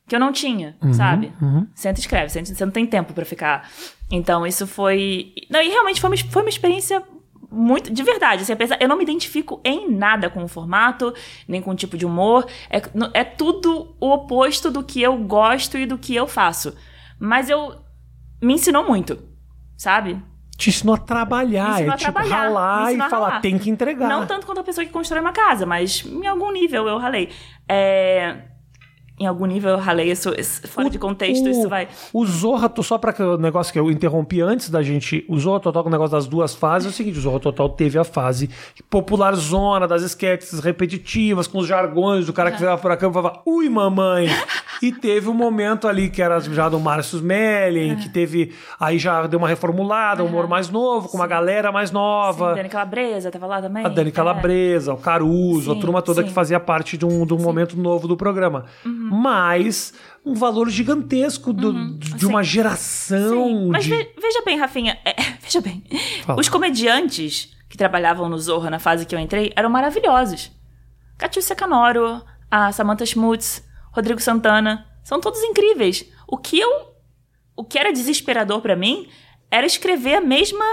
que 0.08 0.14
eu 0.14 0.20
não 0.20 0.32
tinha, 0.32 0.76
Uhum, 0.80 0.92
sabe? 0.92 1.32
Senta 1.74 1.98
e 1.98 2.02
escreve, 2.02 2.28
senta- 2.30 2.54
você 2.54 2.64
não 2.64 2.72
tem 2.72 2.86
tempo 2.86 3.12
pra 3.12 3.24
ficar. 3.24 3.68
Então, 4.10 4.46
isso 4.46 4.66
foi. 4.66 5.32
Não, 5.50 5.60
e 5.60 5.68
realmente 5.68 6.00
foi 6.00 6.10
uma, 6.10 6.16
foi 6.16 6.42
uma 6.42 6.48
experiência 6.48 7.02
muito. 7.50 7.92
De 7.92 8.02
verdade, 8.04 8.42
assim, 8.42 8.52
apesar, 8.52 8.78
eu 8.80 8.88
não 8.88 8.96
me 8.96 9.02
identifico 9.02 9.60
em 9.64 9.90
nada 9.90 10.30
com 10.30 10.44
o 10.44 10.48
formato, 10.48 11.12
nem 11.48 11.60
com 11.60 11.72
o 11.72 11.74
tipo 11.74 11.96
de 11.96 12.06
humor. 12.06 12.46
É, 12.70 12.80
é 13.14 13.24
tudo 13.24 13.96
o 14.00 14.10
oposto 14.12 14.70
do 14.70 14.84
que 14.84 15.02
eu 15.02 15.16
gosto 15.18 15.76
e 15.76 15.86
do 15.86 15.98
que 15.98 16.14
eu 16.14 16.28
faço. 16.28 16.72
Mas 17.18 17.50
eu. 17.50 17.74
Me 18.40 18.52
ensinou 18.54 18.86
muito, 18.86 19.18
sabe? 19.76 20.22
Te 20.56 20.70
ensinou 20.70 20.94
a 20.94 20.98
trabalhar, 20.98 21.74
ensinou 21.74 21.90
é 21.90 21.94
a 21.94 21.96
tipo 21.96 22.12
trabalhar, 22.12 22.36
ralar 22.36 22.92
e 22.92 22.96
falar, 22.96 23.08
ralar. 23.08 23.40
tem 23.40 23.58
que 23.58 23.68
entregar. 23.68 24.08
Não 24.08 24.26
tanto 24.26 24.46
quanto 24.46 24.60
a 24.60 24.64
pessoa 24.64 24.84
que 24.84 24.92
constrói 24.92 25.20
uma 25.20 25.32
casa, 25.32 25.66
mas 25.66 26.04
em 26.04 26.26
algum 26.26 26.50
nível 26.50 26.86
eu 26.88 26.98
ralei. 26.98 27.30
É, 27.68 28.36
em 29.18 29.26
algum 29.26 29.46
nível 29.46 29.70
eu 29.70 29.78
ralei 29.78 30.10
isso, 30.10 30.32
isso 30.38 30.66
fora 30.68 30.88
O- 30.88 30.90
de 30.90 30.98
contexto, 30.98 31.46
o- 31.46 31.48
isso 31.48 31.68
vai. 31.68 31.88
O 32.12 32.24
Zorra, 32.26 32.70
só 32.82 32.98
para 32.98 33.14
o 33.24 33.38
negócio 33.38 33.72
que 33.72 33.78
eu 33.78 33.90
interrompi 33.90 34.40
antes 34.40 34.68
da 34.68 34.82
gente. 34.82 35.24
O 35.28 35.38
Zorra 35.38 35.60
Total, 35.60 35.82
com 35.82 35.88
o 35.88 35.92
negócio 35.92 36.12
das 36.16 36.26
duas 36.26 36.54
fases, 36.54 36.88
é 36.88 36.90
o 36.90 36.92
seguinte: 36.92 37.18
o 37.18 37.22
Zorra 37.22 37.40
Total 37.40 37.68
teve 37.70 37.98
a 37.98 38.04
fase 38.04 38.50
popular 38.90 39.34
zona 39.34 39.86
das 39.88 40.02
esquetes 40.02 40.58
repetitivas, 40.60 41.46
com 41.46 41.58
os 41.58 41.66
jargões 41.66 42.26
do 42.26 42.32
cara 42.32 42.50
que 42.50 42.60
veio 42.60 42.76
pra 42.78 42.96
câmera 42.96 43.20
e 43.20 43.22
falava, 43.22 43.42
ui, 43.46 43.68
mamãe. 43.68 44.26
e 44.82 44.92
teve 44.92 45.28
um 45.30 45.34
momento 45.34 45.88
ali 45.88 46.10
que 46.10 46.20
era 46.20 46.38
já 46.40 46.68
do 46.68 46.78
Márcio 46.78 47.16
Smelling, 47.16 47.96
que 47.96 48.08
teve. 48.10 48.52
Aí 48.78 48.98
já 48.98 49.26
deu 49.26 49.38
uma 49.38 49.48
reformulada, 49.48 50.22
um 50.22 50.26
humor 50.26 50.46
mais 50.46 50.68
novo, 50.68 51.08
com 51.08 51.16
uma 51.16 51.26
galera 51.26 51.72
mais 51.72 51.90
nova. 51.90 52.50
Sim, 52.50 52.56
Dani 52.56 52.68
Calabresa 52.68 53.30
tava 53.30 53.46
lá 53.46 53.62
também. 53.62 53.84
A 53.84 53.88
Dani 53.88 54.10
É. 54.10 54.12
Calabresa, 54.12 54.92
o 54.92 54.98
Caruso, 54.98 55.72
a 55.72 55.74
Sim, 55.74 55.80
turma 55.80 56.02
toda 56.02 56.20
sim. 56.22 56.28
que 56.28 56.34
fazia 56.34 56.60
parte 56.60 56.98
de 56.98 57.06
um, 57.06 57.24
de 57.24 57.32
um 57.32 57.38
momento 57.38 57.76
novo 57.78 58.06
do 58.06 58.16
programa. 58.16 58.66
Mas 59.10 59.92
um 60.24 60.34
valor 60.34 60.68
gigantesco 60.68 61.52
do- 61.52 61.98
de 61.98 62.26
uma 62.26 62.42
geração 62.42 63.46
Sim, 63.48 63.68
Mas 63.70 63.84
de... 63.84 63.90
ve- 63.90 64.14
veja 64.20 64.42
bem, 64.44 64.58
Rafinha, 64.58 64.98
é, 65.04 65.14
veja 65.40 65.60
bem. 65.60 65.84
Fala. 66.24 66.40
Os 66.40 66.48
comediantes 66.48 67.54
que 67.68 67.76
trabalhavam 67.76 68.28
no 68.28 68.38
Zorra 68.38 68.70
na 68.70 68.78
fase 68.78 69.06
que 69.06 69.14
eu 69.14 69.18
entrei 69.18 69.52
eram 69.56 69.70
maravilhosos. 69.70 70.50
Catiúcia 71.18 71.54
Canoro, 71.56 72.22
a 72.50 72.70
Samantha 72.72 73.06
Schmutz, 73.06 73.64
Rodrigo 73.92 74.20
Santana, 74.20 74.86
são 75.04 75.20
todos 75.20 75.40
incríveis. 75.42 76.04
O 76.26 76.36
que 76.36 76.58
eu 76.58 76.94
o 77.56 77.64
que 77.64 77.78
era 77.78 77.92
desesperador 77.92 78.60
pra 78.60 78.76
mim 78.76 79.08
era 79.50 79.66
escrever 79.66 80.16
a 80.16 80.20
mesma 80.20 80.64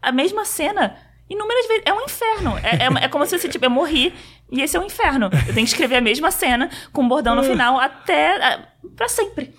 a 0.00 0.10
mesma 0.10 0.44
cena 0.44 0.96
inúmeras 1.30 1.66
vezes. 1.68 1.82
É 1.86 1.92
um 1.94 2.00
inferno. 2.02 2.58
É, 2.58 2.76
é, 3.02 3.04
é 3.04 3.08
como 3.08 3.24
se 3.24 3.38
você, 3.38 3.48
tipo, 3.48 3.64
eu 3.64 3.70
morri 3.70 4.12
e 4.52 4.60
esse 4.60 4.76
é 4.76 4.80
um 4.80 4.84
inferno. 4.84 5.26
Eu 5.26 5.54
tenho 5.54 5.66
que 5.66 5.72
escrever 5.72 5.96
a 5.96 6.00
mesma 6.00 6.30
cena 6.30 6.70
com 6.92 7.02
um 7.02 7.08
bordão 7.08 7.34
no 7.34 7.42
final 7.44 7.80
até 7.80 8.36
a- 8.36 8.60
pra 8.94 9.08
sempre. 9.08 9.52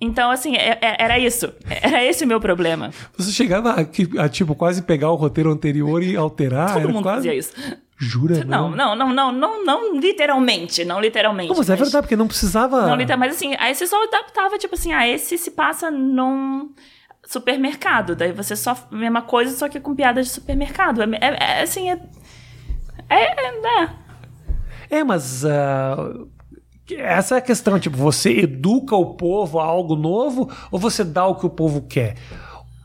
Então, 0.00 0.30
assim, 0.30 0.54
é- 0.56 0.78
é- 0.80 0.96
era 1.02 1.18
isso. 1.18 1.52
Era 1.70 2.04
esse 2.04 2.24
o 2.24 2.28
meu 2.28 2.40
problema. 2.40 2.90
Você 3.16 3.32
chegava 3.32 3.70
a, 3.70 4.24
a, 4.24 4.28
tipo, 4.28 4.54
quase 4.54 4.82
pegar 4.82 5.10
o 5.10 5.14
roteiro 5.14 5.50
anterior 5.50 6.02
e 6.02 6.16
alterar? 6.16 6.74
Todo 6.74 6.88
mundo 6.90 7.02
quase... 7.02 7.16
fazia 7.28 7.34
isso. 7.34 7.52
Jura? 8.00 8.44
Não, 8.44 8.70
não, 8.70 8.94
não, 8.94 9.12
não, 9.12 9.32
não, 9.32 9.64
não 9.64 9.98
literalmente, 9.98 10.84
não 10.84 11.00
literalmente. 11.00 11.48
Não, 11.50 11.56
mas 11.56 11.68
é 11.68 11.74
verdade, 11.74 12.02
porque 12.02 12.14
não 12.14 12.28
precisava... 12.28 12.86
Não, 12.86 13.16
mas 13.18 13.34
assim, 13.34 13.56
aí 13.58 13.74
você 13.74 13.88
só 13.88 14.00
adaptava, 14.04 14.56
tipo 14.56 14.74
assim, 14.76 14.92
ah, 14.92 15.08
esse 15.08 15.36
se 15.36 15.50
passa 15.50 15.90
num 15.90 16.70
supermercado. 17.26 18.14
Daí 18.14 18.32
você 18.32 18.54
só. 18.56 18.76
Mesma 18.90 19.22
coisa, 19.22 19.56
só 19.56 19.68
que 19.68 19.78
com 19.80 19.94
piada 19.94 20.22
de 20.22 20.28
supermercado. 20.28 21.02
É, 21.02 21.06
é- 21.20 21.36
é, 21.58 21.62
assim, 21.62 21.90
é. 21.90 22.00
É. 23.10 23.46
é, 23.46 23.90
é. 24.90 24.96
É, 24.98 25.04
mas... 25.04 25.44
ah, 25.44 25.96
essa 26.90 27.34
é 27.34 27.38
a 27.38 27.42
questão, 27.42 27.78
tipo, 27.78 27.96
você 27.98 28.30
educa 28.40 28.96
o 28.96 29.14
povo 29.14 29.58
a 29.60 29.64
algo 29.64 29.94
novo 29.94 30.50
ou 30.70 30.78
você 30.78 31.04
dá 31.04 31.26
o 31.26 31.34
que 31.34 31.44
o 31.44 31.50
povo 31.50 31.82
quer? 31.82 32.16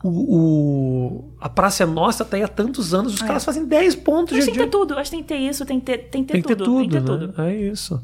O, 0.02 0.08
o- 0.36 1.34
a 1.40 1.48
Praça 1.48 1.82
é 1.84 1.86
Nossa 1.86 2.22
tá 2.26 2.36
aí 2.36 2.42
há 2.42 2.48
tantos 2.48 2.92
anos, 2.92 3.14
os 3.14 3.22
caras 3.22 3.42
fazem 3.42 3.64
10 3.64 3.94
pontos 3.94 4.34
Mas 4.36 4.44
de, 4.44 4.50
tem 4.50 4.58
que 4.58 4.64
ter 4.66 4.70
tudo, 4.70 4.98
acho 4.98 5.10
que 5.10 5.16
tem 5.16 5.22
que 5.22 5.28
ter 5.28 5.38
isso, 5.38 5.64
tem 5.64 5.80
que 5.80 5.86
ter, 5.86 5.98
tem 6.10 6.22
que 6.22 6.32
ter 6.32 6.32
Tem 6.34 6.42
que 6.42 6.48
ter 6.48 6.56
tudo. 6.56 6.64
tudo, 6.64 6.78
tem 6.80 6.88
que 6.90 6.94
ter 6.94 7.00
né? 7.00 7.26
tudo. 7.32 7.42
É 7.42 7.54
isso. 7.56 8.02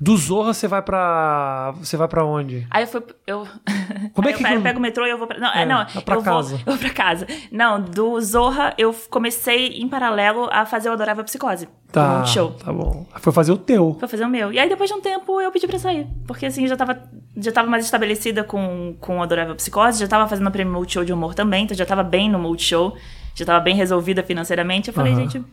Do 0.00 0.16
Zorra 0.16 0.54
você 0.54 0.66
vai 0.66 0.80
pra. 0.80 1.72
Você 1.78 1.96
vai 1.96 2.08
para 2.08 2.24
onde? 2.24 2.66
Aí 2.70 2.84
eu 2.84 2.86
fui. 2.88 3.02
Eu, 3.26 3.46
Como 4.14 4.28
é 4.28 4.32
que 4.32 4.38
eu 4.38 4.42
pego, 4.42 4.54
eu- 4.58 4.62
pego 4.62 4.78
o 4.78 4.82
metrô 4.82 5.06
e 5.06 5.10
eu 5.10 5.18
vou 5.18 5.26
pra. 5.26 5.38
Não, 5.38 5.52
É, 5.52 5.62
é, 5.62 5.66
não. 5.66 5.84
pra 6.02 6.14
eu 6.16 6.22
casa. 6.22 6.56
Vou, 6.56 6.60
eu 6.66 6.72
vou 6.72 6.78
pra 6.78 6.90
casa. 6.90 7.26
Não, 7.52 7.80
do 7.80 8.18
Zorra 8.20 8.72
eu 8.78 8.94
comecei 9.10 9.66
em 9.80 9.86
paralelo 9.88 10.48
a 10.50 10.64
fazer 10.64 10.88
o 10.88 10.92
Adorável 10.92 11.22
Psicose. 11.24 11.68
Tá. 11.92 12.22
Um 12.22 12.26
show. 12.26 12.52
Tá 12.52 12.72
bom. 12.72 13.04
Foi 13.18 13.32
fazer 13.32 13.52
o 13.52 13.58
teu. 13.58 13.94
Pra 13.98 14.08
fazer 14.08 14.24
o 14.24 14.28
meu. 14.28 14.50
E 14.52 14.58
aí, 14.58 14.68
depois 14.68 14.88
de 14.88 14.96
um 14.96 15.00
tempo, 15.02 15.38
eu 15.40 15.50
pedi 15.52 15.66
pra 15.66 15.78
sair. 15.78 16.06
Porque, 16.26 16.46
assim, 16.46 16.62
eu 16.62 16.68
já 16.68 16.76
tava, 16.76 16.98
já 17.36 17.52
tava 17.52 17.68
mais 17.68 17.84
estabelecida 17.84 18.42
com, 18.42 18.96
com 19.00 19.18
o 19.18 19.22
Adorável 19.22 19.54
Psicose, 19.56 20.00
já 20.00 20.06
tava 20.08 20.26
fazendo 20.28 20.46
a 20.46 20.50
prêmio 20.50 20.72
Multishow 20.72 21.04
de 21.04 21.12
humor 21.12 21.34
também, 21.34 21.64
então 21.64 21.76
já 21.76 21.84
tava 21.84 22.02
bem 22.02 22.30
no 22.30 22.38
Multishow, 22.38 22.96
já 23.34 23.44
tava 23.44 23.60
bem 23.60 23.74
resolvida 23.74 24.22
financeiramente. 24.22 24.88
Eu 24.88 24.94
falei, 24.94 25.12
Aham. 25.12 25.22
gente, 25.28 25.44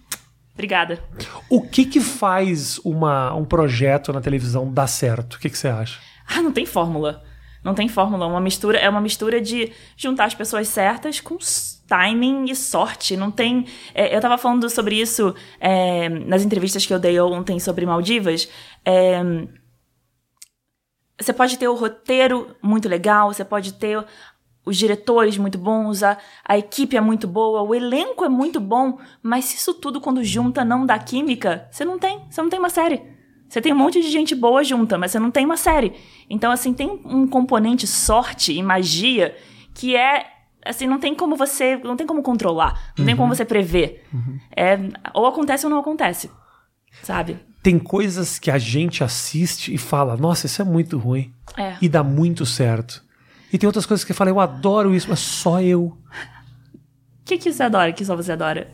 obrigada. 0.58 1.00
O 1.48 1.62
que 1.62 1.86
que 1.86 2.02
faz 2.02 2.80
uma, 2.80 3.34
um 3.36 3.46
projeto 3.46 4.12
na 4.12 4.20
televisão 4.20 4.72
dar 4.72 4.88
certo? 4.88 5.36
O 5.36 5.40
que 5.40 5.50
que 5.50 5.58
você 5.58 5.68
acha? 5.68 6.00
Ah, 6.28 6.42
não 6.42 6.52
tem 6.52 6.66
fórmula. 6.66 7.24
Não 7.64 7.76
tem 7.76 7.88
fórmula. 7.88 8.26
Uma 8.26 8.42
mistura, 8.42 8.80
é 8.80 8.90
uma 8.90 9.00
mistura 9.00 9.40
de 9.40 9.72
juntar 9.96 10.26
as 10.26 10.34
pessoas 10.34 10.68
certas 10.68 11.20
com 11.20 11.38
timing 11.88 12.50
e 12.50 12.56
sorte. 12.56 13.16
Não 13.16 13.30
tem. 13.30 13.66
é, 13.94 14.16
eu 14.16 14.20
tava 14.20 14.38
falando 14.38 14.70
sobre 14.70 15.00
isso 15.00 15.34
é, 15.60 16.10
nas 16.10 16.44
entrevistas 16.44 16.86
que 16.86 16.94
eu 16.94 17.00
dei 17.00 17.20
ontem 17.20 17.60
sobre 17.60 17.86
Maldivas. 17.86 18.50
É, 18.84 19.22
você 21.20 21.34
pode 21.34 21.58
ter 21.58 21.68
o 21.68 21.76
roteiro 21.76 22.56
muito 22.62 22.88
legal, 22.88 23.34
você 23.34 23.44
pode 23.44 23.74
ter 23.74 24.04
os 24.68 24.76
diretores 24.76 25.38
muito 25.38 25.58
bons, 25.58 26.04
a, 26.04 26.18
a 26.44 26.58
equipe 26.58 26.98
é 26.98 27.02
muito 27.02 27.26
boa, 27.26 27.62
o 27.62 27.74
elenco 27.74 28.26
é 28.26 28.30
muito 28.30 28.60
bom, 28.60 29.00
mas 29.24 29.46
se 29.46 29.56
isso 29.56 29.74
tudo 29.74 30.02
quando 30.02 30.22
junta 30.24 30.66
não 30.66 30.86
dá 30.86 31.00
química, 31.00 31.68
você 31.72 31.86
não 31.86 31.98
tem, 31.98 32.22
você 32.30 32.42
não 32.42 32.50
tem 32.50 32.60
uma 32.60 32.70
série. 32.70 33.02
Você 33.48 33.62
tem 33.62 33.72
um 33.72 33.78
monte 33.78 34.02
de 34.02 34.12
gente 34.12 34.36
boa 34.36 34.62
junta, 34.66 34.98
mas 34.98 35.12
você 35.12 35.20
não 35.20 35.32
tem 35.32 35.46
uma 35.46 35.56
série. 35.56 35.94
Então, 36.30 36.52
assim, 36.52 36.74
tem 36.74 37.00
um 37.06 37.26
componente 37.26 37.88
sorte 37.88 38.52
e 38.52 38.62
magia 38.62 39.34
que 39.74 39.96
é. 39.96 40.26
Assim, 40.66 40.86
não 40.86 41.00
tem 41.00 41.16
como 41.16 41.38
você. 41.38 41.78
Não 41.78 41.96
tem 41.96 42.06
como 42.06 42.22
controlar. 42.22 42.92
Não 42.98 43.06
tem 43.06 43.16
como 43.16 43.34
você 43.34 43.46
prever. 43.46 44.06
É, 44.54 44.78
ou 45.14 45.26
acontece 45.26 45.66
ou 45.66 45.70
não 45.70 45.80
acontece. 45.80 46.30
Sabe? 47.02 47.40
Tem 47.64 47.80
coisas 47.80 48.38
que 48.38 48.52
a 48.52 48.58
gente 48.58 49.02
assiste 49.02 49.74
e 49.74 49.78
fala, 49.78 50.18
nossa, 50.18 50.46
isso 50.46 50.62
é 50.62 50.66
muito 50.66 50.98
ruim. 50.98 51.34
É. 51.56 51.78
E 51.82 51.88
dá 51.88 52.04
muito 52.04 52.46
certo. 52.46 53.07
E 53.52 53.58
tem 53.58 53.68
outras 53.68 53.86
coisas 53.86 54.04
que 54.04 54.14
fala, 54.14 54.30
eu 54.30 54.40
adoro 54.40 54.94
isso, 54.94 55.08
mas 55.10 55.20
só 55.20 55.62
eu. 55.62 55.84
O 55.86 55.98
que, 57.26 57.38
que 57.38 57.52
você 57.52 57.64
adora, 57.64 57.92
que 57.92 58.04
só 58.06 58.16
você 58.16 58.32
adora? 58.32 58.68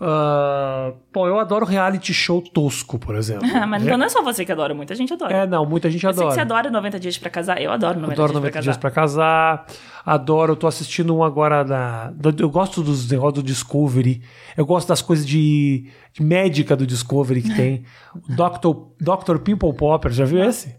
Ah, 0.00 0.92
bom, 1.12 1.26
eu 1.26 1.38
adoro 1.38 1.64
reality 1.64 2.12
show 2.12 2.42
tosco, 2.42 2.98
por 2.98 3.14
exemplo. 3.14 3.46
mas 3.68 3.82
então 3.84 3.96
não 3.96 4.06
é 4.06 4.08
só 4.08 4.22
você 4.22 4.44
que 4.44 4.52
adora, 4.52 4.74
muita 4.74 4.94
gente 4.94 5.12
adora. 5.12 5.32
É, 5.34 5.46
não, 5.46 5.64
muita 5.64 5.90
gente 5.90 6.04
Eu 6.04 6.12
sei 6.12 6.22
adora. 6.22 6.28
que 6.28 6.34
você 6.34 6.40
adora 6.40 6.70
90 6.70 7.00
dias 7.00 7.16
pra 7.16 7.30
casar. 7.30 7.60
Eu 7.62 7.70
adoro 7.70 8.00
90 8.00 8.12
Adoro 8.12 8.28
dias 8.32 8.34
90 8.34 8.52
pra 8.52 8.60
dias 8.60 8.76
casar. 8.76 8.80
pra 8.80 8.90
casar. 8.90 9.66
Adoro, 10.04 10.52
eu 10.52 10.56
tô 10.56 10.66
assistindo 10.66 11.14
um 11.16 11.22
agora 11.22 11.62
da. 11.62 12.12
Eu 12.38 12.50
gosto 12.50 12.82
dos 12.82 13.08
negócios 13.10 13.34
do 13.34 13.42
Discovery. 13.42 14.20
Eu 14.56 14.66
gosto 14.66 14.88
das 14.88 15.00
coisas 15.00 15.26
de, 15.26 15.88
de 16.12 16.22
médica 16.22 16.76
do 16.76 16.86
Discovery 16.86 17.42
que 17.42 17.54
tem. 17.54 17.84
Dr. 18.28 18.76
Dr. 19.00 19.38
Pimple 19.38 19.72
Popper, 19.74 20.12
já 20.12 20.24
viu 20.24 20.42
esse? 20.44 20.76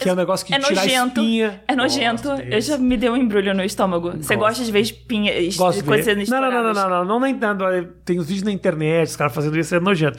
Que 0.00 0.08
é 0.08 0.12
um 0.12 0.16
negócio 0.16 0.46
que 0.46 0.54
É 0.54 0.58
tira 0.58 0.80
a 0.80 0.84
nojento. 0.84 1.20
espinha. 1.20 1.62
É 1.68 1.76
nojento. 1.76 2.28
Gosto 2.28 2.42
Eu 2.44 2.60
já 2.60 2.78
me 2.78 2.96
deu 2.96 3.12
um 3.12 3.16
embrulho 3.16 3.54
no 3.54 3.62
estômago. 3.62 4.12
Você 4.16 4.34
gosta 4.36 4.64
de 4.64 4.72
ver 4.72 4.80
espinha, 4.80 5.32
es- 5.38 5.56
Gosto 5.56 5.78
de 5.78 5.84
coisas 5.84 6.06
ver. 6.06 6.24
sendo 6.26 6.30
Não, 6.30 6.40
não, 6.40 6.50
não, 6.50 6.62
não, 6.72 7.04
não, 7.04 7.20
não, 7.30 7.54
não, 7.54 7.88
Tem 8.04 8.18
os 8.18 8.26
vídeos 8.26 8.44
na 8.44 8.52
internet, 8.52 9.08
os 9.08 9.16
caras 9.16 9.34
fazendo 9.34 9.58
isso, 9.58 9.74
é 9.74 9.80
nojento. 9.80 10.18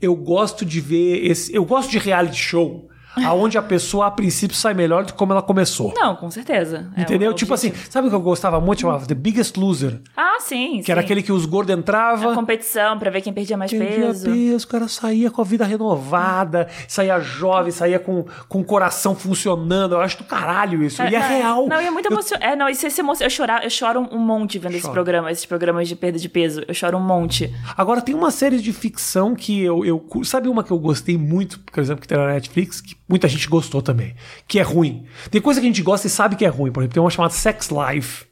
Eu 0.00 0.14
gosto 0.14 0.64
de 0.64 0.80
ver 0.80 1.26
esse. 1.26 1.54
Eu 1.54 1.64
gosto 1.64 1.90
de 1.90 1.98
reality 1.98 2.36
show. 2.36 2.88
Aonde 3.24 3.56
a 3.58 3.62
pessoa, 3.62 4.06
a 4.06 4.10
princípio, 4.10 4.56
sai 4.56 4.74
melhor 4.74 5.04
do 5.04 5.12
que 5.12 5.18
como 5.18 5.32
ela 5.32 5.42
começou. 5.42 5.92
Não, 5.94 6.14
com 6.16 6.30
certeza. 6.30 6.90
É 6.96 7.02
Entendeu? 7.02 7.30
o 7.30 7.34
tipo 7.34 7.52
assim, 7.54 7.72
sabe 7.90 8.06
o 8.08 8.10
que 8.10 8.16
eu 8.16 8.20
gostava 8.20 8.60
muito? 8.60 8.82
Chamava 8.82 9.06
The 9.06 9.14
Biggest 9.14 9.56
Loser. 9.56 10.00
Ah, 10.16 10.36
sim. 10.40 10.82
Que 10.84 10.92
era 10.92 11.00
aquele 11.00 11.22
que 11.22 11.32
os 11.32 11.46
gordos 11.46 11.74
entravam. 11.76 12.30
A 12.30 12.34
competição 12.34 12.98
pra 12.98 13.10
ver 13.10 13.20
quem 13.22 13.32
perdia 13.32 13.56
mais 13.56 13.70
Perdia 13.70 14.06
peso. 14.06 14.30
peso, 14.30 14.64
o 14.66 14.68
cara 14.68 14.88
saía 14.88 15.30
com 15.30 15.40
a 15.40 15.44
vida 15.44 15.64
renovada, 15.64 16.68
saía 16.88 17.18
jovem, 17.20 17.70
saía 17.72 17.98
com, 17.98 18.24
com 18.48 18.60
o 18.60 18.64
coração 18.64 19.14
funcionando. 19.14 19.94
Eu 19.94 20.00
acho 20.00 20.18
do 20.18 20.24
caralho 20.24 20.82
isso. 20.82 21.02
e 21.02 21.14
é 21.14 21.18
não, 21.18 21.28
real. 21.28 21.66
Não, 21.68 21.80
e 21.80 21.86
é 21.86 21.90
muito 21.90 22.06
Eu- 22.06 22.12
emocionante. 22.12 22.46
É, 22.46 22.56
não, 22.56 22.68
e 22.68 22.74
você 22.74 22.90
se 22.90 23.00
emociona. 23.00 23.26
Eu, 23.26 23.30
chorar, 23.30 23.64
eu 23.64 23.70
choro 23.70 24.08
um 24.12 24.18
monte 24.18 24.58
vendo 24.58 24.74
esse 24.76 24.88
programa, 24.90 25.30
esses 25.30 25.46
programas 25.46 25.88
de 25.88 25.96
perda 25.96 26.18
de 26.18 26.28
peso. 26.28 26.62
Eu 26.66 26.74
choro 26.74 26.96
um 26.98 27.00
monte. 27.02 27.52
Agora 27.76 28.00
tem 28.00 28.14
uma 28.14 28.30
série 28.30 28.58
de 28.60 28.72
ficção 28.72 29.34
que 29.34 29.62
eu, 29.62 29.84
eu. 29.84 30.04
Sabe 30.24 30.48
uma 30.48 30.62
que 30.62 30.70
eu 30.70 30.78
gostei 30.78 31.16
muito, 31.16 31.58
por 31.60 31.80
exemplo, 31.80 32.02
que 32.02 32.08
tem 32.08 32.16
na 32.18 32.26
Netflix, 32.26 32.80
que 32.80 32.94
muita 33.08 33.28
gente 33.28 33.48
gostou 33.48 33.80
também, 33.82 34.14
que 34.46 34.58
é 34.58 34.62
ruim. 34.62 35.06
Tem 35.30 35.40
coisa 35.40 35.60
que 35.60 35.66
a 35.66 35.70
gente 35.70 35.82
gosta 35.82 36.06
e 36.06 36.10
sabe 36.10 36.36
que 36.36 36.44
é 36.44 36.48
ruim. 36.48 36.72
Por 36.72 36.80
exemplo, 36.80 36.94
tem 36.94 37.02
uma 37.02 37.10
chamada 37.10 37.32
Sex 37.34 37.70
Life. 37.70 38.26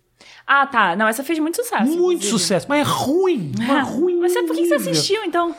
Ah, 0.46 0.66
tá. 0.66 0.94
Não, 0.94 1.08
essa 1.08 1.24
fez 1.24 1.38
muito 1.38 1.56
sucesso. 1.56 1.84
muito 1.84 1.96
inclusive. 2.02 2.28
sucesso, 2.30 2.66
mas 2.68 2.80
é 2.80 2.90
ruim. 2.90 3.52
Mas 3.66 3.88
ruim. 3.88 4.18
Mas 4.20 4.32
por 4.34 4.54
que 4.54 4.66
você 4.66 4.74
assistiu, 4.74 5.24
então? 5.24 5.54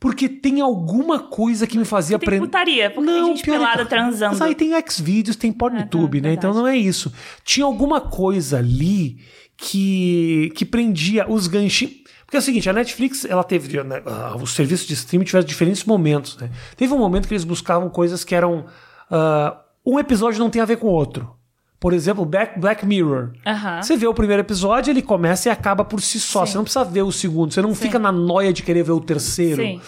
Porque 0.00 0.28
tem 0.28 0.60
alguma 0.60 1.18
coisa 1.18 1.66
que 1.66 1.78
me 1.78 1.84
fazia 1.84 2.16
aprender. 2.16 2.44
putaria, 2.44 2.90
porque 2.90 3.10
tem 3.10 3.24
gente 3.24 3.42
é- 3.42 3.52
pelada 3.52 3.86
transando. 3.86 4.32
Mas 4.32 4.42
aí 4.42 4.54
tem 4.54 4.72
Xvideos, 4.86 5.36
tem 5.36 5.52
PornTube, 5.52 6.18
É, 6.18 6.20
tá, 6.20 6.28
né? 6.28 6.34
Então 6.34 6.52
não 6.52 6.66
é 6.66 6.76
isso. 6.76 7.12
Tinha 7.42 7.64
alguma 7.64 8.00
coisa 8.02 8.58
ali 8.58 9.18
que, 9.56 10.52
que 10.54 10.64
prendia 10.64 11.30
os 11.30 11.46
ganchinhos. 11.46 12.03
Porque 12.34 12.38
é 12.38 12.40
o 12.40 12.42
seguinte, 12.42 12.68
a 12.68 12.72
Netflix, 12.72 13.24
ela 13.24 13.44
teve. 13.44 13.80
né, 13.84 14.02
os 14.42 14.54
serviços 14.54 14.88
de 14.88 14.94
streaming 14.94 15.24
tiveram 15.24 15.46
diferentes 15.46 15.84
momentos, 15.84 16.36
né? 16.36 16.50
Teve 16.76 16.92
um 16.92 16.98
momento 16.98 17.28
que 17.28 17.34
eles 17.34 17.44
buscavam 17.44 17.88
coisas 17.88 18.24
que 18.24 18.34
eram. 18.34 18.64
ah, 19.08 19.60
um 19.86 20.00
episódio 20.00 20.40
não 20.40 20.50
tem 20.50 20.60
a 20.60 20.64
ver 20.64 20.78
com 20.78 20.88
o 20.88 20.90
outro. 20.90 21.36
Por 21.78 21.92
exemplo, 21.92 22.24
Black, 22.24 22.58
Black 22.58 22.84
Mirror. 22.84 23.32
Você 23.80 23.96
vê 23.96 24.08
o 24.08 24.14
primeiro 24.14 24.40
episódio, 24.40 24.90
ele 24.90 25.02
começa 25.02 25.48
e 25.48 25.52
acaba 25.52 25.84
por 25.84 26.00
si 26.00 26.18
só. 26.18 26.44
Sim. 26.44 26.50
Você 26.52 26.56
não 26.56 26.64
precisa 26.64 26.84
ver 26.84 27.02
o 27.02 27.12
segundo. 27.12 27.52
Você 27.54 27.62
não 27.62 27.74
fica 27.74 27.98
na 28.00 28.10
noia 28.10 28.52
de 28.52 28.64
querer 28.64 28.82
ver 28.82 28.92
o 28.92 29.00
terceiro. 29.00 29.62
Sim. 29.62 29.80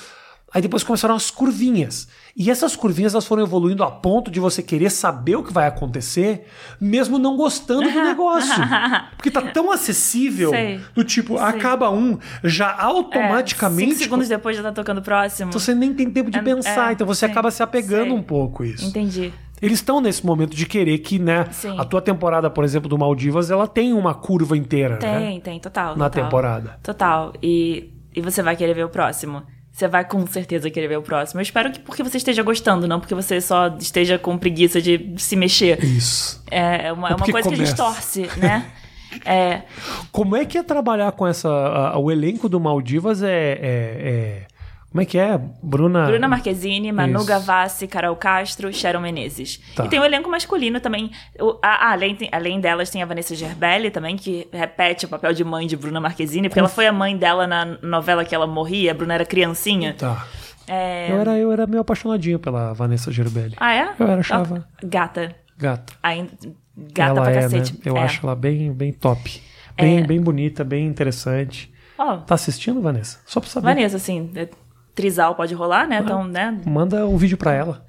Aí 0.54 0.62
depois 0.62 0.84
começaram 0.84 1.14
as 1.14 1.30
curvinhas. 1.30 2.08
E 2.36 2.50
essas 2.50 2.76
curvinhas 2.76 3.14
elas 3.14 3.26
foram 3.26 3.42
evoluindo 3.42 3.82
a 3.82 3.90
ponto 3.90 4.30
de 4.30 4.38
você 4.38 4.62
querer 4.62 4.90
saber 4.90 5.36
o 5.36 5.42
que 5.42 5.52
vai 5.52 5.66
acontecer, 5.66 6.46
mesmo 6.80 7.18
não 7.18 7.36
gostando 7.36 7.90
do 7.90 8.02
negócio. 8.02 8.54
Porque 9.16 9.30
tá 9.30 9.42
tão 9.42 9.72
acessível, 9.72 10.50
Sei. 10.50 10.80
do 10.94 11.02
tipo, 11.02 11.36
acaba 11.36 11.90
um, 11.90 12.18
já 12.44 12.74
automaticamente. 12.78 13.82
É, 13.82 13.86
cinco 13.88 14.02
segundos 14.04 14.28
depois 14.28 14.56
já 14.56 14.62
tá 14.62 14.72
tocando 14.72 14.98
o 14.98 15.02
próximo. 15.02 15.52
Você 15.52 15.74
nem 15.74 15.92
tem 15.92 16.08
tempo 16.10 16.30
de 16.30 16.38
É, 16.38 16.42
pensar, 16.42 16.90
é, 16.90 16.92
então 16.92 17.06
você 17.06 17.26
sim, 17.26 17.32
acaba 17.32 17.50
se 17.50 17.62
apegando 17.62 18.10
sei. 18.10 18.12
um 18.12 18.22
pouco 18.22 18.62
a 18.62 18.66
isso. 18.66 18.86
Entendi. 18.86 19.32
Eles 19.60 19.78
estão 19.78 20.00
nesse 20.00 20.24
momento 20.24 20.54
de 20.54 20.66
querer 20.66 20.98
que, 20.98 21.18
né, 21.18 21.46
Sim. 21.50 21.78
a 21.78 21.84
tua 21.84 22.02
temporada, 22.02 22.50
por 22.50 22.62
exemplo, 22.62 22.88
do 22.88 22.98
Maldivas, 22.98 23.50
ela 23.50 23.66
tem 23.66 23.92
uma 23.94 24.14
curva 24.14 24.56
inteira, 24.56 24.98
né? 25.00 25.18
Tem, 25.18 25.40
tem, 25.40 25.60
total. 25.60 25.96
Na 25.96 26.10
total. 26.10 26.24
temporada. 26.24 26.78
Total. 26.82 27.32
E, 27.42 27.90
e 28.14 28.20
você 28.20 28.42
vai 28.42 28.54
querer 28.54 28.74
ver 28.74 28.84
o 28.84 28.90
próximo. 28.90 29.42
Você 29.76 29.86
vai 29.86 30.06
com 30.06 30.26
certeza 30.26 30.70
querer 30.70 30.88
ver 30.88 30.96
o 30.96 31.02
próximo. 31.02 31.38
Eu 31.38 31.42
espero 31.42 31.70
que 31.70 31.78
porque 31.80 32.02
você 32.02 32.16
esteja 32.16 32.42
gostando, 32.42 32.88
não 32.88 32.98
porque 32.98 33.14
você 33.14 33.42
só 33.42 33.68
esteja 33.78 34.18
com 34.18 34.38
preguiça 34.38 34.80
de 34.80 35.12
se 35.18 35.36
mexer. 35.36 35.84
Isso. 35.84 36.42
É 36.50 36.90
uma, 36.92 37.08
é 37.08 37.10
uma 37.10 37.16
porque 37.18 37.30
coisa 37.32 37.46
que 37.50 37.54
começa. 37.56 37.74
distorce, 37.74 38.22
né? 38.38 38.64
É, 39.24 39.62
Como 40.12 40.36
é 40.36 40.44
que 40.44 40.58
é 40.58 40.62
trabalhar 40.62 41.10
com 41.12 41.26
essa. 41.26 41.48
a- 41.48 41.88
a- 41.94 41.98
o 41.98 42.10
elenco 42.10 42.48
do 42.50 42.58
Maldivas 42.60 43.22
é. 43.22 43.28
é- 43.28 43.56
é- 43.62 44.46
como 44.96 45.02
é 45.02 45.04
que 45.04 45.18
é? 45.18 45.38
Bruna. 45.62 46.06
Bruna 46.06 46.26
Marquezine, 46.26 46.90
Manu 46.90 47.18
Isso. 47.18 47.26
Gavassi, 47.26 47.86
Carol 47.86 48.16
Castro, 48.16 48.72
Sharon 48.72 49.00
Menezes. 49.00 49.60
Tá. 49.74 49.84
E 49.84 49.88
tem 49.88 50.00
o 50.00 50.04
elenco 50.04 50.30
masculino 50.30 50.80
também. 50.80 51.10
O- 51.38 51.58
a- 51.62 51.88
a- 51.88 51.92
além, 51.92 52.14
tem- 52.16 52.30
além 52.32 52.58
delas, 52.60 52.88
tem 52.88 53.02
a 53.02 53.06
Vanessa 53.06 53.34
Gerbelli 53.34 53.90
também, 53.90 54.16
que 54.16 54.48
repete 54.50 55.04
o 55.04 55.08
papel 55.08 55.34
de 55.34 55.44
mãe 55.44 55.66
de 55.66 55.76
Bruna 55.76 56.00
Marquezine, 56.00 56.48
porque 56.48 56.58
ela 56.58 56.68
foi 56.68 56.86
a 56.86 56.92
mãe 56.92 57.14
dela 57.14 57.46
na 57.46 57.64
novela 57.82 58.24
que 58.24 58.34
ela 58.34 58.46
morria, 58.46 58.92
a 58.92 58.94
Bruna 58.94 59.12
era 59.14 59.26
criancinha. 59.26 59.94
Tá. 59.98 60.26
É... 60.66 61.12
Eu, 61.12 61.20
era, 61.20 61.38
eu 61.38 61.52
era 61.52 61.66
meio 61.66 61.80
apaixonadinho 61.82 62.38
pela 62.38 62.72
Vanessa 62.72 63.12
Gerbelli. 63.12 63.54
Ah, 63.58 63.74
é? 63.74 63.90
Eu 63.98 64.06
era, 64.06 64.20
achava. 64.20 64.66
Gata. 64.82 65.34
Gata. 65.58 65.92
Ainda... 66.02 66.30
Gata 66.76 67.10
ela 67.10 67.22
pra 67.22 67.30
é, 67.32 67.40
cacete. 67.42 67.72
né? 67.74 67.78
Eu 67.84 67.96
É. 67.96 68.00
acho 68.02 68.24
ela 68.26 68.34
bem, 68.34 68.72
bem 68.72 68.92
top. 68.92 69.42
Bem, 69.76 69.98
É. 69.98 70.02
bem 70.06 70.20
bonita, 70.20 70.64
bem 70.64 70.86
interessante. 70.86 71.70
Ó, 71.98 72.16
Tá 72.18 72.34
assistindo, 72.34 72.80
Vanessa? 72.82 73.20
Só 73.26 73.40
pra 73.40 73.48
saber. 73.48 73.64
Vanessa, 73.66 73.96
assim, 73.96 74.30
é, 74.34 74.48
trisal 74.96 75.36
pode 75.36 75.54
rolar, 75.54 75.86
né? 75.86 76.00
Então, 76.02 76.24
né? 76.24 76.58
Manda 76.66 77.06
um 77.06 77.16
vídeo 77.16 77.36
pra 77.36 77.52
ela. 77.52 77.86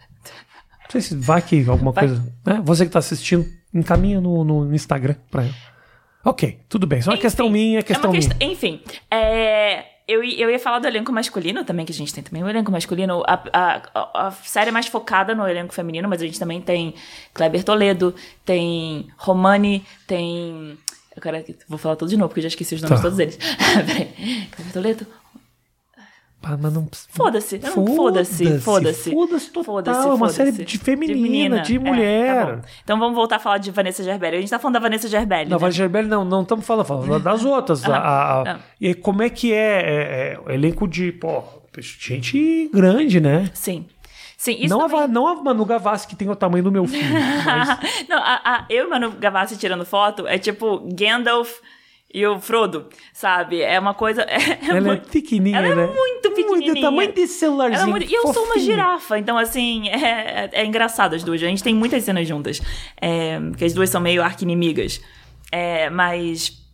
Não 0.84 0.92
sei 0.92 1.02
se 1.02 1.16
vai 1.16 1.42
que 1.42 1.68
alguma 1.68 1.92
Vai. 1.92 2.08
coisa. 2.08 2.24
Né? 2.46 2.62
Você 2.64 2.86
que 2.86 2.92
tá 2.92 3.00
assistindo, 3.00 3.46
encaminha 3.74 4.22
no, 4.22 4.44
no 4.44 4.76
Instagram 4.76 5.16
pra 5.32 5.44
ela. 5.44 5.54
Ok, 6.24 6.60
tudo 6.70 6.86
bem. 6.86 7.00
É 7.00 7.10
uma 7.10 7.18
questão 7.18 7.50
minha, 7.50 7.78
é 7.78 7.80
é 7.80 7.84
questão 7.84 8.10
uma 8.12 8.18
minha. 8.18 8.30
questão- 8.30 8.48
Enfim, 8.50 8.82
é, 9.10 9.86
eu, 10.08 10.24
eu 10.24 10.50
ia 10.50 10.60
falar 10.60 10.80
do 10.80 10.88
elenco 10.88 11.12
masculino 11.12 11.64
também, 11.64 11.86
que 11.86 11.92
a 11.92 11.96
gente 11.96 12.14
tem 12.14 12.24
também 12.24 12.44
o 12.44 12.48
elenco 12.50 12.72
masculino. 12.72 13.22
A, 13.26 13.44
a, 13.54 14.28
a- 14.28 14.32
série 14.32 14.70
é 14.70 14.72
mais 14.72 14.88
focada 14.88 15.34
no 15.36 15.48
elenco 15.48 15.74
feminino, 15.74 16.08
mas 16.08 16.22
a 16.22 16.26
gente 16.26 16.40
também 16.40 16.62
tem 16.62 16.94
Kleber 17.34 17.64
Toledo, 17.64 18.14
tem 18.46 19.08
Romani, 19.18 19.86
tem. 20.06 20.78
Eu 21.16 21.22
quero, 21.22 21.44
vou 21.68 21.78
falar 21.80 21.96
tudo 21.96 22.10
de 22.10 22.16
novo, 22.18 22.30
porque 22.30 22.40
eu 22.40 22.44
já 22.44 22.48
esqueci 22.50 22.76
os 22.76 22.82
nomes 22.82 23.02
Tá. 23.02 23.10
de 23.10 23.16
todos 23.16 23.20
eles. 23.20 23.38
Peraí. 23.88 24.48
Kleber 24.52 24.74
Toledo. 24.74 25.08
Ah, 26.44 26.56
mas 26.58 26.72
não- 26.74 26.88
Foda-se. 27.10 27.60
não- 27.60 27.86
Foda-se. 27.96 28.60
Foda-se. 28.62 29.12
Foda-se 29.12 29.50
total. 29.52 29.64
Foda-se, 29.76 30.00
é 30.00 30.06
uma 30.06 30.18
foda-se. 30.18 30.36
série 30.38 30.52
de 30.52 30.78
feminina, 30.78 31.60
de, 31.62 31.76
É, 31.76 31.80
mulher. 31.80 32.46
tá 32.46 32.52
bom. 32.56 32.62
então 32.84 33.00
vamos 33.00 33.16
voltar 33.16 33.36
a 33.36 33.40
falar 33.40 33.58
de 33.58 33.70
Vanessa 33.70 34.02
Gerbelli. 34.04 34.38
A 34.38 34.40
gente 34.40 34.50
tá 34.50 34.58
falando 34.60 34.76
da 34.76 34.80
Vanessa 34.80 35.10
Gerbelli. 35.10 35.50
Não, 35.50 35.58
né? 35.58 35.62
Vanessa 35.62 35.78
Gerbelli 35.78 36.08
não, 36.08 36.24
não 36.24 36.44
estamos 36.44 36.66
falando, 36.66 36.86
falando 36.86 37.20
das 37.22 37.44
outras. 37.44 37.84
a- 37.84 37.98
a- 37.98 38.42
a- 38.42 38.44
não. 38.54 38.60
E 38.80 38.94
como 38.94 39.24
é 39.24 39.30
que 39.30 39.52
é, 39.52 39.58
é, 39.58 40.40
é 40.50 40.54
elenco 40.54 40.88
de, 40.88 41.12
pô, 41.12 41.44
gente 41.82 42.70
grande, 42.74 43.20
né? 43.20 43.50
Sim. 43.54 43.86
Sim, 44.38 44.68
não, 44.68 44.82
também- 44.88 45.00
a, 45.04 45.08
não 45.08 45.28
a 45.28 45.36
Manu 45.44 45.66
Gavassi, 45.66 46.08
que 46.08 46.16
tem 46.16 46.30
o 46.30 46.36
tamanho 46.36 46.64
do 46.64 46.72
meu 46.72 46.86
filho. 46.86 47.04
mas 47.44 48.08
não, 48.08 48.20
a, 48.20 48.40
a- 48.46 48.66
eu 48.70 48.86
e 48.86 48.90
Manu 48.90 49.12
Gavassi 49.20 49.58
tirando 49.58 49.84
foto 49.84 50.28
é 50.28 50.38
tipo 50.38 50.88
Gandalf 50.94 51.52
e 52.14 52.26
o 52.26 52.40
Frodo, 52.40 52.88
sabe? 53.14 53.62
É 53.62 53.80
uma 53.80 53.94
coisa. 53.94 54.22
É, 54.24 54.36
é 54.66 54.70
ela 54.70 54.78
é 54.78 54.82
muito- 54.82 55.10
pequenininha, 55.10 55.58
ela 55.58 55.68
é 55.68 55.76
né? 55.76 55.88
muito 55.88 56.32
pequenininha. 56.32 56.82
tamanho 56.82 57.12
desse 57.14 57.34
celularzinho. 57.40 57.80
ela 57.80 57.88
é 57.88 57.92
muito- 57.92 58.10
E 58.12 58.14
eu 58.14 58.34
sou 58.34 58.44
uma 58.46 58.58
girafa, 58.60 59.18
então 59.20 59.38
assim, 59.38 59.90
é, 59.90 59.96
é, 60.46 60.50
é 60.54 60.66
engraçado 60.66 61.14
as 61.16 61.24
duas. 61.24 61.42
A 61.44 61.48
gente 61.48 61.64
tem 61.64 61.74
muitas 61.76 62.04
cenas 62.04 62.28
juntas. 62.28 62.62
É, 63.02 63.40
porque 63.50 63.66
as 63.66 63.74
duas 63.74 63.90
são 63.90 64.00
meio 64.02 64.24
arqui-inimigas. 64.24 65.02
É, 65.52 65.90
mas. 65.90 66.66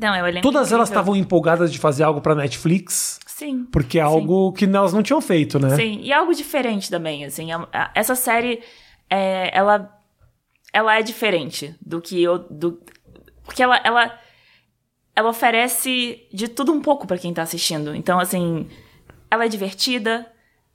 Não, 0.00 0.14
é 0.14 0.26
elenco. 0.28 0.40
Todas 0.42 0.72
elas 0.72 0.88
estavam 0.88 1.14
empolgadas 1.14 1.70
de 1.70 1.78
fazer 1.78 2.02
algo 2.02 2.20
pra 2.22 2.34
Netflix, 2.34 3.20
Sim. 3.26 3.66
porque 3.70 3.98
é 3.98 4.02
algo 4.02 4.50
que 4.52 4.64
elas 4.64 4.92
não 4.92 5.02
tinham 5.02 5.20
feito, 5.20 5.58
né? 5.58 5.76
Sim, 5.76 6.00
e 6.02 6.10
algo 6.12 6.34
diferente 6.34 6.88
também, 6.90 7.24
assim. 7.26 7.52
a- 7.52 7.90
Essa 7.94 8.14
série, 8.14 8.62
é, 9.10 9.50
ela, 9.56 9.94
ela 10.72 10.98
é 10.98 11.02
diferente 11.02 11.74
do 11.84 12.00
que 12.00 12.22
eu... 12.22 12.38
Do, 12.38 12.80
porque 13.44 13.62
ela, 13.62 13.78
ela, 13.84 14.18
ela 15.14 15.28
oferece 15.28 16.26
de 16.32 16.48
tudo 16.48 16.72
um 16.72 16.80
pouco 16.80 17.06
pra 17.06 17.18
quem 17.18 17.32
tá 17.32 17.42
assistindo. 17.42 17.94
Então, 17.94 18.18
assim, 18.18 18.66
ela 19.30 19.44
é 19.44 19.48
divertida, 19.48 20.26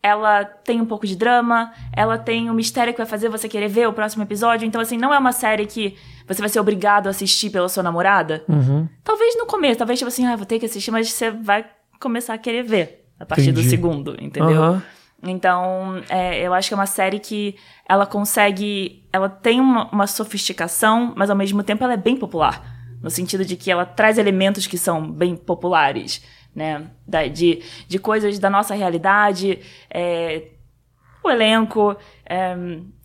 ela 0.01 0.45
tem 0.45 0.79
um 0.79 0.85
pouco 0.85 1.07
de 1.07 1.15
drama, 1.15 1.73
ela 1.91 2.17
tem 2.17 2.49
um 2.49 2.53
mistério 2.53 2.93
que 2.93 2.97
vai 2.97 3.07
fazer 3.07 3.29
você 3.29 3.49
querer 3.49 3.67
ver 3.67 3.87
o 3.87 3.93
próximo 3.93 4.23
episódio. 4.23 4.65
Então, 4.65 4.79
assim, 4.79 4.97
não 4.97 5.13
é 5.13 5.17
uma 5.17 5.31
série 5.31 5.65
que 5.65 5.95
você 6.27 6.39
vai 6.39 6.49
ser 6.49 6.59
obrigado 6.59 7.07
a 7.07 7.09
assistir 7.09 7.49
pela 7.49 7.67
sua 7.67 7.83
namorada. 7.83 8.43
Uhum. 8.47 8.87
Talvez 9.03 9.35
no 9.37 9.45
começo, 9.45 9.77
talvez 9.77 9.99
tipo 9.99 10.09
assim, 10.09 10.25
ah, 10.27 10.35
vou 10.35 10.45
ter 10.45 10.59
que 10.59 10.65
assistir, 10.65 10.91
mas 10.91 11.11
você 11.11 11.31
vai 11.31 11.65
começar 11.99 12.33
a 12.33 12.37
querer 12.37 12.63
ver 12.63 13.05
a 13.19 13.25
partir 13.25 13.51
do 13.51 13.59
Entendi. 13.59 13.69
segundo, 13.69 14.15
entendeu? 14.21 14.63
Aham. 14.63 14.83
Então, 15.23 16.03
é, 16.09 16.45
eu 16.45 16.53
acho 16.53 16.67
que 16.67 16.75
é 16.75 16.77
uma 16.77 16.85
série 16.85 17.19
que 17.19 17.55
ela 17.89 18.05
consegue. 18.05 19.03
Ela 19.11 19.27
tem 19.27 19.59
uma, 19.59 19.89
uma 19.89 20.05
sofisticação, 20.05 21.11
mas 21.15 21.31
ao 21.31 21.35
mesmo 21.35 21.63
tempo 21.63 21.83
ela 21.83 21.93
é 21.93 21.97
bem 21.97 22.15
popular. 22.15 22.76
No 23.01 23.09
sentido 23.09 23.45
de 23.45 23.55
que 23.55 23.69
ela 23.71 23.85
traz 23.85 24.17
elementos 24.17 24.65
que 24.67 24.77
são 24.77 25.09
bem 25.11 25.35
populares, 25.35 26.21
né? 26.55 26.87
Da- 27.07 27.27
de, 27.27 27.61
de 27.87 27.99
coisas 27.99 28.39
da 28.39 28.49
nossa 28.49 28.73
realidade, 28.73 29.59
é, 29.89 30.47
o 31.23 31.29
elenco, 31.29 31.95
é, 32.25 32.55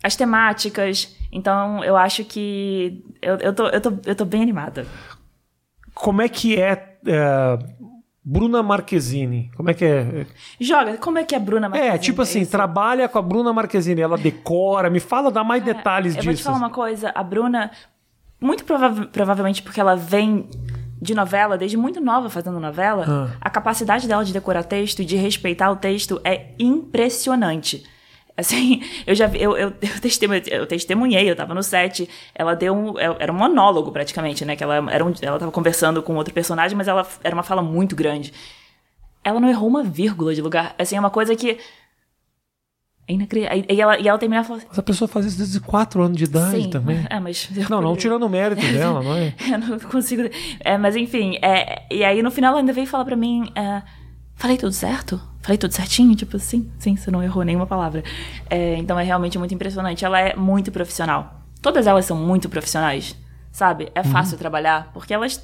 as 0.03 0.15
temáticas. 0.15 1.15
Então, 1.31 1.83
eu 1.83 1.95
acho 1.95 2.23
que. 2.25 3.03
Eu, 3.21 3.37
eu, 3.37 3.53
tô, 3.53 3.67
eu, 3.67 3.81
tô, 3.81 3.93
eu 4.05 4.15
tô 4.15 4.25
bem 4.25 4.41
animada. 4.41 4.85
Como 5.93 6.21
é 6.21 6.27
que 6.29 6.59
é, 6.59 6.71
é, 7.05 7.59
Bruna 8.23 8.63
Marquezine? 8.63 9.51
Como 9.55 9.69
é 9.69 9.73
que 9.73 9.85
é? 9.85 10.25
Joga, 10.59 10.97
como 10.97 11.17
é 11.19 11.23
que 11.23 11.35
é 11.35 11.39
Bruna 11.39 11.67
É, 11.67 11.69
Marquezine? 11.69 11.99
tipo 11.99 12.21
assim, 12.21 12.41
Esse- 12.41 12.51
trabalha 12.51 13.07
com 13.07 13.19
a 13.19 13.21
Bruna 13.21 13.53
Marquezine, 13.53 14.01
ela 14.01 14.17
decora, 14.17 14.89
me 14.89 14.99
fala, 14.99 15.31
dá 15.31 15.43
mais 15.43 15.63
detalhes 15.63 16.15
É, 16.15 16.19
Eu 16.19 16.21
disso. 16.21 16.25
vou 16.31 16.35
te 16.35 16.43
falar 16.43 16.57
uma 16.57 16.69
coisa, 16.71 17.11
a 17.13 17.23
Bruna, 17.23 17.69
muito 18.43 18.63
prova- 18.65 19.07
provavelmente 19.11 19.61
porque 19.63 19.79
ela 19.79 19.95
vem 19.95 20.47
de 21.01 21.13
novela, 21.15 21.57
desde 21.57 21.75
muito 21.75 21.99
nova 21.99 22.29
fazendo 22.29 22.59
novela, 22.59 23.05
Ah. 23.07 23.37
a 23.41 23.49
capacidade 23.49 24.07
dela 24.07 24.23
de 24.23 24.31
decorar 24.33 24.63
texto 24.63 25.01
e 25.01 25.05
de 25.05 25.15
respeitar 25.17 25.69
o 25.71 25.75
texto 25.75 26.19
é 26.23 26.47
impressionante. 26.57 27.83
Assim, 28.37 28.81
eu 29.05 29.13
já 29.13 29.27
vi, 29.27 29.41
eu, 29.41 29.55
eu, 29.57 29.69
eu, 29.81 29.99
testemunhei, 30.01 30.43
eu 30.47 30.65
testemunhei, 30.65 31.29
eu 31.29 31.35
tava 31.35 31.53
no 31.53 31.61
set, 31.63 32.09
ela 32.33 32.55
deu 32.55 32.73
um, 32.73 32.97
era 32.97 33.31
um 33.31 33.35
monólogo 33.35 33.91
praticamente, 33.91 34.43
né, 34.45 34.55
que 34.55 34.63
ela, 34.63 34.75
era 34.91 35.03
um, 35.05 35.13
ela 35.21 35.37
tava 35.39 35.51
conversando 35.51 36.01
com 36.01 36.15
outro 36.15 36.33
personagem, 36.33 36.75
mas 36.77 36.87
ela 36.87 37.05
era 37.23 37.35
uma 37.35 37.43
fala 37.43 37.61
muito 37.61 37.95
grande. 37.95 38.33
Ela 39.23 39.39
não 39.39 39.49
errou 39.49 39.67
uma 39.69 39.83
vírgula 39.83 40.33
de 40.33 40.41
lugar, 40.41 40.73
assim, 40.77 40.95
é 40.95 40.99
uma 40.99 41.09
coisa 41.09 41.35
que 41.35 41.57
é 43.07 43.13
inacreditável. 43.13 43.65
E 43.69 43.81
ela, 43.81 43.99
e 43.99 44.07
ela 44.07 44.17
termina 44.17 44.43
falando 44.43 44.63
Mas 44.67 44.79
a 44.79 44.83
pessoa 44.83 45.07
faz 45.07 45.25
isso 45.25 45.37
desde 45.37 45.59
4 45.59 46.01
anos 46.01 46.17
de 46.17 46.23
idade 46.23 46.63
Sim, 46.63 46.69
também. 46.69 47.05
É, 47.09 47.19
mas. 47.19 47.49
Não, 47.69 47.81
não 47.81 47.95
tirando 47.95 48.23
o 48.23 48.29
mérito 48.29 48.61
dela, 48.71 49.01
não 49.01 49.15
é? 49.15 49.33
Eu 49.51 49.57
não 49.59 49.79
consigo. 49.79 50.23
É, 50.59 50.77
mas 50.77 50.95
enfim, 50.95 51.37
é, 51.41 51.83
e 51.91 52.03
aí 52.03 52.21
no 52.21 52.31
final 52.31 52.51
ela 52.51 52.59
ainda 52.59 52.73
veio 52.73 52.87
falar 52.87 53.05
pra 53.05 53.15
mim: 53.15 53.51
é, 53.55 53.81
Falei 54.35 54.57
tudo 54.57 54.73
certo? 54.73 55.21
Falei 55.41 55.57
tudo 55.57 55.71
certinho? 55.73 56.15
Tipo, 56.15 56.39
sim, 56.39 56.69
sim, 56.79 56.95
você 56.95 57.11
não 57.11 57.21
errou 57.21 57.43
nenhuma 57.43 57.65
palavra. 57.67 58.03
É, 58.49 58.75
então 58.75 58.99
é 58.99 59.03
realmente 59.03 59.37
muito 59.37 59.53
impressionante. 59.53 60.03
Ela 60.03 60.19
é 60.19 60.35
muito 60.35 60.71
profissional. 60.71 61.41
Todas 61.61 61.87
elas 61.87 62.05
são 62.05 62.17
muito 62.17 62.49
profissionais, 62.49 63.15
sabe? 63.51 63.85
Uhum. 63.85 63.91
É 63.95 64.03
fácil 64.03 64.37
trabalhar, 64.37 64.91
porque 64.93 65.13
elas. 65.13 65.41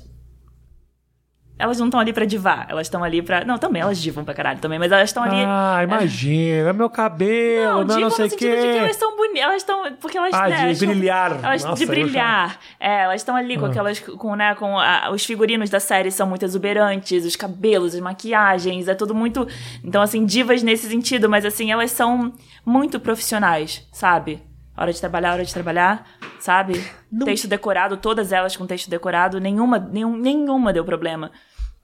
Elas 1.59 1.77
não 1.77 1.87
estão 1.87 1.99
ali 1.99 2.13
pra 2.13 2.23
divar, 2.23 2.65
elas 2.69 2.87
estão 2.87 3.03
ali 3.03 3.21
pra. 3.21 3.43
Não, 3.43 3.57
também, 3.57 3.81
elas 3.81 4.01
divam 4.01 4.23
pra 4.23 4.33
caralho 4.33 4.59
também, 4.59 4.79
mas 4.79 4.93
elas 4.93 5.09
estão 5.09 5.21
ali. 5.23 5.43
Ah, 5.45 5.81
imagina, 5.83 6.71
meu 6.71 6.89
cabelo, 6.89 7.79
não, 7.79 7.83
não, 7.83 7.95
divam 7.97 8.09
sei 8.11 8.27
o 8.27 8.29
sentido 8.29 8.49
de 8.51 8.55
que 8.55 8.71
quê. 8.71 8.77
elas 8.77 8.91
estão 8.91 9.17
bonitas. 9.17 9.41
Elas 9.41 9.55
estão. 9.57 9.93
Porque 9.99 10.17
elas. 10.17 10.33
Ah, 10.33 10.47
né, 10.47 10.55
de 10.55 10.71
acham- 10.85 10.87
brilhar. 10.87 11.31
Elas 11.43 11.63
Nossa, 11.65 11.75
de 11.77 11.85
brilhar. 11.85 12.57
É, 12.79 13.01
elas 13.03 13.17
estão 13.21 13.35
ali 13.35 13.57
com 13.57 13.65
Ah. 13.65 13.69
aquelas. 13.69 13.99
Com, 13.99 14.35
né, 14.37 14.55
com 14.55 14.79
a- 14.79 15.09
os 15.11 15.25
figurinos 15.25 15.69
da 15.69 15.81
série 15.81 16.09
são 16.11 16.25
muito 16.27 16.45
exuberantes, 16.45 17.25
os 17.25 17.35
cabelos, 17.35 17.93
as 17.93 17.99
maquiagens, 17.99 18.87
é 18.87 18.95
tudo 18.95 19.13
muito. 19.13 19.45
Então, 19.83 20.01
assim, 20.01 20.25
divas 20.25 20.63
nesse 20.63 20.87
sentido, 20.87 21.27
mas 21.29 21.43
assim, 21.43 21.71
elas 21.73 21.91
são 21.91 22.31
muito 22.65 23.01
profissionais, 23.01 23.85
sabe? 23.91 24.41
Hora 24.77 24.93
de 24.93 24.99
trabalhar, 25.01 25.33
hora 25.33 25.43
de 25.43 25.53
trabalhar, 25.53 26.05
sabe? 26.39 26.81
Não- 27.11 27.25
Texto 27.25 27.49
decorado, 27.49 27.97
todas 27.97 28.31
elas 28.31 28.55
com 28.55 28.65
texto 28.65 28.89
decorado, 28.89 29.37
nenhuma, 29.37 29.77
nenhum, 29.77 30.15
nenhuma 30.15 30.71
deu 30.71 30.85
problema. 30.85 31.31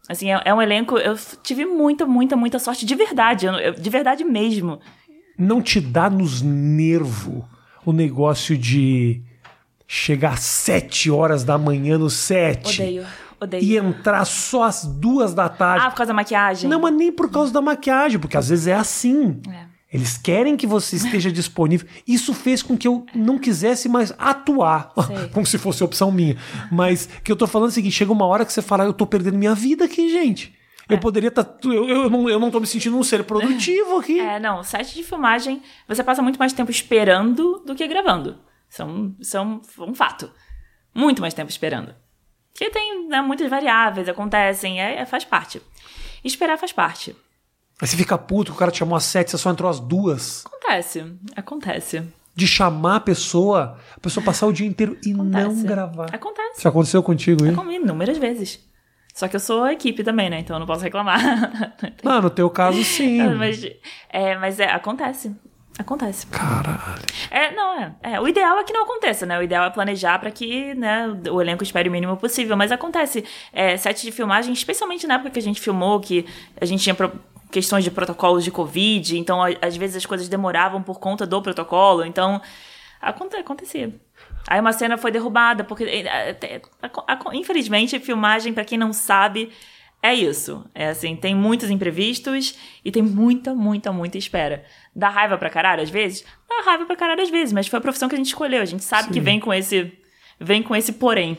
Assim, 0.08 0.32
é, 0.32 0.42
é 0.46 0.54
um 0.54 0.62
elenco. 0.62 0.98
Eu 0.98 1.18
tive 1.44 1.66
muita, 1.66 2.06
muita, 2.06 2.36
muita 2.36 2.60
sorte 2.60 2.86
de 2.86 2.96
verdade. 2.96 3.46
eu- 3.46 3.54
eu- 3.54 3.74
de 3.74 3.90
verdade 3.90 4.24
mesmo. 4.24 4.80
Não 5.38 5.62
te 5.62 5.80
dá 5.82 6.10
nos 6.10 6.42
nervos 6.42 7.44
o 7.86 7.92
negócio 7.92 8.58
de 8.58 9.22
chegar 9.88 10.34
às 10.34 10.40
sete 10.42 11.12
horas 11.12 11.44
da 11.44 11.58
manhã 11.58 11.98
no 11.98 12.10
set 12.10 12.82
Odeio, 12.82 13.06
odeio. 13.40 13.64
e 13.64 13.78
entrar 13.78 14.26
só 14.26 14.64
às 14.64 14.86
duas 14.86 15.34
da 15.34 15.48
tarde. 15.50 15.86
Ah, 15.86 15.90
por 15.92 15.98
causa 15.98 16.08
da 16.08 16.14
maquiagem? 16.16 16.70
Não, 16.70 16.80
mas 16.82 16.94
nem 16.96 17.12
por 17.12 17.30
causa 17.30 17.52
da 17.54 17.62
maquiagem, 17.62 18.18
porque 18.20 18.38
às 18.38 18.50
vezes 18.50 18.68
é 18.68 18.74
assim. 18.74 19.40
É. 19.50 19.75
Eles 19.96 20.18
querem 20.18 20.58
que 20.58 20.68
você 20.68 20.98
esteja 20.98 21.32
disponível. 21.32 21.88
Isso 22.06 22.34
fez 22.34 22.62
com 22.62 22.78
que 22.78 22.88
eu 22.88 23.06
não 23.16 23.40
quisesse 23.40 23.88
mais 23.88 24.14
atuar, 24.18 24.92
Sei. 25.08 25.30
como 25.34 25.46
se 25.46 25.58
fosse 25.58 25.84
opção 25.84 26.12
minha. 26.12 26.36
Mas 26.72 27.08
que 27.24 27.32
eu 27.32 27.36
tô 27.36 27.48
falando 27.48 27.70
é 27.70 27.72
o 27.72 27.74
seguinte: 27.74 27.94
chega 27.94 28.12
uma 28.12 28.26
hora 28.26 28.46
que 28.46 28.52
você 28.52 28.62
fala, 28.62 28.84
eu 28.84 28.94
tô 28.94 29.08
perdendo 29.08 29.38
minha 29.38 29.56
vida 29.56 29.86
aqui, 29.86 30.10
gente. 30.12 30.54
É. 30.90 30.94
Eu 30.94 31.00
poderia 31.00 31.30
estar. 31.30 31.48
eu, 31.64 31.88
eu, 31.88 32.10
não, 32.10 32.30
eu 32.30 32.40
não 32.40 32.52
tô 32.52 32.60
me 32.60 32.68
sentindo 32.68 32.98
um 32.98 33.04
ser 33.04 33.24
produtivo 33.24 33.98
aqui. 34.00 34.20
É, 34.20 34.38
não, 34.40 34.62
set 34.64 34.94
de 34.94 35.02
filmagem, 35.04 35.62
você 35.88 36.04
passa 36.04 36.22
muito 36.22 36.38
mais 36.38 36.52
tempo 36.52 36.70
esperando 36.70 37.64
do 37.66 37.74
que 37.74 37.88
gravando. 37.88 38.38
São, 38.68 39.16
são 39.22 39.62
um 39.80 39.96
fato. 39.96 40.30
Muito 40.94 41.22
mais 41.22 41.34
tempo 41.34 41.50
esperando. 41.50 41.96
Porque 42.54 42.70
tem 42.70 43.08
né, 43.08 43.22
muitas 43.22 43.50
variáveis, 43.50 44.08
acontecem, 44.08 44.82
é, 44.82 45.00
é- 45.00 45.06
faz 45.06 45.24
parte. 45.24 45.62
Esperar 46.24 46.58
faz 46.58 46.72
parte. 46.72 47.16
Aí 47.82 47.88
você 47.88 47.98
fica 47.98 48.18
puto 48.18 48.52
que 48.52 48.56
o 48.56 48.60
cara 48.60 48.72
te 48.72 48.80
chamou 48.80 48.96
às 48.96 49.04
sete, 49.04 49.32
você 49.32 49.38
só 49.38 49.50
entrou 49.52 49.70
às 49.70 49.80
duas. 49.80 50.44
Acontece, 50.46 51.06
acontece. 51.36 52.04
De 52.34 52.48
chamar 52.48 52.98
a 52.98 53.00
pessoa, 53.00 53.78
a 53.96 54.00
pessoa 54.00 54.24
passar 54.24 54.46
o 54.48 54.54
dia 54.54 54.68
inteiro 54.68 54.98
e 55.06 55.14
não 55.14 55.26
Acontece. 55.42 55.64
gravar. 55.68 56.06
Acontece. 56.14 56.60
Isso 56.60 56.68
aconteceu 56.68 57.02
contigo, 57.04 57.46
hein? 57.46 57.56
Comi 57.56 57.76
inúmeras 57.76 58.18
vezes. 58.18 58.60
Só 59.14 59.28
que 59.30 59.36
eu 59.38 59.40
sou 59.40 59.64
a 59.64 59.72
equipe 59.72 60.04
também, 60.04 60.30
né? 60.30 60.40
Então 60.40 60.58
eu 60.58 60.60
não 60.60 60.68
posso 60.68 60.84
reclamar. 60.84 61.20
Não, 62.04 62.22
no 62.22 62.30
teu 62.30 62.50
caso, 62.50 62.84
sim. 62.84 63.22
mas 63.36 63.64
é, 64.10 64.38
mas 64.38 64.60
é, 64.60 64.70
acontece. 64.70 65.34
Acontece. 65.80 66.28
Caralho. 66.28 67.02
É, 67.30 67.54
não, 67.54 67.80
é, 67.82 67.96
é. 68.04 68.20
O 68.22 68.28
ideal 68.30 68.58
é 68.60 68.64
que 68.64 68.72
não 68.72 68.84
aconteça, 68.84 69.26
né? 69.26 69.38
O 69.38 69.42
ideal 69.44 69.66
é 69.66 69.70
planejar 69.70 70.20
pra 70.20 70.32
que 70.32 70.74
né, 70.76 71.06
o 71.30 71.42
elenco 71.42 71.64
espere 71.64 71.90
o 71.90 71.92
mínimo 71.92 72.16
possível. 72.16 72.56
Mas 72.56 72.72
acontece. 72.72 73.26
É, 73.52 73.76
set 73.76 74.02
de 74.02 74.12
filmagem, 74.12 74.54
especialmente 74.54 75.06
na 75.08 75.16
época 75.16 75.32
que 75.32 75.40
a 75.40 75.42
gente 75.42 75.60
filmou, 75.60 76.00
que 76.00 76.26
a 76.60 76.66
gente 76.66 76.82
tinha 76.84 76.96
pro- 76.96 77.12
questões 77.56 77.86
de 77.86 77.90
protocolos 77.90 78.44
de 78.44 78.52
Covid, 78.52 79.18
então 79.18 79.40
às 79.62 79.78
vezes 79.78 79.96
as 79.96 80.06
coisas 80.06 80.28
demoravam 80.28 80.84
por 80.84 81.00
conta 81.00 81.26
do 81.26 81.42
protocolo. 81.42 82.04
Então, 82.04 82.42
aconte, 83.02 83.38
acontecia. 83.38 83.96
Aí 84.46 84.60
uma 84.60 84.74
cena 84.74 84.98
foi 84.98 85.10
derrubada, 85.10 85.64
porque, 85.64 85.86
aco- 87.08 87.34
infelizmente, 87.34 87.98
filmagem, 88.00 88.54
pra 88.54 88.66
quem 88.66 88.78
não 88.78 88.92
sabe, 88.92 89.50
é 90.04 90.14
isso. 90.14 90.66
É 90.76 90.90
assim, 90.90 91.16
tem 91.16 91.34
muitos 91.34 91.70
imprevistos 91.70 92.56
e 92.84 92.92
tem 92.92 93.02
muita, 93.02 93.56
muita, 93.56 93.92
muita 93.94 94.18
espera. 94.18 94.66
Dá 94.94 95.08
raiva 95.08 95.38
pra 95.38 95.50
caralho 95.50 95.82
às 95.82 95.90
vezes? 95.90 96.26
Dá 96.50 96.62
raiva 96.66 96.86
pra 96.86 96.96
caralho 96.98 97.22
às 97.24 97.30
vezes, 97.30 97.54
mas 97.54 97.68
foi 97.68 97.80
a 97.80 97.82
profissão 97.82 98.10
que 98.10 98.16
a 98.16 98.18
gente 98.18 98.28
escolheu. 98.28 98.62
A 98.62 98.66
gente 98.66 98.84
sabe 98.84 99.12
que 99.14 99.20
vem 99.22 99.40
com 99.40 99.54
esse 99.54 99.92
vem 100.40 100.62
com 100.62 100.76
esse 100.76 100.92
porém. 100.92 101.38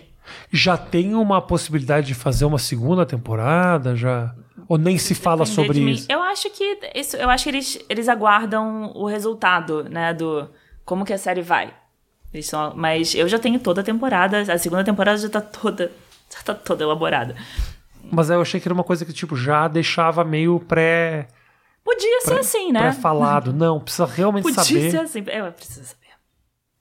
Já 0.53 0.77
tem 0.77 1.15
uma 1.15 1.41
possibilidade 1.41 2.07
de 2.09 2.15
fazer 2.15 2.45
uma 2.45 2.59
segunda 2.59 3.05
temporada? 3.07 3.95
Já? 3.97 4.35
Ou 4.69 4.77
nem 4.79 4.99
se 4.99 5.15
fala 5.15 5.45
Depender 5.45 5.55
sobre 5.67 5.81
isso? 5.91 6.07
Eu 6.11 6.23
acho 6.23 6.51
que 6.51 6.79
isso, 6.95 7.17
eu 7.17 7.31
acho 7.31 7.45
que 7.45 7.51
eles, 7.51 7.79
eles 7.89 8.09
aguardam 8.09 8.93
o 8.95 9.07
resultado, 9.07 9.85
né, 9.85 10.13
do 10.15 10.49
como 10.85 11.05
que 11.05 11.13
a 11.13 11.19
série 11.19 11.43
vai. 11.43 11.73
São- 12.43 12.73
mas 12.77 13.15
eu 13.15 13.27
já 13.29 13.39
tenho 13.39 13.59
toda 13.59 13.81
a 13.81 13.85
temporada, 13.85 14.41
a 14.53 14.59
segunda 14.59 14.85
temporada 14.85 15.17
já 15.17 15.29
tá 15.29 15.41
toda 15.41 15.91
já 16.35 16.43
tá 16.43 16.55
toda 16.55 16.83
elaborada. 16.85 17.35
Mas 18.11 18.29
eu 18.31 18.41
achei 18.41 18.61
que 18.61 18.69
era 18.69 18.75
uma 18.75 18.85
coisa 18.85 19.05
que, 19.05 19.13
tipo, 19.13 19.37
já 19.37 19.67
deixava 19.69 20.25
meio 20.25 20.61
pré, 20.61 21.29
Podia 21.85 22.21
ser 22.23 22.39
assim, 22.41 22.73
né? 22.73 22.81
pré-falado. 22.81 23.53
Não, 23.53 23.79
precisa 23.81 24.05
realmente 24.07 24.43
Podia 24.43 24.63
saber. 24.65 24.91
ser 24.91 24.99
assim. 24.99 25.25
Eu 25.29 25.53
preciso 25.53 25.85
saber. 25.85 26.06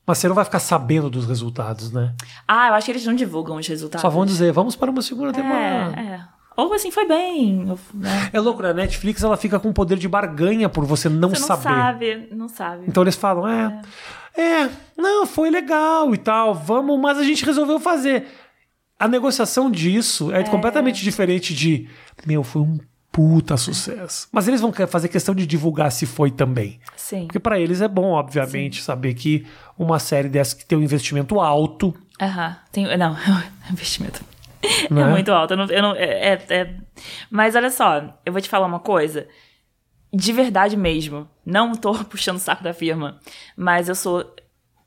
Mas 0.06 0.20
você 0.20 0.28
não 0.28 0.36
vai 0.36 0.46
ficar 0.46 0.60
sabendo 0.60 1.10
dos 1.10 1.26
resultados, 1.26 1.92
né? 1.92 2.14
Ah, 2.48 2.68
eu 2.70 2.74
acho 2.76 2.86
que 2.86 2.92
eles 2.92 3.06
não 3.06 3.16
divulgam 3.16 3.58
os 3.58 3.68
resultados. 3.68 4.02
Só 4.02 4.10
vão 4.10 4.26
dizer, 4.26 4.52
vamos 4.52 4.76
para 4.76 4.92
uma 4.92 5.02
segunda 5.02 5.34
temporada. 5.34 6.00
É, 6.00 6.04
é. 6.04 6.22
Ou 6.56 6.74
assim, 6.74 6.90
foi 6.92 7.06
bem. 7.08 7.70
ou, 7.70 7.80
né? 7.94 8.30
É 8.32 8.40
louco, 8.40 8.62
né? 8.62 8.70
A 8.70 8.74
Netflix 8.74 9.24
ela 9.24 9.36
fica 9.36 9.60
com 9.60 9.74
poder 9.74 9.98
de 9.98 10.08
barganha 10.08 10.70
por 10.70 10.86
você 10.86 11.10
não 11.10 11.30
Você 11.30 11.40
não 11.42 11.48
saber. 11.48 11.64
sabe, 11.64 12.28
não 12.32 12.48
sabe. 12.48 12.86
Então 12.88 13.04
eles 13.04 13.16
falam, 13.16 13.48
é, 13.48 13.82
é, 14.38 14.70
não, 14.98 15.26
foi 15.26 15.50
legal 15.50 16.14
e 16.14 16.18
tal, 16.18 16.54
vamos, 16.54 17.00
mas 17.00 17.18
a 17.18 17.24
gente 17.24 17.44
resolveu 17.46 17.80
fazer. 17.80 18.28
A 18.98 19.08
negociação 19.08 19.70
disso 19.70 20.32
é, 20.32 20.44
completamente 20.44 21.04
diferente 21.04 21.54
de, 21.54 21.90
meu, 22.26 22.44
foi 22.44 22.62
um 22.62 22.78
puta 23.16 23.56
sucesso. 23.56 24.28
Mas 24.30 24.46
eles 24.46 24.60
vão 24.60 24.74
fazer 24.74 25.08
questão 25.08 25.34
de 25.34 25.48
divulgar 25.48 25.90
se 25.90 26.06
foi 26.06 26.30
também. 26.30 26.82
Sim. 26.98 27.26
Porque 27.28 27.40
pra 27.40 27.58
eles 27.58 27.80
é 27.80 27.88
bom, 27.88 28.12
obviamente, 28.12 28.82
saber 28.82 29.14
que 29.14 29.48
uma 29.80 30.00
série 30.00 30.28
dessa 30.28 30.54
que 30.54 30.66
tem 30.66 30.78
um 30.78 30.84
investimento 30.84 31.40
alto, 31.40 31.96
Aham. 32.22 32.58
Tem, 32.72 32.98
não, 32.98 33.16
investimento. 33.72 34.22
Né? 34.90 35.02
É 35.02 35.06
muito 35.06 35.32
alto. 35.32 35.54
Eu 35.54 35.58
não, 35.58 35.66
eu 35.66 35.82
não- 35.82 35.96
é, 35.96 36.34
é- 36.34 36.46
é- 36.50 36.76
Mas 37.30 37.56
olha 37.56 37.70
só, 37.70 38.18
eu 38.26 38.32
vou 38.34 38.42
te 38.42 38.50
falar 38.50 38.66
uma 38.68 38.80
coisa. 38.80 39.28
De 40.14 40.32
verdade 40.34 40.76
mesmo. 40.78 41.28
Não 41.46 41.74
tô 41.74 41.94
puxando 42.06 42.38
o 42.38 42.40
saco 42.40 42.64
da 42.64 42.74
firma. 42.74 43.20
Mas 43.56 43.88
eu 43.90 43.96
sou 43.96 44.26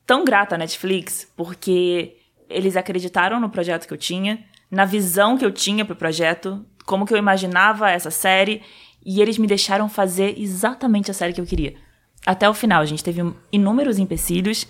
tão 0.05 0.23
grata 0.25 0.55
à 0.55 0.57
Netflix 0.57 1.27
porque 1.35 2.15
eles 2.49 2.75
acreditaram 2.75 3.39
no 3.39 3.49
projeto 3.49 3.87
que 3.87 3.93
eu 3.93 3.97
tinha, 3.97 4.43
na 4.71 4.85
visão 4.85 5.37
que 5.37 5.45
eu 5.45 5.51
tinha 5.51 5.85
pro 5.85 5.95
projeto, 5.95 6.65
como 6.89 7.05
que 7.05 7.13
eu 7.13 7.17
imaginava 7.19 7.91
essa 7.91 8.09
série, 8.09 8.63
e 9.05 9.21
eles 9.21 9.37
me 9.37 9.45
deixaram 9.45 9.87
fazer 9.87 10.33
exatamente 10.39 11.11
a 11.11 11.13
série 11.13 11.33
que 11.33 11.39
eu 11.39 11.45
queria. 11.45 11.75
Até 12.25 12.49
o 12.49 12.53
final, 12.53 12.81
a 12.81 12.85
gente 12.85 13.03
teve 13.03 13.21
inúmeros 13.51 13.99
empecilhos, 13.99 14.65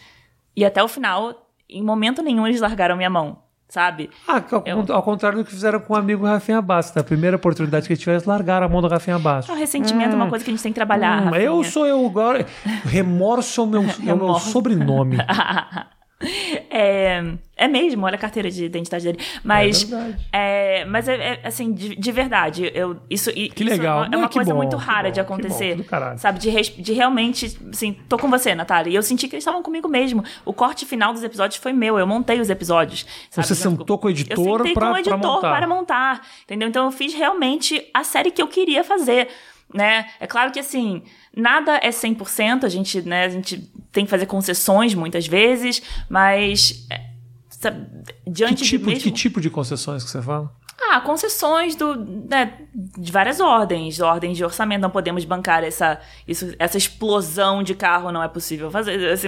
e 0.54 0.66
até 0.66 0.84
o 0.84 0.88
final, 0.90 1.48
em 1.70 1.82
momento 1.82 2.22
nenhum, 2.22 2.46
eles 2.46 2.60
largaram 2.60 2.98
minha 2.98 3.10
mão, 3.10 3.38
sabe? 3.70 4.10
Ah, 4.28 4.44
ao, 4.52 4.64
Eu- 4.66 4.86
ao 4.94 5.02
contrário 5.02 5.38
do 5.38 5.46
que 5.46 5.52
fizeram 5.52 5.80
com 5.80 5.94
o 5.94 5.96
amigo 5.96 6.26
Rafinha 6.26 6.62
Bastos. 6.62 6.94
Na 6.94 7.04
primeira 7.04 7.38
oportunidade 7.38 7.88
que 7.88 7.94
eles 7.94 8.00
tiveram, 8.00 8.18
eles 8.18 8.28
largaram 8.28 8.66
a 8.68 8.70
mão 8.70 8.82
do 8.82 8.90
Rafinha 8.90 9.18
Bastos. 9.18 9.50
É 9.50 9.58
um 9.58 9.60
ressentimento, 9.60 10.14
uma 10.16 10.28
coisa 10.28 10.44
que 10.44 10.52
a 10.52 10.54
gente 10.54 10.62
tem 10.64 10.74
que 10.74 10.76
trabalhar. 10.76 11.32
Hum, 11.32 11.36
eu 11.36 11.64
sou 11.64 11.88
eu 11.88 12.06
agora. 12.06 12.46
Remorso 12.86 13.62
é 13.62 13.64
o 13.64 13.68
meu, 13.68 13.82
é 14.06 14.14
o 14.14 14.18
meu 14.18 14.34
sobrenome. 14.36 15.18
É, 16.72 17.24
é 17.58 17.68
mesmo, 17.68 18.06
olha 18.06 18.16
a 18.16 18.18
carteira 18.18 18.50
de 18.52 18.64
identidade 18.66 19.04
dele. 19.04 19.20
Mas, 19.44 19.92
É 20.32 20.82
é, 20.82 20.86
mas 20.86 21.08
é, 21.08 21.16
é, 21.16 21.48
assim, 21.48 21.74
de, 21.74 21.96
de 21.96 22.12
verdade, 22.12 22.72
eu, 22.76 22.98
isso, 23.10 23.32
Que 23.32 23.48
isso 23.64 23.64
legal. 23.64 24.06
é 24.06 24.10
Não, 24.10 24.20
uma 24.20 24.28
que 24.30 24.36
coisa 24.36 24.52
bom, 24.54 24.58
muito 24.58 24.78
rara 24.78 25.08
bom, 25.10 25.14
de 25.14 25.20
bom, 25.20 25.26
acontecer. 25.26 25.84
caralho. 25.86 26.20
sabe, 26.20 26.40
de, 26.40 26.52
de 26.52 26.94
realmente, 26.94 27.58
assim, 27.72 27.98
tô 28.08 28.18
com 28.18 28.30
você, 28.30 28.54
Natália. 28.54 28.92
E 28.92 28.96
eu 28.96 29.02
senti 29.02 29.28
que 29.28 29.36
eles 29.36 29.42
estavam 29.44 29.64
comigo 29.64 29.88
mesmo. 29.88 30.24
O 30.46 30.54
corte 30.54 30.86
final 30.86 31.12
dos 31.12 31.24
episódios 31.24 31.60
foi 31.62 31.74
meu, 31.74 31.98
eu 31.98 32.06
montei 32.06 32.40
os 32.40 32.50
episódios. 32.50 33.06
sabe? 33.30 33.48
Você 33.48 33.56
sentou 33.56 33.98
com 33.98 34.08
o 34.08 34.12
editor 34.12 34.38
eu 34.38 34.58
sentei 34.58 34.74
com 34.76 34.92
o 34.92 34.98
editor 34.98 35.18
montar. 35.18 35.50
para 35.56 35.68
montar. 35.68 36.28
Entendeu? 36.44 36.68
Então 36.68 36.86
eu 36.86 36.92
fiz 36.92 37.14
realmente 37.14 37.84
a 37.94 38.04
série 38.04 38.32
que 38.32 38.42
eu 38.42 38.48
queria 38.48 38.84
fazer. 38.84 39.28
Né? 39.74 40.08
É 40.20 40.26
claro 40.26 40.52
que 40.52 40.60
assim, 40.60 41.04
nada 41.36 41.78
é 41.84 41.90
100%, 41.90 42.64
a 42.64 42.70
gente, 42.70 43.02
né, 43.04 43.26
a 43.26 43.30
gente 43.30 43.72
tem 43.92 44.04
que 44.04 44.10
fazer 44.10 44.26
concessões 44.26 44.96
muitas 44.96 45.28
vezes, 45.28 45.82
mas 46.10 46.88
é, 46.90 47.02
sabe, 47.50 47.86
Que 48.26 48.32
diante 48.32 48.64
tipo, 48.64 48.86
de 48.86 48.92
mesmo... 48.94 49.04
que 49.04 49.12
tipo 49.12 49.40
de 49.40 49.50
concessões 49.50 50.04
que 50.04 50.10
você 50.10 50.22
fala? 50.22 50.52
Ah, 50.92 51.02
concessões 51.02 51.76
do, 51.76 51.94
né, 52.28 52.54
de 52.74 53.12
várias 53.12 53.40
ordens, 53.40 54.00
ordens 54.00 54.38
de 54.38 54.44
orçamento, 54.44 54.82
não 54.82 54.90
podemos 54.90 55.24
bancar 55.24 55.64
essa, 55.64 56.00
isso, 56.28 56.52
essa 56.58 56.78
explosão 56.80 57.62
de 57.62 57.76
carro, 57.76 58.12
não 58.12 58.24
é 58.24 58.28
possível 58.28 58.72
fazer, 58.72 59.12
assim, 59.12 59.28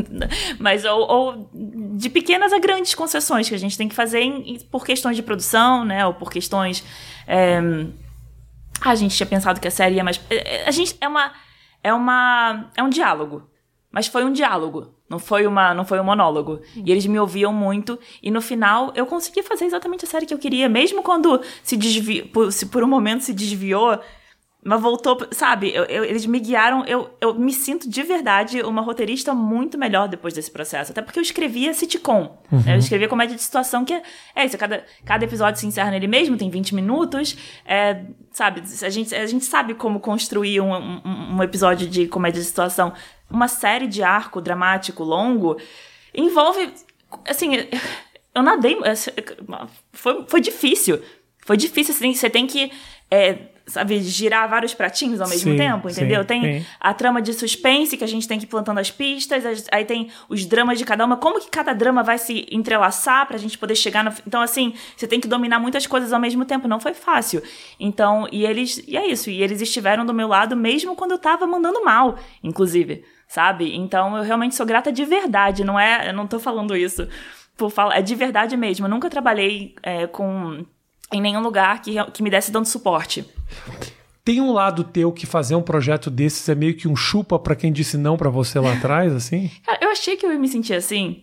mas 0.58 0.86
ou, 0.86 1.00
ou 1.06 1.50
de 1.52 2.08
pequenas 2.08 2.50
a 2.52 2.58
grandes 2.58 2.94
concessões 2.94 3.46
que 3.46 3.54
a 3.54 3.58
gente 3.58 3.76
tem 3.76 3.88
que 3.88 3.94
fazer 3.94 4.20
em- 4.20 4.58
por 4.70 4.86
questões 4.86 5.16
de 5.16 5.22
produção, 5.22 5.84
né, 5.84 6.06
ou 6.06 6.14
por 6.14 6.30
questões, 6.30 6.82
é, 7.26 7.60
a 8.82 8.94
gente 8.94 9.16
tinha 9.16 9.26
pensado 9.26 9.60
que 9.60 9.68
a 9.68 9.70
série 9.70 9.96
ia 9.96 10.04
mais, 10.04 10.20
é, 10.30 10.62
é, 10.62 10.68
a 10.68 10.70
gente 10.70 10.96
é 11.00 11.08
uma, 11.08 11.32
é 11.82 11.92
uma, 11.92 12.70
é 12.76 12.82
um 12.82 12.88
diálogo, 12.88 13.48
mas 13.90 14.06
foi 14.06 14.24
um 14.24 14.32
diálogo. 14.32 14.94
Não 15.08 15.20
foi, 15.20 15.46
uma, 15.46 15.72
não 15.72 15.84
foi 15.84 16.00
um 16.00 16.04
monólogo. 16.04 16.60
E 16.74 16.90
eles 16.90 17.06
me 17.06 17.18
ouviam 17.18 17.52
muito. 17.52 17.96
E 18.20 18.28
no 18.28 18.40
final, 18.40 18.92
eu 18.96 19.06
consegui 19.06 19.40
fazer 19.40 19.64
exatamente 19.64 20.04
a 20.04 20.08
série 20.08 20.26
que 20.26 20.34
eu 20.34 20.38
queria. 20.38 20.68
Mesmo 20.68 21.00
quando 21.00 21.40
se 21.62 21.76
desviou, 21.76 22.26
por, 22.26 22.52
se 22.52 22.66
por 22.66 22.82
um 22.82 22.88
momento 22.88 23.22
se 23.22 23.32
desviou, 23.32 24.00
mas 24.66 24.80
voltou, 24.82 25.16
sabe? 25.30 25.72
Eu- 25.72 25.84
eu- 25.84 26.04
eles 26.04 26.26
me 26.26 26.40
guiaram. 26.40 26.84
Eu, 26.86 27.08
eu 27.20 27.34
me 27.34 27.52
sinto 27.52 27.88
de 27.88 28.02
verdade 28.02 28.60
uma 28.62 28.82
roteirista 28.82 29.32
muito 29.32 29.78
melhor 29.78 30.08
depois 30.08 30.34
desse 30.34 30.50
processo. 30.50 30.90
Até 30.90 31.00
porque 31.00 31.18
eu 31.18 31.22
escrevia 31.22 31.72
sitcom. 31.72 32.36
né? 32.50 32.74
Eu 32.74 32.78
escrevia 32.78 33.06
comédia 33.08 33.36
de 33.36 33.42
situação, 33.42 33.84
que 33.84 33.94
é, 33.94 34.02
é 34.34 34.44
isso. 34.44 34.58
Cada, 34.58 34.84
cada 35.04 35.24
episódio 35.24 35.60
se 35.60 35.66
encerra 35.66 35.90
nele 35.92 36.08
mesmo, 36.08 36.36
tem 36.36 36.50
20 36.50 36.74
minutos. 36.74 37.36
É, 37.64 38.02
sabe? 38.32 38.62
A 38.82 38.88
gente, 38.90 39.14
a 39.14 39.26
gente 39.26 39.44
sabe 39.44 39.74
como 39.74 40.00
construir 40.00 40.60
um, 40.60 40.74
um, 40.74 41.36
um 41.36 41.42
episódio 41.44 41.86
de 41.88 42.08
comédia 42.08 42.40
de 42.40 42.46
situação. 42.46 42.92
Uma 43.30 43.46
série 43.48 43.86
de 43.86 44.02
arco 44.02 44.40
dramático 44.40 45.04
longo 45.04 45.56
envolve. 46.12 46.72
Assim, 47.28 47.50
eu 48.34 48.42
nadei. 48.42 48.76
Foi, 49.92 50.24
foi 50.28 50.40
difícil. 50.40 51.00
Foi 51.44 51.56
difícil, 51.56 51.94
assim, 51.94 52.12
você 52.12 52.28
tem 52.28 52.46
que. 52.46 52.72
é, 53.10 53.38
sabe, 53.66 54.00
girar 54.00 54.48
vários 54.48 54.72
pratinhos 54.74 55.20
ao 55.20 55.28
mesmo 55.28 55.50
Sim, 55.50 55.56
tempo, 55.56 55.90
entendeu? 55.90 56.20
sim, 56.20 56.26
tem 56.26 56.60
sim. 56.60 56.66
a 56.78 56.94
trama 56.94 57.20
de 57.20 57.32
suspense 57.32 57.96
que 57.96 58.04
a 58.04 58.06
gente 58.06 58.28
tem 58.28 58.38
que 58.38 58.44
ir 58.44 58.48
plantando 58.48 58.78
as 58.78 58.90
pistas, 58.92 59.44
as- 59.44 59.66
aí 59.72 59.84
tem 59.84 60.08
os 60.28 60.46
dramas 60.46 60.78
de 60.78 60.84
cada 60.84 61.04
uma, 61.04 61.16
como 61.16 61.40
que 61.40 61.50
cada 61.50 61.72
drama 61.72 62.02
vai 62.02 62.16
se 62.16 62.46
entrelaçar 62.50 63.26
pra 63.26 63.36
gente 63.36 63.58
poder 63.58 63.74
chegar 63.74 64.04
no. 64.04 64.12
Então, 64.26 64.40
assim, 64.40 64.72
você 64.96 65.06
tem 65.08 65.18
que 65.20 65.26
dominar 65.26 65.58
muitas 65.58 65.86
coisas 65.86 66.12
ao 66.12 66.20
mesmo 66.20 66.44
tempo, 66.44 66.68
não 66.68 66.78
foi 66.78 66.94
fácil. 66.94 67.42
Então, 67.80 68.28
e 68.30 68.44
eles. 68.46 68.82
E 68.86 68.96
é 68.96 69.06
isso, 69.10 69.30
e 69.30 69.42
eles 69.42 69.60
estiveram 69.60 70.06
do 70.06 70.14
meu 70.14 70.28
lado 70.28 70.54
mesmo 70.56 70.94
quando 70.94 71.10
eu 71.12 71.18
tava 71.18 71.46
mandando 71.46 71.84
mal, 71.84 72.16
inclusive, 72.44 73.04
sabe? 73.26 73.74
Então, 73.74 74.16
eu 74.16 74.22
realmente 74.22 74.54
sou 74.54 74.64
grata 74.64 74.92
de 74.92 75.04
verdade, 75.04 75.64
não 75.64 75.78
é. 75.78 76.08
Eu 76.08 76.12
não 76.14 76.26
tô 76.26 76.38
falando 76.38 76.76
isso 76.76 77.08
por 77.56 77.70
falar. 77.70 77.98
É 77.98 78.02
de 78.02 78.14
verdade 78.14 78.56
mesmo. 78.56 78.86
Eu 78.86 78.90
nunca 78.90 79.10
trabalhei 79.10 79.74
é, 79.82 80.06
com. 80.06 80.64
Em 81.12 81.20
nenhum 81.20 81.40
lugar 81.40 81.80
que, 81.82 81.94
que 82.12 82.22
me 82.22 82.30
desse 82.30 82.50
tanto 82.50 82.68
suporte. 82.68 83.24
Tem 84.24 84.40
um 84.40 84.52
lado 84.52 84.82
teu 84.82 85.12
que 85.12 85.24
fazer 85.24 85.54
um 85.54 85.62
projeto 85.62 86.10
desses 86.10 86.48
é 86.48 86.54
meio 86.54 86.74
que 86.74 86.88
um 86.88 86.96
chupa 86.96 87.38
pra 87.38 87.54
quem 87.54 87.72
disse 87.72 87.96
não 87.96 88.16
pra 88.16 88.28
você 88.28 88.58
lá 88.58 88.72
atrás, 88.72 89.12
assim? 89.14 89.48
Cara, 89.64 89.78
eu 89.80 89.90
achei 89.90 90.16
que 90.16 90.26
eu 90.26 90.32
ia 90.32 90.38
me 90.38 90.48
sentir 90.48 90.74
assim. 90.74 91.22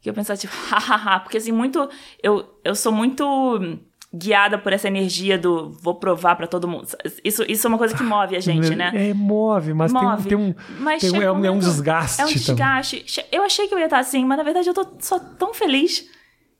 Que 0.00 0.08
eu 0.08 0.14
pensava, 0.14 0.36
tipo, 0.38 0.52
hahaha, 0.70 1.18
porque 1.20 1.38
assim, 1.38 1.50
muito. 1.50 1.88
Eu, 2.22 2.48
eu 2.62 2.76
sou 2.76 2.92
muito 2.92 3.78
guiada 4.16 4.56
por 4.56 4.72
essa 4.72 4.86
energia 4.86 5.36
do 5.36 5.70
vou 5.82 5.96
provar 5.96 6.36
pra 6.36 6.46
todo 6.46 6.68
mundo. 6.68 6.86
Isso, 7.24 7.42
isso 7.48 7.66
é 7.66 7.68
uma 7.68 7.78
coisa 7.78 7.96
que 7.96 8.02
move 8.04 8.36
a 8.36 8.40
gente, 8.40 8.70
né? 8.76 8.92
É, 8.94 9.12
move, 9.14 9.74
mas 9.74 9.92
Move. 9.92 10.28
tem, 10.28 10.38
um- 10.38 10.52
tem 10.52 10.52
um. 10.52 10.54
Mas 10.78 11.00
tem 11.00 11.10
um- 11.10 11.22
é, 11.22 11.32
um, 11.32 11.44
é 11.44 11.50
um 11.50 11.58
desgaste. 11.58 12.20
É 12.20 12.24
um 12.24 12.28
também. 12.28 12.40
desgaste. 12.44 13.02
Che- 13.04 13.26
Eu 13.32 13.42
achei 13.42 13.66
que 13.66 13.74
eu 13.74 13.78
ia 13.80 13.86
estar 13.86 13.98
assim, 13.98 14.24
mas 14.24 14.38
na 14.38 14.44
verdade 14.44 14.68
eu 14.68 14.74
tô 14.74 14.86
só 15.00 15.18
tão 15.18 15.52
feliz 15.52 16.08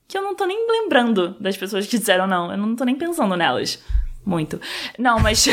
que 0.07 0.17
eu 0.17 0.21
não 0.21 0.35
tô 0.35 0.45
nem 0.45 0.67
lembrando 0.69 1.35
das 1.39 1.57
pessoas 1.57 1.87
que 1.87 1.97
disseram 1.97 2.27
não. 2.27 2.51
Eu 2.51 2.57
não 2.57 2.75
tô 2.75 2.83
nem 2.83 2.95
pensando 2.95 3.35
nelas. 3.35 3.83
Muito. 4.25 4.59
Não, 4.97 5.19
mas. 5.19 5.45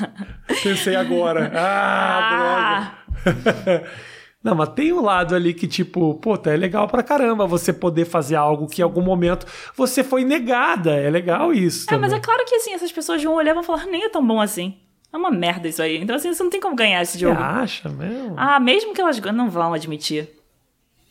Pensei 0.62 0.94
agora. 0.94 1.50
Ah, 1.54 2.94
droga. 3.24 3.84
Não, 4.42 4.54
mas 4.54 4.70
tem 4.70 4.90
um 4.90 5.02
lado 5.02 5.34
ali 5.34 5.52
que, 5.52 5.68
tipo, 5.68 6.14
puta, 6.14 6.50
é 6.50 6.56
legal 6.56 6.88
pra 6.88 7.02
caramba 7.02 7.46
você 7.46 7.74
poder 7.74 8.06
fazer 8.06 8.36
algo 8.36 8.66
que 8.66 8.80
em 8.80 8.84
algum 8.84 9.02
momento 9.02 9.46
você 9.76 10.02
foi 10.02 10.24
negada. 10.24 10.92
É 10.92 11.10
legal 11.10 11.52
isso. 11.52 11.86
É, 11.92 11.98
mas 11.98 12.10
é 12.10 12.16
também. 12.16 12.22
claro 12.22 12.44
que 12.46 12.54
assim, 12.54 12.72
essas 12.72 12.90
pessoas 12.90 13.22
vão 13.22 13.34
olhar 13.34 13.50
e 13.50 13.54
vão 13.54 13.62
falar, 13.62 13.84
nem 13.84 14.04
é 14.04 14.08
tão 14.08 14.26
bom 14.26 14.40
assim. 14.40 14.78
É 15.12 15.16
uma 15.18 15.30
merda 15.30 15.68
isso 15.68 15.82
aí. 15.82 15.98
Então, 15.98 16.16
assim, 16.16 16.32
você 16.32 16.42
não 16.42 16.48
tem 16.48 16.60
como 16.60 16.74
ganhar 16.74 17.02
esse 17.02 17.18
Você 17.18 17.18
jogo. 17.18 17.38
acha 17.38 17.90
mesmo? 17.90 18.34
Ah, 18.34 18.58
mesmo 18.58 18.94
que 18.94 19.00
elas 19.02 19.20
não 19.20 19.50
vão 19.50 19.74
admitir. 19.74 20.30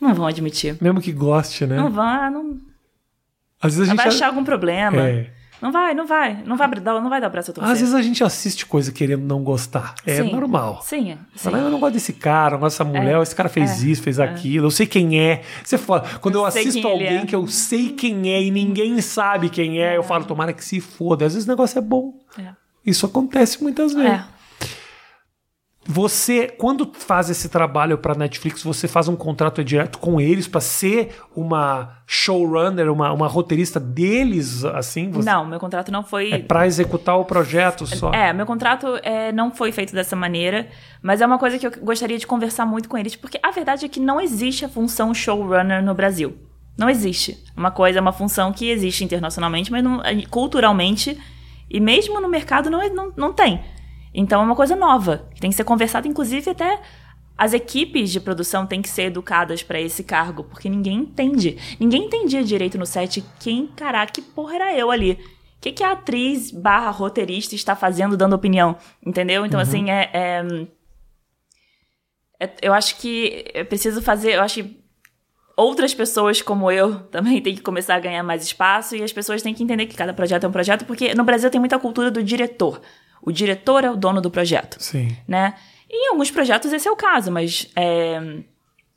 Não 0.01 0.13
vão 0.15 0.25
admitir. 0.25 0.75
Mesmo 0.81 0.99
que 0.99 1.11
goste, 1.11 1.67
né? 1.67 1.75
Não 1.75 1.91
vão, 1.91 2.03
ah, 2.03 2.31
não. 2.31 2.57
Às 3.61 3.75
vezes 3.75 3.91
a 3.91 3.95
Vai 3.95 4.05
gente. 4.05 4.15
achar 4.15 4.27
algum 4.27 4.43
problema. 4.43 5.01
É. 5.01 5.27
Não 5.61 5.73
vai, 5.73 5.93
não 5.93 6.07
vai. 6.07 6.41
Não 6.45 6.55
vai 6.55 6.69
dar, 6.79 7.01
não 7.01 7.09
vai 7.09 7.19
dar 7.19 7.27
o 7.27 7.29
braço 7.29 7.51
a 7.51 7.53
torcer. 7.53 7.73
Às 7.73 7.79
vezes 7.81 7.93
a 7.93 8.01
gente 8.01 8.23
assiste 8.23 8.65
coisa 8.65 8.91
querendo 8.93 9.23
não 9.23 9.43
gostar. 9.43 9.93
É 10.05 10.23
Sim. 10.23 10.31
normal. 10.31 10.81
Sim, 10.83 11.11
é. 11.11 11.15
sim. 11.15 11.19
Fala, 11.35 11.57
eu 11.57 11.69
não 11.69 11.79
gosto 11.79 11.93
desse 11.95 12.13
cara, 12.13 12.51
não 12.53 12.61
gosto 12.61 12.77
dessa 12.77 12.85
mulher, 12.85 13.21
esse 13.21 13.35
cara 13.35 13.49
fez 13.49 13.83
isso, 13.83 14.01
fez 14.01 14.19
aquilo, 14.19 14.67
eu 14.67 14.71
sei 14.71 14.85
quem 14.87 15.19
é. 15.19 15.41
Você 15.61 15.77
fala, 15.77 16.05
quando 16.21 16.35
eu, 16.35 16.41
Eu 16.41 16.45
assisto 16.45 16.87
alguém 16.87 17.17
é. 17.17 17.25
que 17.25 17.35
eu 17.35 17.45
sei 17.47 17.89
quem 17.89 18.31
é 18.31 18.41
e 18.41 18.49
ninguém 18.51 19.01
sabe 19.01 19.49
quem 19.49 19.81
é, 19.81 19.97
eu 19.97 20.03
falo, 20.03 20.23
tomara 20.23 20.53
que 20.53 20.63
se 20.63 20.79
foda. 20.79 21.25
Às 21.25 21.33
vezes 21.33 21.45
o 21.45 21.51
negócio 21.51 21.77
é 21.77 21.81
bom. 21.81 22.13
É. 22.37 22.53
Isso 22.85 23.05
acontece 23.05 23.61
muitas 23.61 23.93
vezes. 23.93 24.09
É. 24.09 24.23
Você, 25.91 26.47
quando 26.47 26.91
faz 26.93 27.31
esse 27.31 27.49
trabalho 27.49 27.97
pra 27.97 28.13
Netflix, 28.13 28.61
você 28.61 28.87
faz 28.87 29.07
um 29.07 29.15
contrato 29.15 29.63
direto 29.63 29.97
com 29.97 30.21
eles 30.21 30.47
pra 30.47 30.61
ser 30.61 31.15
uma 31.35 31.97
showrunner, 32.05 32.91
uma, 32.93 33.11
uma 33.11 33.27
roteirista 33.27 33.79
deles, 33.79 34.63
assim? 34.65 35.09
Você, 35.09 35.27
Não, 35.27 35.43
meu 35.47 35.59
contrato 35.59 35.91
não 35.91 36.03
foi. 36.03 36.31
É 36.31 36.37
pra 36.37 36.67
executar 36.67 37.17
o 37.17 37.25
projeto 37.25 37.87
só. 37.87 38.11
É, 38.13 38.31
meu 38.31 38.45
contrato 38.45 38.85
é, 39.01 39.31
não 39.31 39.49
foi 39.49 39.71
feito 39.71 39.91
dessa 39.91 40.15
maneira, 40.15 40.67
mas 41.01 41.21
é 41.21 41.25
uma 41.25 41.39
coisa 41.39 41.57
que 41.57 41.65
eu 41.65 41.71
gostaria 41.81 42.19
de 42.19 42.27
conversar 42.27 42.67
muito 42.67 42.87
com 42.87 42.95
eles, 42.95 43.15
porque 43.15 43.39
a 43.41 43.49
verdade 43.49 43.83
é 43.85 43.89
que 43.89 43.99
não 43.99 44.21
existe 44.21 44.63
a 44.65 44.69
função 44.69 45.11
showrunner 45.11 45.83
no 45.83 45.95
Brasil. 45.95 46.37
Não 46.77 46.87
existe. 46.87 47.43
Uma 47.57 47.71
coisa 47.71 47.97
é 47.97 48.01
uma 48.01 48.13
função 48.13 48.53
que 48.53 48.69
existe 48.69 49.03
internacionalmente, 49.03 49.71
mas 49.71 49.83
não- 49.83 50.01
culturalmente 50.29 51.19
e 51.67 51.79
mesmo 51.79 52.21
no 52.21 52.29
mercado 52.29 52.69
não, 52.69 52.87
não, 52.93 53.11
não 53.17 53.33
tem. 53.33 53.59
Então 54.13 54.41
é 54.41 54.43
uma 54.43 54.55
coisa 54.55 54.75
nova, 54.75 55.27
que 55.33 55.41
tem 55.41 55.49
que 55.49 55.55
ser 55.55 55.63
conversada, 55.63 56.07
inclusive 56.07 56.49
até 56.49 56.81
as 57.37 57.53
equipes 57.53 58.11
de 58.11 58.19
produção 58.19 58.65
têm 58.65 58.81
que 58.81 58.89
ser 58.89 59.03
educadas 59.03 59.63
para 59.63 59.79
esse 59.79 60.03
cargo, 60.03 60.43
porque 60.43 60.67
ninguém 60.67 60.97
entende. 60.97 61.57
Ninguém 61.79 62.05
entendia 62.05 62.43
direito 62.43 62.77
no 62.77 62.85
set 62.85 63.23
quem, 63.39 63.67
caraca, 63.67 64.11
que 64.11 64.21
porra 64.21 64.55
era 64.55 64.77
eu 64.77 64.91
ali. 64.91 65.13
O 65.13 65.61
que, 65.61 65.71
que 65.71 65.83
a 65.83 65.91
atriz 65.91 66.51
barra 66.51 66.89
roteirista 66.89 67.55
está 67.55 67.75
fazendo, 67.75 68.17
dando 68.17 68.33
opinião? 68.33 68.77
Entendeu? 69.05 69.45
Então, 69.45 69.59
assim, 69.59 69.89
é, 69.89 70.09
é- 70.13 70.67
é- 72.39 72.53
Eu 72.61 72.73
acho 72.73 72.97
que 72.97 73.45
eu 73.53 73.65
preciso 73.65 74.01
fazer. 74.01 74.35
Eu 74.35 74.41
acho 74.41 74.63
que 74.63 74.79
outras 75.57 75.93
pessoas 75.93 76.41
como 76.41 76.71
eu 76.71 76.99
também 77.11 77.41
têm 77.41 77.55
que 77.55 77.61
começar 77.61 77.95
a 77.95 77.99
ganhar 77.99 78.23
mais 78.23 78.43
espaço 78.43 78.95
e 78.95 79.03
as 79.03 79.11
pessoas 79.11 79.41
têm 79.41 79.53
que 79.53 79.63
entender 79.63 79.85
que 79.85 79.95
cada 79.95 80.13
projeto 80.13 80.45
é 80.45 80.47
um 80.47 80.51
projeto, 80.51 80.85
porque 80.85 81.13
no 81.13 81.23
Brasil 81.23 81.49
tem 81.49 81.59
muita 81.59 81.77
cultura 81.79 82.09
do 82.09 82.23
diretor. 82.23 82.81
O 83.21 83.31
diretor 83.31 83.83
é 83.83 83.91
o 83.91 83.95
dono 83.95 84.21
do 84.21 84.31
projeto 84.31 84.81
Sim. 84.81 85.15
né? 85.27 85.55
E 85.89 86.07
em 86.07 86.09
alguns 86.11 86.29
projetos 86.31 86.71
esse 86.71 86.87
é 86.87 86.91
o 86.91 86.95
caso, 86.95 87.31
mas 87.31 87.67
é, 87.75 88.19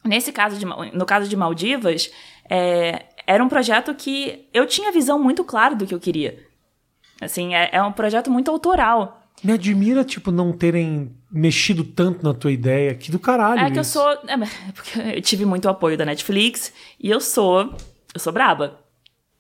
nesse 0.05 0.31
caso, 0.33 0.59
de, 0.59 0.65
no 0.67 1.07
caso 1.07 1.29
de 1.29 1.37
Maldivas, 1.37 2.11
é, 2.51 3.07
era 3.27 3.43
um 3.43 3.49
projeto 3.49 3.95
que 3.95 4.47
eu 4.53 4.67
tinha 4.67 4.93
visão 4.93 5.19
muito 5.19 5.43
clara 5.45 5.75
do 5.75 5.87
que 5.87 5.95
eu 5.95 6.01
queria. 6.01 6.39
Assim, 7.21 7.55
é, 7.55 7.71
é 7.73 7.83
um 7.83 7.93
projeto 7.93 8.31
muito 8.31 8.51
autoral. 8.51 9.23
Me 9.43 9.53
admira, 9.53 10.05
tipo, 10.05 10.31
não 10.31 10.53
terem 10.53 11.17
mexido 11.31 11.83
tanto 11.85 12.23
na 12.25 12.35
tua 12.35 12.53
ideia. 12.53 12.95
Que 12.95 13.11
do 13.11 13.19
caralho 13.19 13.61
É 13.61 13.71
que 13.71 13.79
eu 13.79 13.83
isso. 13.83 13.93
sou. 13.93 14.11
É, 14.11 14.37
porque 14.75 14.99
eu 15.17 15.23
tive 15.23 15.45
muito 15.45 15.69
apoio 15.69 15.97
da 15.97 16.05
Netflix 16.05 16.73
e 17.01 17.11
eu 17.11 17.21
sou. 17.21 17.75
Eu 18.13 18.21
sou 18.21 18.33
braba. 18.33 18.81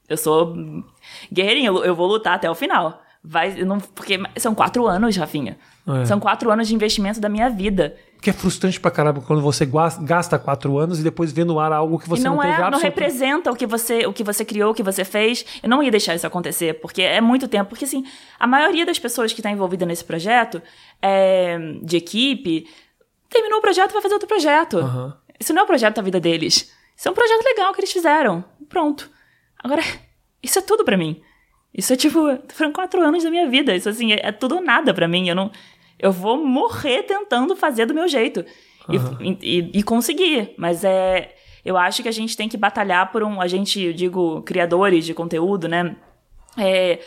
Eu 0.08 0.16
sou 0.16 0.54
guerreirinha, 1.32 1.68
eu 1.68 1.84
eu 1.84 1.94
vou 1.94 2.06
lutar 2.06 2.34
até 2.34 2.50
o 2.50 2.54
final. 2.54 3.01
Vai, 3.24 3.54
não, 3.64 3.78
porque 3.78 4.18
são 4.36 4.54
quatro 4.54 4.86
anos, 4.86 5.16
Rafinha. 5.16 5.56
É. 5.86 6.04
São 6.04 6.18
quatro 6.18 6.50
anos 6.50 6.66
de 6.68 6.74
investimento 6.74 7.20
da 7.20 7.28
minha 7.28 7.48
vida. 7.48 7.96
Que 8.20 8.30
é 8.30 8.32
frustrante 8.32 8.80
pra 8.80 8.90
caramba 8.90 9.20
quando 9.20 9.42
você 9.42 9.68
gasta 10.00 10.38
quatro 10.38 10.78
anos 10.78 11.00
e 11.00 11.02
depois 11.02 11.32
vê 11.32 11.44
no 11.44 11.58
ar 11.58 11.72
algo 11.72 11.98
que 11.98 12.08
você 12.08 12.20
e 12.22 12.24
não, 12.24 12.36
não, 12.36 12.40
teve 12.42 12.52
é, 12.54 12.58
não 12.58 12.66
absoluta- 12.66 12.86
representa 12.88 13.50
o 13.50 13.56
que 13.56 13.66
você, 13.66 14.06
o 14.06 14.12
que 14.12 14.22
você 14.22 14.44
criou, 14.44 14.70
o 14.70 14.74
que 14.74 14.82
você 14.82 15.04
fez. 15.04 15.44
Eu 15.62 15.68
não 15.68 15.82
ia 15.82 15.90
deixar 15.90 16.14
isso 16.14 16.26
acontecer, 16.26 16.80
porque 16.80 17.02
é 17.02 17.20
muito 17.20 17.48
tempo. 17.48 17.68
Porque, 17.70 17.84
assim, 17.84 18.04
a 18.38 18.46
maioria 18.46 18.86
das 18.86 18.98
pessoas 18.98 19.32
que 19.32 19.40
está 19.40 19.50
envolvida 19.50 19.84
nesse 19.86 20.04
projeto, 20.04 20.62
é, 21.00 21.58
de 21.82 21.96
equipe, 21.96 22.68
terminou 23.28 23.58
o 23.58 23.62
projeto 23.62 23.90
e 23.90 23.92
vai 23.94 24.02
fazer 24.02 24.14
outro 24.14 24.28
projeto. 24.28 24.78
Aham. 24.78 25.16
Isso 25.40 25.52
não 25.52 25.62
é 25.62 25.64
o 25.64 25.66
projeto 25.68 25.96
da 25.96 26.02
vida 26.02 26.20
deles. 26.20 26.72
Isso 26.96 27.08
é 27.08 27.10
um 27.10 27.14
projeto 27.14 27.42
legal 27.44 27.72
que 27.72 27.80
eles 27.80 27.92
fizeram. 27.92 28.44
Pronto. 28.68 29.10
Agora, 29.62 29.82
isso 30.42 30.58
é 30.58 30.62
tudo 30.62 30.84
pra 30.84 30.96
mim. 30.96 31.20
Isso 31.74 31.92
é 31.92 31.96
tipo, 31.96 32.20
foram 32.52 32.72
quatro 32.72 33.00
anos 33.02 33.24
da 33.24 33.30
minha 33.30 33.48
vida. 33.48 33.74
Isso, 33.74 33.88
assim, 33.88 34.12
é, 34.12 34.20
é 34.28 34.32
tudo 34.32 34.56
ou 34.56 34.60
nada 34.62 34.92
pra 34.92 35.08
mim. 35.08 35.28
Eu 35.28 35.34
não. 35.34 35.50
Eu 35.98 36.12
vou 36.12 36.36
morrer 36.44 37.02
tentando 37.04 37.54
fazer 37.56 37.86
do 37.86 37.94
meu 37.94 38.06
jeito. 38.08 38.44
E- 39.20 39.38
E, 39.42 39.70
e 39.78 39.82
conseguir. 39.82 40.54
Mas 40.58 40.84
é. 40.84 41.34
Eu 41.64 41.76
acho 41.76 42.02
que 42.02 42.08
a 42.08 42.12
gente 42.12 42.36
tem 42.36 42.48
que 42.48 42.56
batalhar 42.56 43.10
por 43.12 43.22
um. 43.22 43.40
A 43.40 43.46
gente, 43.46 43.80
eu 43.80 43.92
digo, 43.92 44.42
criadores 44.42 45.04
de 45.06 45.14
conteúdo, 45.14 45.68
né? 45.68 45.94
É, 46.58 46.98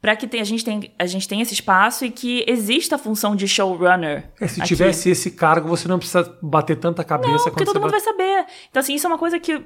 para 0.00 0.14
que 0.14 0.26
tem- 0.28 0.40
a, 0.40 0.44
gente 0.44 0.64
tem, 0.64 0.94
a 0.98 1.04
gente 1.06 1.26
tenha 1.26 1.42
esse 1.42 1.52
espaço 1.54 2.04
e 2.04 2.10
que 2.10 2.44
exista 2.46 2.94
a 2.94 2.98
função 2.98 3.34
de 3.34 3.48
showrunner. 3.48 4.30
É, 4.40 4.46
se 4.46 4.60
aqui. 4.60 4.68
tivesse 4.68 5.10
esse 5.10 5.32
cargo, 5.32 5.68
você 5.68 5.88
não 5.88 5.98
precisa 5.98 6.38
bater 6.40 6.76
tanta 6.76 7.02
cabeça 7.02 7.32
Não, 7.32 7.44
porque 7.50 7.64
todo 7.64 7.80
mundo 7.80 7.90
vai 7.90 8.00
saber. 8.00 8.46
Então, 8.70 8.80
assim, 8.80 8.94
isso 8.94 9.06
é 9.06 9.10
uma 9.10 9.18
coisa 9.18 9.40
que 9.40 9.60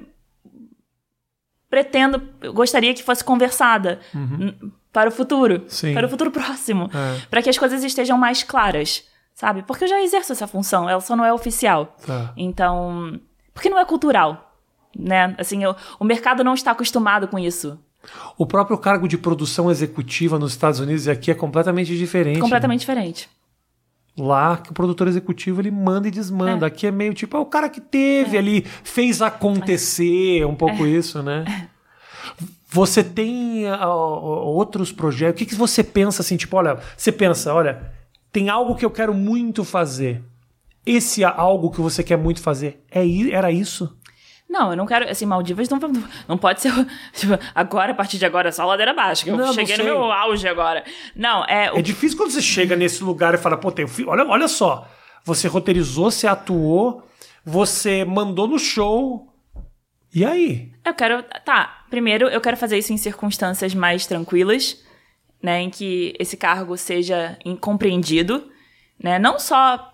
pretendo, 1.71 2.21
gostaria 2.53 2.93
que 2.93 3.01
fosse 3.01 3.23
conversada 3.23 3.99
n- 4.13 4.55
para 4.93 5.07
o 5.09 5.11
futuro. 5.11 5.55
Uhum. 5.55 5.69
Sim. 5.69 5.93
Para 5.95 6.05
o 6.05 6.09
futuro 6.09 6.29
próximo. 6.29 6.89
É. 6.93 7.21
Para 7.29 7.41
que 7.41 7.49
as 7.49 7.57
coisas 7.57 7.81
estejam 7.83 8.17
mais 8.17 8.43
claras, 8.43 9.03
sabe? 9.33 9.63
Porque 9.63 9.85
eu 9.85 9.87
já 9.87 10.01
exerço 10.03 10.33
essa 10.33 10.45
função, 10.45 10.87
ela 10.89 10.99
só 11.01 11.15
não 11.15 11.25
é 11.25 11.33
oficial. 11.33 11.95
Tá. 12.05 12.33
Então, 12.37 13.19
porque 13.53 13.69
não 13.69 13.79
é 13.79 13.85
cultural, 13.85 14.53
né? 14.95 15.33
Assim, 15.39 15.63
eu- 15.63 15.75
o 15.99 16.03
mercado 16.03 16.43
não 16.43 16.53
está 16.53 16.71
acostumado 16.71 17.27
com 17.27 17.39
isso. 17.39 17.79
O 18.37 18.45
próprio 18.45 18.77
cargo 18.77 19.07
de 19.07 19.17
produção 19.17 19.69
executiva 19.71 20.37
nos 20.37 20.51
Estados 20.51 20.79
Unidos 20.79 21.05
e 21.05 21.11
aqui 21.11 21.31
é 21.31 21.35
completamente 21.35 21.95
diferente. 21.97 22.39
Completamente 22.39 22.79
diferente. 22.81 23.29
Lá, 24.17 24.57
que 24.57 24.71
o 24.71 24.73
produtor 24.73 25.07
executivo 25.07 25.61
ele 25.61 25.71
manda 25.71 26.07
e 26.07 26.11
desmanda. 26.11 26.65
É. 26.65 26.67
Aqui 26.67 26.85
é 26.85 26.91
meio 26.91 27.13
tipo, 27.13 27.37
é 27.37 27.39
o 27.39 27.45
cara 27.45 27.69
que 27.69 27.79
teve 27.79 28.37
ali, 28.37 28.61
fez 28.83 29.21
acontecer, 29.21 30.45
um 30.45 30.55
pouco 30.55 30.85
isso, 30.85 31.23
né? 31.23 31.69
Você 32.69 33.03
tem 33.03 33.67
ah, 33.67 33.93
outros 33.93 34.91
projetos? 34.91 35.35
O 35.35 35.45
que, 35.45 35.51
que 35.51 35.55
você 35.55 35.83
pensa 35.83 36.21
assim, 36.21 36.37
tipo, 36.37 36.55
olha, 36.55 36.79
você 36.95 37.11
pensa, 37.11 37.53
olha, 37.53 37.91
tem 38.31 38.49
algo 38.49 38.75
que 38.75 38.85
eu 38.85 38.91
quero 38.91 39.13
muito 39.13 39.63
fazer. 39.63 40.23
Esse 40.85 41.23
algo 41.23 41.69
que 41.69 41.81
você 41.81 42.01
quer 42.01 42.17
muito 42.17 42.41
fazer, 42.41 42.83
é, 42.89 43.03
era 43.31 43.51
isso? 43.51 43.97
Não, 44.51 44.71
eu 44.71 44.75
não 44.75 44.85
quero. 44.85 45.09
Assim, 45.09 45.25
Maldivas 45.25 45.69
não, 45.69 45.79
não 46.27 46.37
pode 46.37 46.61
ser. 46.61 46.71
Tipo, 47.13 47.39
agora, 47.55 47.93
a 47.93 47.95
partir 47.95 48.17
de 48.17 48.25
agora, 48.25 48.49
é 48.49 48.51
só 48.51 48.65
ladeira 48.65 48.93
baixa. 48.93 49.23
Que 49.23 49.29
eu 49.29 49.37
Não, 49.37 49.53
cheguei 49.53 49.77
não 49.77 49.85
no 49.85 49.91
meu 49.91 50.11
auge 50.11 50.45
agora. 50.47 50.83
Não, 51.15 51.45
é. 51.45 51.71
o- 51.71 51.77
É 51.77 51.81
difícil 51.81 52.17
quando 52.17 52.31
você 52.31 52.41
chega 52.41 52.75
nesse 52.75 53.01
lugar 53.03 53.33
e 53.33 53.37
fala, 53.37 53.55
pô, 53.57 53.71
tem 53.71 53.85
um 53.85 53.87
fi- 53.87 54.05
olha, 54.05 54.25
olha 54.27 54.47
só, 54.49 54.85
você 55.23 55.47
roteirizou, 55.47 56.11
você 56.11 56.27
atuou, 56.27 57.07
você 57.45 58.03
mandou 58.03 58.45
no 58.47 58.59
show. 58.59 59.27
E 60.13 60.25
aí? 60.25 60.71
Eu 60.83 60.93
quero. 60.93 61.23
Tá, 61.45 61.85
primeiro 61.89 62.27
eu 62.27 62.41
quero 62.41 62.57
fazer 62.57 62.77
isso 62.77 62.91
em 62.91 62.97
circunstâncias 62.97 63.73
mais 63.73 64.05
tranquilas, 64.05 64.83
né? 65.41 65.61
Em 65.61 65.69
que 65.69 66.13
esse 66.19 66.35
cargo 66.35 66.75
seja 66.75 67.37
in- 67.45 67.55
compreendido, 67.55 68.49
né? 69.01 69.17
Não 69.17 69.39
só 69.39 69.90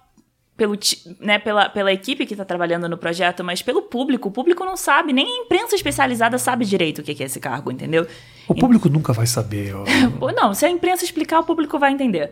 pelo, 0.57 0.75
né, 1.19 1.37
pela, 1.37 1.69
pela 1.69 1.93
equipe 1.93 2.25
que 2.25 2.33
está 2.33 2.43
trabalhando 2.43 2.89
no 2.89 2.97
projeto, 2.97 3.43
mas 3.43 3.61
pelo 3.61 3.83
público. 3.83 4.29
O 4.29 4.31
público 4.31 4.65
não 4.65 4.75
sabe, 4.75 5.13
nem 5.13 5.25
a 5.25 5.45
imprensa 5.45 5.75
especializada 5.75 6.39
sabe 6.39 6.65
direito 6.65 6.99
o 6.99 7.03
que 7.03 7.21
é 7.21 7.27
esse 7.27 7.39
cargo, 7.39 7.71
entendeu? 7.71 8.07
O 8.47 8.55
público 8.55 8.89
nunca 8.89 9.13
vai 9.13 9.27
saber. 9.27 9.73
Pô, 10.19 10.31
Não, 10.31 10.55
se 10.55 10.65
a 10.65 10.69
imprensa 10.69 11.05
explicar, 11.05 11.39
o 11.39 11.43
público 11.43 11.77
vai 11.77 11.93
entender. 11.93 12.31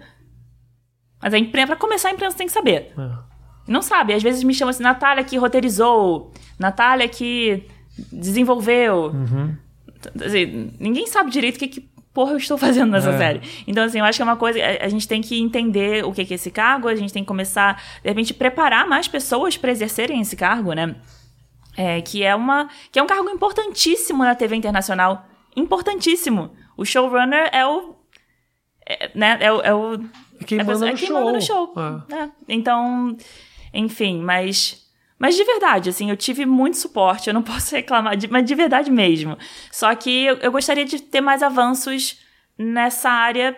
Mas 1.21 1.33
a 1.33 1.37
imprensa, 1.37 1.67
pra 1.67 1.75
começar, 1.75 2.09
a 2.09 2.13
imprensa 2.13 2.35
tem 2.35 2.47
que 2.47 2.53
saber. 2.53 2.93
É. 2.97 3.11
Não 3.67 3.81
sabe. 3.83 4.13
Às 4.13 4.23
vezes 4.23 4.43
me 4.43 4.53
chamam 4.53 4.71
assim, 4.71 4.83
Natália 4.83 5.23
que 5.23 5.37
roteirizou, 5.37 6.31
Natália 6.57 7.07
que 7.07 7.67
desenvolveu. 8.11 9.13
Assim, 10.23 10.71
ninguém 10.79 11.05
sabe 11.07 11.29
direito 11.29 11.55
o 11.55 11.59
que, 11.59 11.67
que 11.67 11.89
porra 12.15 12.31
eu 12.31 12.37
estou 12.37 12.57
fazendo 12.57 12.89
nessa 12.91 13.11
É. 13.11 13.17
série. 13.17 13.41
Então, 13.67 13.83
assim, 13.83 13.99
eu 13.99 14.05
acho 14.05 14.17
que 14.17 14.21
é 14.23 14.25
uma 14.25 14.37
coisa. 14.37 14.57
A, 14.59 14.85
a 14.85 14.89
gente 14.89 15.07
tem 15.07 15.21
que 15.21 15.39
entender 15.39 16.03
o 16.03 16.11
que, 16.11 16.25
que 16.25 16.33
é 16.33 16.35
esse 16.35 16.49
cargo, 16.49 16.87
a 16.87 16.95
gente 16.95 17.13
tem 17.13 17.21
que 17.21 17.27
começar, 17.27 17.79
de 18.01 18.09
repente, 18.09 18.33
preparar 18.33 18.87
mais 18.87 19.07
pessoas 19.07 19.55
para 19.57 19.69
exercerem 19.71 20.19
esse 20.21 20.35
cargo, 20.35 20.73
né? 20.73 20.95
É, 21.77 22.01
que 22.01 22.23
é 22.23 22.33
uma. 22.33 22.69
que 22.91 22.97
é 22.97 23.03
um 23.03 23.07
cargo 23.07 23.29
importantíssimo 23.29 24.23
na 24.23 24.33
TV 24.33 24.55
internacional. 24.55 25.27
Importantíssimo. 25.55 26.51
O 26.77 26.85
showrunner 26.85 27.49
é 27.51 27.65
o. 27.67 27.95
É, 28.87 29.11
né, 29.13 29.37
é 29.41 29.51
o. 29.51 29.61
É 29.61 29.73
o 29.73 29.93
É 30.39 30.43
quem 30.45 30.59
é 30.59 30.63
manda 30.63 30.71
pessoa- 30.73 30.89
no 30.91 30.95
é 30.95 30.97
quem 30.97 31.07
show. 31.07 31.19
manda 31.19 31.31
no 31.33 31.41
show. 31.41 31.73
É. 32.11 32.29
Então, 32.47 33.17
enfim, 33.73 34.21
mas. 34.21 34.84
Mas 35.17 35.35
de 35.35 35.43
verdade, 35.43 35.89
assim, 35.89 36.09
eu 36.09 36.17
tive 36.17 36.45
muito 36.45 36.77
suporte, 36.77 37.27
eu 37.29 37.33
não 37.33 37.41
posso 37.43 37.73
reclamar, 37.75 38.15
de- 38.17 38.27
mas 38.27 38.45
de 38.45 38.55
verdade 38.55 38.91
mesmo. 38.91 39.37
Só 39.71 39.93
que 39.95 40.25
eu, 40.25 40.35
eu 40.37 40.51
gostaria 40.51 40.85
de 40.85 41.01
ter 41.01 41.21
mais 41.21 41.41
avanços 41.41 42.19
nessa 42.57 43.09
área 43.09 43.55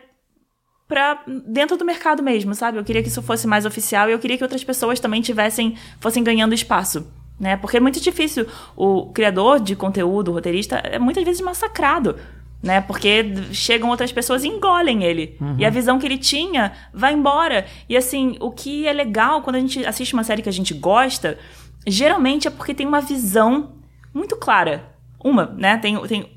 para 0.87 1.21
dentro 1.45 1.75
do 1.75 1.83
mercado 1.83 2.23
mesmo, 2.23 2.55
sabe? 2.55 2.77
Eu 2.77 2.83
queria 2.83 3.01
que 3.03 3.09
isso 3.09 3.21
fosse 3.21 3.45
mais 3.45 3.65
oficial 3.65 4.09
e 4.09 4.13
eu 4.13 4.19
queria 4.19 4.37
que 4.37 4.43
outras 4.43 4.63
pessoas 4.63 4.99
também 4.99 5.21
tivessem, 5.21 5.77
fossem 5.99 6.23
ganhando 6.23 6.53
espaço. 6.53 7.11
Né? 7.39 7.57
Porque 7.57 7.77
é 7.77 7.79
muito 7.79 7.99
difícil. 7.99 8.47
O 8.75 9.11
criador 9.11 9.59
de 9.59 9.75
conteúdo, 9.75 10.31
o 10.31 10.33
roteirista, 10.33 10.77
é 10.77 10.97
muitas 10.97 11.23
vezes 11.23 11.41
massacrado. 11.41 12.17
Né? 12.61 12.81
Porque 12.81 13.33
chegam 13.51 13.89
outras 13.89 14.11
pessoas 14.11 14.43
e 14.43 14.47
engolem 14.47 15.03
ele. 15.03 15.37
E 15.59 15.65
a 15.65 15.69
visão 15.69 15.99
que 15.99 16.05
ele 16.05 16.17
tinha 16.17 16.73
vai 16.93 17.13
embora. 17.13 17.65
E 17.87 17.95
assim, 17.95 18.35
o 18.39 18.51
que 18.51 18.87
é 18.87 18.93
legal 18.93 19.41
quando 19.41 19.57
a 19.57 19.59
gente 19.59 19.85
assiste 19.85 20.13
uma 20.13 20.23
série 20.23 20.41
que 20.41 20.49
a 20.49 20.53
gente 20.53 20.73
gosta, 20.73 21.37
geralmente 21.85 22.47
é 22.47 22.51
porque 22.51 22.73
tem 22.73 22.87
uma 22.87 22.99
visão 22.99 23.77
muito 24.13 24.35
clara. 24.35 24.91
Uma, 25.23 25.45
né? 25.45 25.77
Tem, 25.77 25.99
tem, 26.07 26.31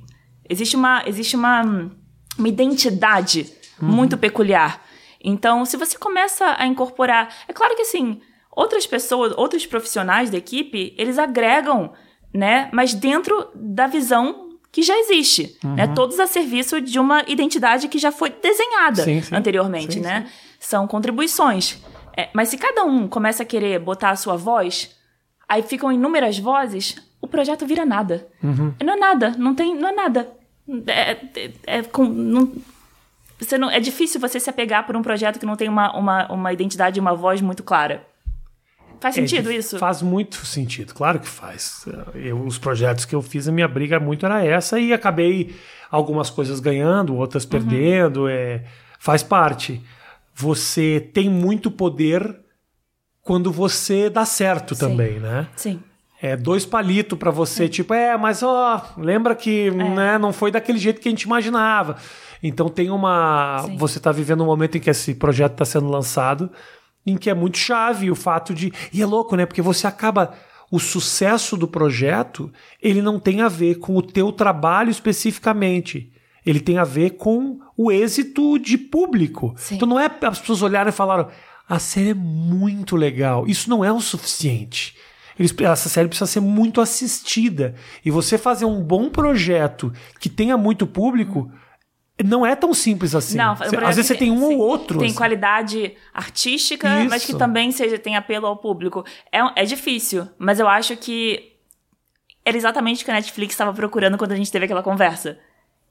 existe 0.48 0.76
uma, 0.76 1.02
existe 1.06 1.36
uma, 1.36 1.90
uma 2.38 2.48
identidade 2.48 3.46
muito 3.80 4.18
peculiar. 4.18 4.82
Então, 5.22 5.64
se 5.64 5.76
você 5.76 5.98
começa 5.98 6.54
a 6.58 6.66
incorporar. 6.66 7.34
É 7.48 7.52
claro 7.52 7.74
que 7.74 7.82
assim, 7.82 8.20
outras 8.50 8.86
pessoas, 8.86 9.32
outros 9.36 9.66
profissionais 9.66 10.30
da 10.30 10.38
equipe, 10.38 10.94
eles 10.96 11.18
agregam, 11.18 11.92
né? 12.32 12.68
Mas 12.72 12.94
dentro 12.94 13.50
da 13.54 13.86
visão 13.86 14.49
que 14.72 14.82
já 14.82 14.96
existe, 14.98 15.58
né? 15.64 15.88
Todos 15.88 16.20
a 16.20 16.26
serviço 16.26 16.80
de 16.80 16.98
uma 16.98 17.24
identidade 17.26 17.88
que 17.88 17.98
já 17.98 18.12
foi 18.12 18.30
desenhada 18.30 19.02
Sim, 19.02 19.20
sim. 19.20 19.34
anteriormente, 19.34 19.94
Sim, 19.94 20.00
né? 20.00 20.30
São 20.58 20.86
contribuições. 20.86 21.78
É, 22.16 22.28
mas 22.32 22.48
se 22.50 22.56
cada 22.58 22.84
um 22.84 23.08
começa 23.08 23.42
a 23.42 23.46
querer 23.46 23.78
botar 23.80 24.10
a 24.10 24.16
sua 24.16 24.36
voz, 24.36 24.94
aí 25.48 25.62
ficam 25.62 25.90
inúmeras 25.90 26.38
vozes, 26.38 26.96
o 27.20 27.26
projeto 27.26 27.66
vira 27.66 27.84
nada. 27.84 28.28
Não 28.42 28.92
é 28.94 28.96
nada, 28.96 29.34
não 29.38 29.54
tem, 29.54 29.74
não 29.74 29.88
é 29.88 29.92
nada. 29.92 30.30
É, 30.86 31.10
é- 31.12 31.50
é 31.66 31.82
com- 31.82 32.04
não- 32.04 32.52
você 33.38 33.56
não, 33.58 33.70
é 33.70 33.80
difícil 33.80 34.20
você 34.20 34.38
se 34.38 34.50
apegar 34.50 34.86
por 34.86 34.94
um 34.96 35.02
projeto 35.02 35.38
que 35.40 35.46
não 35.46 35.56
tem 35.56 35.68
uma, 35.68 35.96
uma, 35.96 36.30
uma 36.32 36.52
identidade 36.52 36.98
e 36.98 37.00
uma 37.00 37.14
voz 37.14 37.40
muito 37.40 37.62
clara. 37.62 38.06
Faz 39.00 39.16
É, 39.16 39.20
sentido 39.20 39.48
de- 39.50 39.56
isso? 39.56 39.78
Faz 39.78 40.02
muito 40.02 40.44
sentido, 40.44 40.92
claro 40.94 41.18
que 41.18 41.26
faz. 41.28 41.86
Eu, 42.14 42.44
os 42.44 42.58
projetos 42.58 43.04
que 43.04 43.14
eu 43.14 43.22
fiz, 43.22 43.48
a 43.48 43.52
minha 43.52 43.66
briga 43.68 43.98
muito 43.98 44.26
era 44.26 44.44
essa 44.44 44.78
e 44.78 44.92
acabei 44.92 45.54
algumas 45.90 46.28
coisas 46.30 46.60
ganhando, 46.60 47.16
outras 47.16 47.44
Uhum. 47.44 47.50
perdendo. 47.50 48.28
É, 48.28 48.64
faz 48.98 49.22
parte. 49.22 49.80
Você 50.34 51.00
tem 51.12 51.28
muito 51.30 51.70
poder 51.70 52.36
quando 53.22 53.50
você 53.50 54.08
dá 54.10 54.24
certo 54.24 54.74
Sim. 54.74 54.80
também, 54.80 55.18
né? 55.20 55.46
Sim. 55.56 55.80
É 56.22 56.36
dois 56.36 56.66
palitos 56.66 57.18
pra 57.18 57.30
você, 57.30 57.66
tipo, 57.66 57.94
é, 57.94 58.14
mas 58.16 58.42
ó, 58.42 58.84
lembra 58.98 59.34
que 59.34 59.68
É. 59.68 59.70
né, 59.70 60.18
não 60.18 60.32
foi 60.34 60.50
daquele 60.50 60.78
jeito 60.78 61.00
que 61.00 61.08
a 61.08 61.10
gente 61.10 61.22
imaginava. 61.22 61.96
Então 62.42 62.68
tem 62.68 62.90
uma. 62.90 63.62
Sim. 63.64 63.76
Você 63.78 63.98
tá 63.98 64.12
vivendo 64.12 64.42
um 64.42 64.46
momento 64.46 64.76
em 64.76 64.80
que 64.80 64.90
esse 64.90 65.14
projeto 65.14 65.52
está 65.52 65.64
sendo 65.64 65.88
lançado, 65.88 66.50
em 67.06 67.16
que 67.16 67.30
é 67.30 67.34
muito 67.34 67.58
chave 67.58 68.10
o 68.10 68.14
fato 68.14 68.54
de. 68.54 68.72
E 68.92 69.00
é 69.02 69.06
louco, 69.06 69.36
né? 69.36 69.46
Porque 69.46 69.62
você 69.62 69.86
acaba. 69.86 70.34
O 70.72 70.78
sucesso 70.78 71.56
do 71.56 71.66
projeto, 71.66 72.48
ele 72.80 73.02
não 73.02 73.18
tem 73.18 73.40
a 73.40 73.48
ver 73.48 73.80
com 73.80 73.96
o 73.96 74.02
teu 74.02 74.30
trabalho 74.30 74.88
especificamente. 74.88 76.12
Ele 76.46 76.60
tem 76.60 76.78
a 76.78 76.84
ver 76.84 77.10
com 77.16 77.58
o 77.76 77.90
êxito 77.90 78.56
de 78.56 78.78
público. 78.78 79.52
Sim. 79.56 79.74
Então 79.74 79.88
não 79.88 79.98
é 79.98 80.08
as 80.22 80.38
pessoas 80.38 80.62
olharem 80.62 80.90
e 80.90 80.92
falaram: 80.92 81.28
a 81.68 81.78
série 81.80 82.10
é 82.10 82.14
muito 82.14 82.94
legal. 82.94 83.46
Isso 83.48 83.68
não 83.68 83.84
é 83.84 83.92
o 83.92 84.00
suficiente. 84.00 84.96
Eles- 85.38 85.54
essa 85.60 85.88
série 85.88 86.06
precisa 86.08 86.30
ser 86.30 86.40
muito 86.40 86.80
assistida. 86.80 87.74
E 88.04 88.10
você 88.10 88.38
fazer 88.38 88.64
um 88.64 88.82
bom 88.82 89.08
projeto 89.10 89.92
que 90.20 90.28
tenha 90.28 90.56
muito 90.56 90.86
público 90.86 91.50
não 92.24 92.44
é 92.44 92.54
tão 92.54 92.72
simples 92.74 93.14
assim. 93.14 93.36
Não, 93.36 93.56
Cê- 93.56 93.64
às 93.76 93.96
vezes 93.96 94.06
você 94.06 94.14
tem 94.14 94.30
um 94.30 94.48
sim, 94.48 94.54
ou 94.54 94.58
outro. 94.58 94.98
Tem 94.98 95.08
assim. 95.08 95.16
qualidade 95.16 95.94
artística, 96.12 96.88
mas 97.08 97.24
que 97.24 97.30
Isso. 97.30 97.38
também 97.38 97.70
seja, 97.70 97.98
tem 97.98 98.16
apelo 98.16 98.46
ao 98.46 98.56
público. 98.56 99.04
É, 99.32 99.62
é 99.62 99.64
difícil, 99.64 100.28
mas 100.38 100.60
eu 100.60 100.68
acho 100.68 100.96
que 100.96 101.52
era 102.44 102.56
exatamente 102.56 103.02
o 103.02 103.04
que 103.04 103.10
a 103.10 103.14
Netflix 103.14 103.54
estava 103.54 103.72
procurando 103.72 104.16
quando 104.18 104.32
a 104.32 104.36
gente 104.36 104.50
teve 104.50 104.64
aquela 104.64 104.82
conversa. 104.82 105.38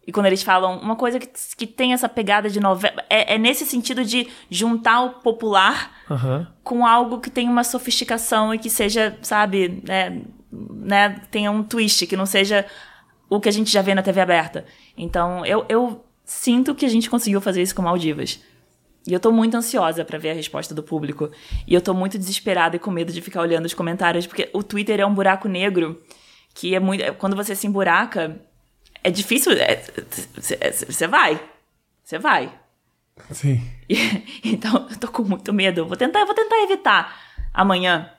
E 0.08 0.12
quando 0.12 0.26
eles 0.26 0.42
falam 0.42 0.80
uma 0.80 0.96
coisa 0.96 1.20
que, 1.20 1.28
que 1.56 1.68
tem 1.68 1.94
essa 1.94 2.10
pegada 2.10 2.50
de 2.50 2.60
novela. 2.60 3.04
É, 3.10 3.36
é 3.36 3.38
nesse 3.38 3.66
sentido 3.66 4.04
de 4.04 4.28
juntar 4.50 5.02
o 5.04 5.10
popular 5.22 5.92
Aham. 6.10 6.48
com 6.64 6.86
algo 6.86 7.20
que 7.20 7.30
tem 7.30 7.48
uma 7.48 7.64
sofisticação 7.64 8.54
e 8.54 8.58
que 8.58 8.70
seja, 8.70 9.18
sabe, 9.22 9.84
né, 9.88 10.22
né, 10.52 11.22
tenha 11.30 11.52
um 11.52 11.62
twist, 11.62 12.08
que 12.08 12.18
não 12.18 12.26
seja 12.26 12.66
o 13.30 13.40
que 13.40 13.48
a 13.48 13.52
gente 13.52 13.72
já 13.72 13.84
vê 13.84 13.94
na 13.94 14.02
TV 14.02 14.20
aberta. 14.20 14.66
Então, 14.98 15.46
eu, 15.46 15.64
eu 15.70 16.04
sinto 16.30 16.76
que 16.76 16.86
a 16.86 16.90
gente 16.90 17.10
conseguiu 17.10 17.42
fazer 17.42 17.62
isso 17.62 17.74
com 17.74 17.82
Maldivas. 17.82 18.40
E 19.08 19.14
eu 19.14 19.20
tô 19.20 19.32
muito 19.32 19.58
ansiosa 19.58 20.06
pra 20.06 20.20
ver 20.20 20.30
a 20.30 20.34
resposta 20.34 20.76
do 20.76 20.84
público. 20.84 21.32
E 21.66 21.74
eu 21.74 21.82
tô 21.82 21.94
muito 21.94 22.18
desesperada 22.20 22.76
e 22.76 22.80
com 22.80 22.92
medo 22.92 23.12
de 23.12 23.20
ficar 23.22 23.42
olhando 23.42 23.66
os 23.66 23.74
comentários, 23.74 24.28
porque 24.28 24.48
o 24.54 24.62
Twitter 24.62 25.00
é 25.00 25.06
um 25.06 25.14
buraco 25.14 25.48
negro 25.48 26.00
que 26.54 26.76
é 26.76 26.80
muito. 26.80 27.04
Quando 27.16 27.36
você 27.36 27.56
se 27.56 27.66
emburaca, 27.66 28.40
é 29.04 29.10
difícil. 29.10 29.54
Você 30.88 31.08
vai. 31.08 31.42
Você 32.04 32.20
vai. 32.20 32.54
Sim. 33.32 33.62
E- 33.90 34.24
então, 34.46 34.88
eu 34.92 34.98
tô 35.00 35.08
com 35.08 35.24
muito 35.24 35.52
medo. 35.52 35.88
Vou 35.88 35.98
tentar, 35.98 36.24
vou 36.26 36.36
tentar 36.36 36.62
evitar 36.62 37.20
amanhã. 37.52 38.12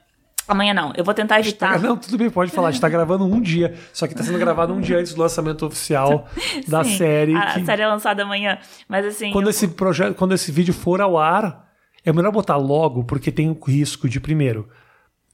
Amanhã 0.51 0.73
não, 0.73 0.91
eu 0.97 1.03
vou 1.03 1.13
tentar 1.13 1.39
evitar. 1.39 1.75
Ah, 1.75 1.79
Não, 1.79 1.95
tudo 1.95 2.17
bem, 2.17 2.29
pode 2.29 2.51
falar. 2.51 2.67
A 2.67 2.71
gente 2.71 2.81
tá 2.81 2.89
gravando 2.89 3.23
um 3.25 3.39
dia. 3.39 3.73
Só 3.93 4.05
que 4.05 4.13
tá 4.13 4.21
sendo 4.21 4.37
gravado 4.37 4.73
um 4.73 4.81
dia 4.81 4.97
antes 4.99 5.13
do 5.13 5.21
lançamento 5.21 5.65
oficial 5.65 6.27
da 6.67 6.83
Sim, 6.83 6.97
série. 6.97 7.35
A, 7.35 7.53
que- 7.53 7.65
série 7.65 7.81
é 7.83 7.87
lançada 7.87 8.23
amanhã. 8.23 8.57
Mas 8.87 9.05
assim. 9.05 9.31
quando 9.31 9.45
eu- 9.45 9.51
esse 9.51 9.67
projeto, 9.69 10.13
quando 10.15 10.33
esse 10.33 10.51
vídeo 10.51 10.73
for 10.73 10.99
ao 10.99 11.17
ar, 11.17 11.69
é 12.03 12.11
melhor 12.11 12.31
botar 12.33 12.57
logo, 12.57 13.03
porque 13.05 13.31
tem 13.31 13.49
o 13.49 13.57
risco 13.65 14.09
de, 14.09 14.19
primeiro, 14.19 14.67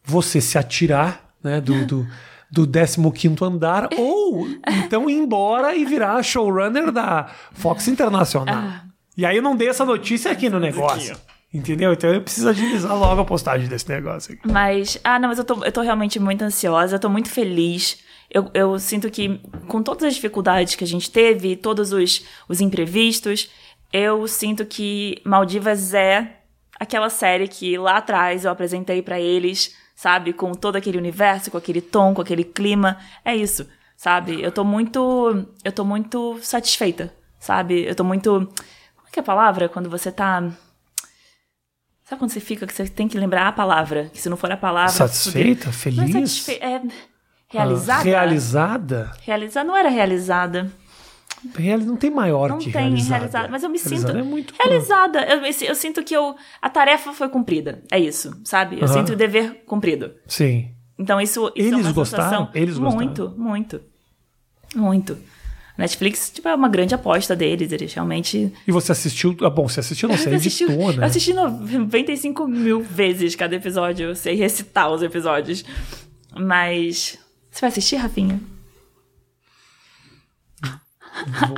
você 0.04 0.40
se 0.40 0.58
atirar, 0.58 1.32
né, 1.44 1.60
do, 1.60 1.86
do, 1.86 2.08
do 2.52 2.68
15 3.12 3.44
andar, 3.44 3.90
ou 3.98 4.48
então 4.86 5.10
ir 5.10 5.16
embora 5.16 5.76
e 5.76 5.84
virar 5.84 6.22
showrunner 6.22 6.92
da 6.92 7.28
Fox 7.54 7.88
Internacional. 7.88 8.56
Ah. 8.56 8.82
E 9.18 9.26
aí 9.26 9.38
eu 9.38 9.42
não 9.42 9.56
dei 9.56 9.68
essa 9.70 9.84
notícia 9.84 10.32
aqui 10.32 10.48
no 10.48 10.60
negócio. 10.60 11.18
Entendeu? 11.54 11.94
Então 11.94 12.14
eu 12.14 12.22
preciso 12.22 12.50
agilizar 12.50 12.98
logo 12.98 13.22
a 13.22 13.26
postagem 13.26 13.68
desse 13.68 13.88
negócio 13.90 14.34
aqui. 14.34 14.48
Mas, 14.52 15.00
ah, 15.04 15.18
não, 15.18 15.30
mas 15.30 15.38
eu 15.38 15.46
tô, 15.46 15.64
eu 15.64 15.72
tô 15.72 15.82
realmente 15.82 16.20
muito 16.20 16.42
ansiosa, 16.44 16.96
eu 16.96 17.00
tô 17.00 17.10
muito 17.10 17.30
feliz. 17.30 18.04
Eu, 18.30 18.52
eu 18.54 18.78
sinto 18.78 19.10
que, 19.10 19.40
com 19.68 19.82
todas 19.82 20.04
as 20.04 20.16
dificuldades 20.16 20.76
que 20.76 20.84
a 20.84 20.88
gente 20.88 21.10
teve, 21.10 21.56
todos 21.56 21.94
os, 21.94 22.26
os 22.50 22.60
imprevistos, 22.60 23.50
eu 23.92 24.28
sinto 24.28 24.66
que 24.66 25.22
Maldivas 25.24 25.94
é 25.94 26.38
aquela 26.80 27.10
série 27.10 27.48
que 27.48 27.78
lá 27.78 27.98
atrás 27.98 28.46
eu 28.46 28.52
apresentei 28.52 29.02
pra 29.02 29.20
eles, 29.20 29.76
sabe? 29.96 30.34
Com 30.34 30.52
todo 30.52 30.76
aquele 30.76 30.98
universo, 30.98 31.50
com 31.50 31.58
aquele 31.58 31.82
tom, 31.82 32.14
com 32.14 32.22
aquele 32.22 32.44
clima. 32.44 32.98
É 33.24 33.36
isso, 33.36 33.68
sabe? 33.96 34.42
Eu 34.42 34.52
tô 34.52 34.64
muito. 34.64 35.48
Eu 35.64 35.72
tô 35.72 35.86
muito 35.86 36.38
satisfeita, 36.42 37.14
sabe? 37.40 37.86
Eu 37.86 37.96
tô 37.96 38.04
muito. 38.04 38.30
Como 38.32 39.08
é 39.08 39.12
que 39.12 39.20
é 39.20 39.22
a 39.22 39.26
palavra? 39.26 39.70
Quando 39.70 39.90
você 39.90 40.12
tá. 40.12 40.52
Sabe 42.08 42.20
quando 42.20 42.32
você 42.32 42.40
fica 42.40 42.66
que 42.66 42.74
você 42.74 42.88
tem 42.88 43.08
que 43.08 43.18
lembrar 43.18 43.48
a 43.48 43.52
palavra? 43.52 44.10
Que 44.14 44.20
se 44.22 44.30
não 44.30 44.38
for 44.38 44.50
a 44.52 44.56
palavra. 44.58 44.92
Satisfeita? 44.92 45.66
Não 45.66 45.70
é 45.72 45.74
Feliz? 45.74 46.12
satisfe... 46.32 46.52
é 46.64 46.82
realizada? 47.50 48.00
Ah, 48.00 48.04
realizada? 48.04 49.12
Realizada. 49.22 49.68
Não 49.68 49.76
era 49.76 49.90
realizada. 49.90 50.72
Reali- 51.56 51.86
Não 51.86 51.98
tem 51.98 52.10
maior 52.10 52.50
Não 52.50 52.58
que 52.60 52.72
tem 52.72 52.82
realizada. 52.84 53.16
realizada. 53.18 53.48
Mas 53.50 53.64
eu 53.64 53.70
me 53.70 53.78
Realizada 53.78 54.14
sinto 54.14 54.20
é 54.20 54.24
muito 54.24 54.54
realizada. 54.58 55.20
Eu, 55.26 55.42
me- 55.42 55.50
eu 55.68 55.76
sinto 55.76 56.02
que 56.04 56.16
eu, 56.16 56.36
a 56.62 56.70
tarefa 56.70 57.12
foi 57.14 57.28
cumprida. 57.30 57.84
É 57.92 58.00
isso, 58.00 58.40
sabe? 58.46 58.78
Eu 58.80 58.86
Aham. 58.86 58.94
sinto 58.94 59.14
o 59.14 59.16
dever 59.16 59.64
cumprido. 59.66 60.14
Sim. 60.28 60.72
Então 60.98 61.20
isso, 61.22 61.52
isso 61.56 61.66
é 61.68 61.72
Eles 61.74 61.86
uma 61.86 61.92
gostaram? 61.92 62.50
Eles 62.54 62.78
gostaram? 62.78 62.96
muito, 63.06 63.34
muito, 63.38 63.82
muito. 64.76 65.18
Netflix, 65.78 66.32
tipo, 66.34 66.48
é 66.48 66.56
uma 66.56 66.68
grande 66.68 66.96
aposta 66.96 67.36
deles. 67.36 67.72
Eles 67.72 67.94
realmente. 67.94 68.52
E 68.68 68.72
você 68.72 68.92
assistiu. 68.92 69.36
Ah, 69.42 69.50
bom, 69.50 69.68
você 69.68 69.80
assistiu, 69.80 70.10
não, 70.10 70.16
você 70.18 70.30
eu 70.30 70.36
assisti, 70.36 70.64
editou, 70.64 70.92
eu 70.92 70.98
né? 70.98 71.06
assisti 71.06 71.34
95 71.34 72.48
mil 72.48 72.82
vezes 72.82 73.36
cada 73.36 73.56
episódio. 73.56 74.10
Eu 74.10 74.16
sei 74.16 74.36
recitar 74.36 74.92
os 74.92 75.04
episódios. 75.04 75.64
Mas. 76.36 77.18
Você 77.52 77.62
vai 77.62 77.70
assistir, 77.70 77.96
Rafinha? 77.98 78.40
Vou, 81.26 81.58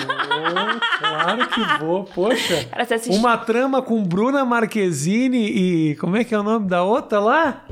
claro 0.99 1.47
que 1.49 1.79
vou. 1.79 2.03
Poxa. 2.05 2.65
Cara, 2.65 2.83
assistiu. 2.83 3.13
Uma 3.13 3.37
trama 3.37 3.81
com 3.81 4.03
Bruna 4.03 4.45
Marquezine 4.45 5.49
e. 5.49 5.95
Como 5.95 6.15
é 6.15 6.23
que 6.23 6.33
é 6.33 6.39
o 6.39 6.43
nome 6.43 6.67
da 6.67 6.83
outra 6.83 7.19
lá? 7.19 7.65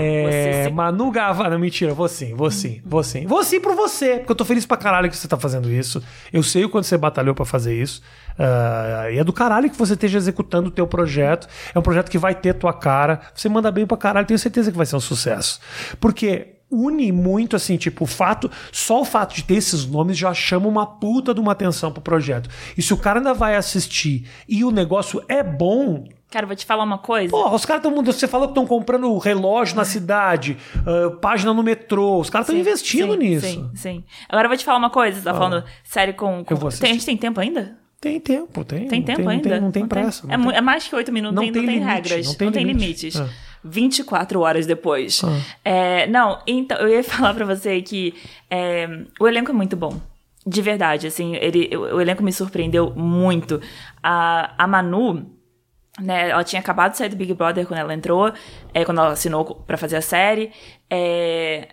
É. 0.00 0.62
Você 0.62 0.68
se- 0.68 0.74
Manu 0.74 1.10
Gavassi. 1.10 1.50
Não, 1.50 1.58
mentira, 1.58 1.92
vou 1.94 2.08
sim, 2.08 2.34
vou 2.34 2.50
sim, 2.50 2.80
vou 2.84 3.02
sim. 3.02 3.26
Vou 3.26 3.42
sim 3.44 3.60
por 3.60 3.74
você, 3.74 4.16
porque 4.18 4.32
eu 4.32 4.36
tô 4.36 4.44
feliz 4.44 4.64
pra 4.66 4.76
caralho 4.76 5.08
que 5.10 5.16
você 5.16 5.28
tá 5.28 5.36
fazendo 5.36 5.70
isso. 5.70 6.02
Eu 6.32 6.42
sei 6.42 6.64
o 6.64 6.68
quanto 6.68 6.86
você 6.86 6.96
batalhou 6.96 7.34
pra 7.34 7.44
fazer 7.44 7.74
isso. 7.80 8.00
Ah, 8.38 9.10
e 9.10 9.18
é 9.18 9.24
do 9.24 9.32
caralho 9.32 9.68
que 9.70 9.76
você 9.76 9.92
esteja 9.94 10.16
executando 10.18 10.68
o 10.68 10.72
teu 10.72 10.86
projeto. 10.86 11.46
É 11.74 11.78
um 11.78 11.82
projeto 11.82 12.10
que 12.10 12.18
vai 12.18 12.34
ter 12.34 12.54
tua 12.54 12.72
cara. 12.72 13.20
Você 13.34 13.48
manda 13.48 13.70
bem 13.70 13.86
pra 13.86 13.96
caralho, 13.96 14.26
tenho 14.26 14.38
certeza 14.38 14.70
que 14.70 14.76
vai 14.76 14.86
ser 14.86 14.96
um 14.96 15.00
sucesso. 15.00 15.60
Porque 16.00 16.54
une 16.72 17.10
muito 17.10 17.56
assim, 17.56 17.76
tipo, 17.76 18.04
o 18.04 18.06
fato, 18.06 18.48
só 18.70 19.00
o 19.00 19.04
fato 19.04 19.34
de 19.34 19.42
ter 19.42 19.54
esses 19.54 19.84
nomes 19.84 20.16
já 20.16 20.32
chama 20.32 20.68
uma 20.68 20.86
puta 20.86 21.34
de 21.34 21.40
uma 21.40 21.50
atenção 21.52 21.90
pro 21.92 22.00
projeto. 22.00 22.48
E 22.78 22.82
se 22.82 22.94
o 22.94 22.96
cara 22.96 23.18
ainda 23.18 23.34
vai 23.34 23.56
assistir 23.56 24.24
e 24.48 24.64
o 24.64 24.70
negócio 24.70 25.20
é 25.28 25.42
bom, 25.42 26.04
Cara, 26.30 26.46
vou 26.46 26.54
te 26.54 26.64
falar 26.64 26.84
uma 26.84 26.98
coisa. 26.98 27.30
Porra, 27.30 27.54
os 27.54 27.64
caras 27.64 27.84
estão. 27.84 28.04
Você 28.04 28.28
falou 28.28 28.46
que 28.46 28.52
estão 28.52 28.66
comprando 28.66 29.16
relógio 29.18 29.74
na 29.76 29.84
cidade, 29.84 30.56
ah, 30.86 31.10
página 31.20 31.52
no 31.52 31.62
metrô. 31.62 32.18
Os 32.20 32.30
caras 32.30 32.46
estão 32.46 32.58
investindo 32.60 33.12
sim, 33.12 33.18
nisso. 33.18 33.46
Sim, 33.46 33.70
sim. 33.74 34.04
Agora 34.28 34.46
eu 34.46 34.50
vou 34.50 34.56
te 34.56 34.64
falar 34.64 34.78
uma 34.78 34.90
coisa. 34.90 35.18
Você 35.18 35.24
tá 35.24 35.34
falando 35.34 35.64
série 35.82 36.12
com. 36.12 36.44
com... 36.44 36.54
Eu 36.54 36.56
vou 36.56 36.70
Tem, 36.70 36.90
a 36.90 36.94
gente 36.94 37.04
tem 37.06 37.16
tempo 37.16 37.40
ainda? 37.40 37.76
Tem 38.00 38.18
tempo, 38.18 38.64
tem. 38.64 38.88
Tem 38.88 39.00
não 39.00 39.06
tempo 39.06 39.22
não 39.22 39.30
ainda? 39.30 39.50
Tem, 39.50 39.60
não 39.60 39.70
tem 39.70 39.86
pressa. 39.86 40.26
não 40.26 40.34
é, 40.34 40.38
tem- 40.38 40.56
é 40.56 40.60
mais 40.62 40.88
que 40.88 40.94
oito 40.94 41.12
minutos, 41.12 41.34
Não 41.34 41.42
não 41.42 41.52
tem, 41.52 41.62
tem 41.62 41.62
não 41.62 41.68
tem 41.68 41.80
limite, 41.80 41.94
regras, 42.08 42.26
não 42.26 42.32
não 42.32 42.38
tem 42.38 42.50
tem, 42.52 42.64
limite. 42.64 43.06
limites. 43.06 43.20
Ah. 43.20 43.28
24 43.62 44.40
horas 44.40 44.66
depois. 44.66 45.20
É, 45.64 46.06
não, 46.06 46.40
então, 46.46 46.78
eu 46.78 46.88
ia 46.88 47.04
falar 47.04 47.34
pra 47.34 47.44
você 47.44 47.82
que 47.82 48.14
é, 48.50 48.88
o 49.18 49.28
elenco 49.28 49.50
é 49.50 49.54
muito 49.54 49.76
bom. 49.76 50.00
De 50.46 50.62
verdade, 50.62 51.06
assim, 51.06 51.36
ele, 51.36 51.68
o, 51.76 51.96
o 51.96 52.00
elenco 52.00 52.22
me 52.22 52.32
surpreendeu 52.32 52.90
muito. 52.96 53.60
A, 54.02 54.54
a 54.56 54.66
Manu, 54.66 55.26
né, 56.00 56.30
ela 56.30 56.44
tinha 56.44 56.60
acabado 56.60 56.92
de 56.92 56.98
sair 56.98 57.08
do 57.08 57.16
Big 57.16 57.34
Brother 57.34 57.66
quando 57.66 57.80
ela 57.80 57.94
entrou, 57.94 58.32
é, 58.72 58.84
quando 58.84 58.98
ela 58.98 59.12
assinou 59.12 59.44
pra 59.44 59.76
fazer 59.76 59.96
a 59.96 60.02
série. 60.02 60.52
É, 60.88 61.68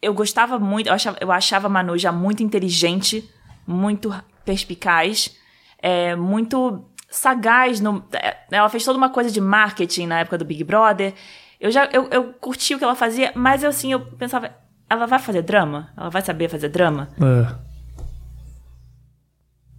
eu 0.00 0.12
gostava 0.12 0.58
muito, 0.58 0.88
eu 0.88 0.94
achava, 0.94 1.16
eu 1.20 1.30
achava 1.30 1.66
a 1.66 1.70
Manu 1.70 1.96
já 1.96 2.10
muito 2.10 2.42
inteligente, 2.42 3.28
muito 3.66 4.14
perspicaz, 4.44 5.36
é, 5.78 6.16
muito 6.16 6.84
sagaz. 7.08 7.80
No, 7.80 8.04
é, 8.12 8.36
ela 8.50 8.68
fez 8.68 8.84
toda 8.84 8.98
uma 8.98 9.10
coisa 9.10 9.30
de 9.30 9.40
marketing 9.40 10.06
na 10.06 10.20
época 10.20 10.38
do 10.38 10.44
Big 10.44 10.64
Brother. 10.64 11.14
Eu 11.60 11.70
já 11.70 11.88
eu, 11.92 12.08
eu 12.10 12.32
curti 12.34 12.74
o 12.74 12.78
que 12.78 12.84
ela 12.84 12.96
fazia, 12.96 13.32
mas 13.36 13.62
eu, 13.62 13.68
assim, 13.70 13.92
eu 13.92 14.00
pensava, 14.00 14.50
ela 14.90 15.06
vai 15.06 15.18
fazer 15.18 15.42
drama? 15.42 15.90
Ela 15.96 16.10
vai 16.10 16.22
saber 16.22 16.48
fazer 16.48 16.68
drama? 16.68 17.08
É. 17.20 17.71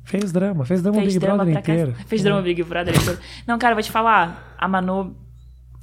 Fez 0.03 0.31
drama, 0.31 0.65
fez 0.65 0.81
drama 0.81 0.97
o 0.99 1.01
Big 1.01 1.17
drama 1.19 1.43
Brother 1.45 1.59
inteiro. 1.59 1.91
ca- 1.93 2.03
Fez 2.05 2.21
drama 2.23 2.41
Big 2.41 2.61
Brother 2.63 2.95
inteiro. 2.95 3.19
Não, 3.47 3.57
cara, 3.57 3.73
vou 3.73 3.81
te 3.83 3.91
falar, 3.91 4.55
a 4.57 4.67
Manu 4.67 5.15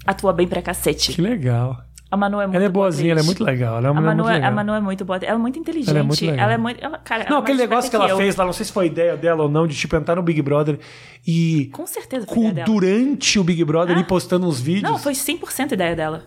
atua 0.06 0.32
bem 0.32 0.46
pra 0.46 0.60
cacete. 0.62 1.12
Que 1.12 1.22
legal. 1.22 1.76
A 2.10 2.16
Manu 2.16 2.40
é 2.40 2.44
muito 2.46 2.56
Ela 2.56 2.64
é 2.64 2.68
boa 2.68 2.86
boazinha, 2.86 3.12
ela 3.12 3.20
é 3.20 3.22
muito 3.22 3.44
legal. 3.44 3.76
Ela 3.78 3.86
é 3.86 3.90
uma 3.92 4.00
A 4.00 4.02
Manu, 4.02 4.16
muito 4.24 4.30
é, 4.30 4.34
legal. 4.34 4.50
a 4.50 4.54
Manu 4.54 4.74
é 4.74 4.80
muito 4.80 5.04
boa. 5.04 5.16
Ela 5.22 5.36
é 5.36 5.38
muito 5.38 5.58
inteligente. 5.60 5.90
Ela 5.90 6.00
é 6.00 6.02
muito. 6.02 6.24
Ela 6.24 6.52
é 6.52 6.56
muito. 6.58 6.84
Ela, 6.84 6.98
cara, 6.98 7.22
ela 7.22 7.30
Não, 7.30 7.38
é 7.38 7.40
aquele 7.40 7.58
negócio 7.58 7.88
que 7.88 7.94
ela 7.94 8.08
eu. 8.08 8.16
fez 8.16 8.34
lá, 8.34 8.44
não 8.44 8.52
sei 8.52 8.66
se 8.66 8.72
foi 8.72 8.86
ideia 8.86 9.16
dela 9.16 9.44
ou 9.44 9.48
não, 9.48 9.64
de 9.66 9.76
tipo 9.76 9.94
entrar 9.94 10.16
no 10.16 10.22
Big 10.22 10.42
Brother 10.42 10.78
e 11.26 11.66
Com 11.72 11.86
certeza 11.86 12.26
foi 12.26 12.34
com, 12.34 12.40
ideia 12.48 12.54
dela. 12.54 12.66
durante 12.66 13.38
o 13.38 13.44
Big 13.44 13.64
Brother 13.64 13.96
Ah. 13.96 14.00
ir 14.00 14.04
postando 14.06 14.44
uns 14.46 14.60
vídeos. 14.60 14.90
Não, 14.90 14.98
foi 14.98 15.14
100% 15.14 15.72
ideia 15.72 15.94
dela. 15.94 16.24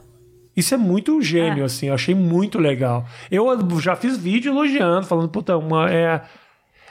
Isso 0.55 0.73
é 0.73 0.77
muito 0.77 1.21
gênio, 1.21 1.63
É. 1.63 1.65
assim, 1.65 1.87
eu 1.87 1.95
achei 1.95 2.15
muito 2.15 2.59
legal. 2.59 3.05
Eu 3.29 3.45
já 3.81 3.95
fiz 3.97 4.17
vídeo 4.17 4.53
elogiando, 4.53 5.05
falando, 5.05 5.27
puta, 5.29 5.57
uma 5.57 5.91
é. 5.91 6.21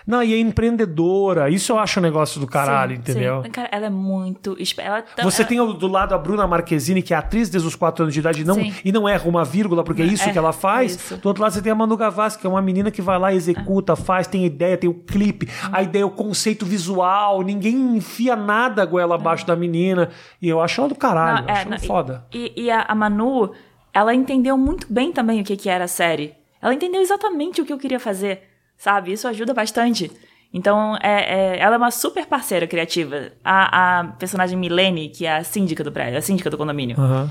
Não, 0.07 0.23
e 0.23 0.35
é 0.35 0.39
empreendedora. 0.39 1.49
Isso 1.51 1.73
eu 1.73 1.79
acho 1.79 2.01
um 2.01 2.03
negócio 2.03 2.41
do 2.41 2.47
caralho, 2.47 2.95
Sim, 2.95 3.01
entendeu? 3.01 3.43
sim. 3.45 3.51
Cara, 3.51 3.69
ela 3.71 3.87
é 3.87 3.91
muito. 3.91 4.57
Ela, 4.79 5.03
tá- 5.03 5.23
Você 5.23 5.43
ela- 5.43 5.49
tem 5.49 5.59
ao- 5.59 5.73
do 5.73 5.87
lado 5.89 6.15
a 6.15 6.19
Bruna 6.19 6.47
Marquezine, 6.47 7.03
que 7.03 7.15
é 7.15 7.17
atriz 7.17 7.49
desde 7.49 7.67
os 7.69 7.77
4 7.77 8.03
anos 8.05 8.15
de 8.15 8.21
idade 8.21 8.43
e 8.43 8.45
não, 8.45 8.55
Sim. 8.57 8.73
e 8.85 8.91
não 8.93 9.09
erra 9.09 9.29
uma 9.29 9.45
vírgula, 9.45 9.85
porque 9.85 10.03
é 10.03 10.05
isso 10.07 10.29
É, 10.29 10.33
que 10.33 10.39
ela 10.39 10.53
faz. 10.53 10.97
isso. 10.97 11.17
Do 11.17 11.27
outro 11.29 11.43
lado 11.43 11.53
você 11.53 11.63
tem 11.63 11.71
a 11.73 11.75
Manu 11.75 11.97
Gavassi, 11.97 12.39
que 12.39 12.47
é 12.47 12.51
uma 12.51 12.63
menina 12.63 12.91
que 12.91 13.01
vai 13.03 13.19
lá, 13.19 13.33
executa, 13.33 13.95
faz, 13.97 14.27
tem 14.27 14.45
ideia, 14.45 14.77
tem 14.77 14.91
o 14.91 14.95
clipe, 14.95 15.49
a 15.71 15.83
ideia, 15.83 16.07
o 16.07 16.11
conceito 16.11 16.67
visual, 16.67 17.43
ninguém 17.43 17.97
enfia 17.97 18.35
nada 18.37 18.83
a 18.83 18.87
goela 18.87 19.15
abaixo 19.15 19.47
da 19.47 19.55
menina. 19.57 20.09
E 20.41 20.49
eu 20.49 20.61
acho 20.61 20.81
ela 20.81 20.89
do 20.89 20.95
caralho, 20.95 21.43
Não, 21.47 21.49
é, 21.49 21.59
acho 21.59 21.69
não, 21.69 21.77
ela 21.77 21.87
foda. 21.87 22.25
E, 22.33 22.53
e 22.57 22.71
a, 22.71 22.83
a 22.83 22.95
Manu, 22.95 23.53
ela 23.95 24.15
entendeu 24.15 24.57
muito 24.57 24.87
bem 24.93 25.13
também 25.13 25.41
o 25.41 25.45
que, 25.45 25.57
que 25.57 25.69
era 25.69 25.85
a 25.85 25.89
série. 25.89 26.35
Ela 26.61 26.75
entendeu 26.75 27.01
exatamente 27.01 27.61
o 27.61 27.65
que 27.65 27.73
eu 27.73 27.79
queria 27.79 27.99
fazer, 28.01 28.43
sabe? 28.83 29.13
Isso 29.13 29.29
ajuda 29.29 29.55
bastante. 29.55 30.11
Então, 30.53 30.97
é, 31.01 31.55
é- 31.55 31.59
ela 31.61 31.77
é 31.77 31.79
uma 31.79 31.91
super 31.93 32.27
parceira 32.27 32.67
criativa. 32.67 33.31
A, 33.45 34.01
a 34.01 34.05
personagem 34.19 34.59
Milene, 34.59 35.09
que 35.09 35.25
é 35.25 35.37
a 35.37 35.45
síndica 35.45 35.85
do 35.85 35.93
prédio, 35.93 36.19
a 36.19 36.21
síndica 36.21 36.51
do 36.51 36.59
condomínio, 36.59 36.97
Aham. 36.99 37.31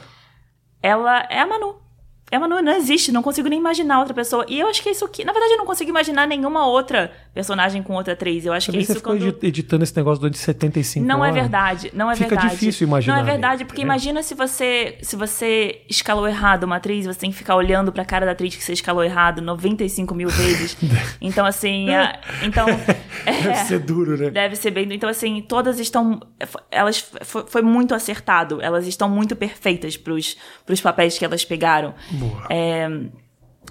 ela 0.82 1.28
é 1.30 1.39
a 1.39 1.45
Manu. 1.45 1.76
É 2.32 2.38
a 2.38 2.39
Manu, 2.39 2.61
não 2.61 2.71
existe, 2.71 3.11
não 3.11 3.21
consigo 3.21 3.49
nem 3.49 3.59
imaginar 3.59 3.99
outra 3.99 4.13
pessoa. 4.13 4.45
E 4.47 4.57
eu 4.57 4.67
acho 4.69 4.82
que 4.82 4.88
é 4.88 4.93
isso 4.93 5.05
que. 5.09 5.25
Na 5.25 5.34
verdade, 5.34 5.51
eu 5.53 5.57
não 5.57 5.65
consigo 5.65 5.89
imaginar 5.89 6.25
nenhuma 6.25 6.65
outra 6.65 7.11
personagem 7.34 7.84
com 7.84 7.93
outra 7.93 8.13
atriz. 8.13 8.45
Eu 8.45 8.53
acho 8.53 8.67
Também 8.67 8.79
que 8.79 8.84
é 8.84 8.88
você 8.88 8.91
isso 8.93 8.99
ficou 9.01 9.13
quando. 9.17 9.27
edi- 9.27 9.47
editando 9.47 9.84
esse 9.84 9.95
negócio 9.97 10.21
durante 10.21 10.38
75 10.38 11.05
Não 11.05 11.23
é 11.25 11.32
verdade, 11.32 11.91
não 11.93 12.09
é 12.09 12.15
Fica 12.15 12.29
verdade. 12.29 12.51
difícil 12.53 12.88
imaginar, 12.88 13.15
Não 13.15 13.21
é 13.21 13.25
verdade, 13.25 13.65
porque 13.65 13.82
É. 13.82 13.84
imagina 13.84 14.23
se 14.23 14.34
você 14.34 14.97
se 15.01 15.15
você 15.17 15.82
escalou 15.89 16.25
errado 16.27 16.63
uma 16.63 16.77
atriz, 16.77 17.05
você 17.05 17.19
tem 17.19 17.32
que 17.32 17.38
ficar 17.38 17.55
olhando 17.55 17.91
pra 17.91 18.05
cara 18.05 18.25
da 18.25 18.32
atriz 18.32 18.55
que 18.55 18.63
você 18.63 18.73
escalou 18.73 19.03
errado 19.03 19.41
95 19.41 20.15
mil 20.15 20.29
vezes. 20.29 20.77
então, 21.19 21.45
assim, 21.45 21.93
a- 21.93 22.17
então 22.43 22.65
é, 23.25 23.41
Deve 23.41 23.55
ser 23.65 23.79
duro, 23.79 24.17
né? 24.17 24.29
deve 24.29 24.55
ser 24.55 24.71
bem. 24.71 24.88
Então, 24.93 25.09
assim, 25.09 25.41
todas 25.41 25.79
estão. 25.82 26.21
Elas 26.71 26.99
foi, 27.23 27.43
foi 27.45 27.61
muito 27.61 27.93
acertado. 27.93 28.61
Elas 28.61 28.88
estão 28.88 29.09
muito 29.09 29.36
perfeitas 29.36 29.97
pros, 29.97 30.38
pros 30.65 30.79
papéis 30.79 31.17
que 31.17 31.25
elas 31.25 31.43
pegaram. 31.43 31.93
Boa. 32.22 32.45
É, 32.49 32.88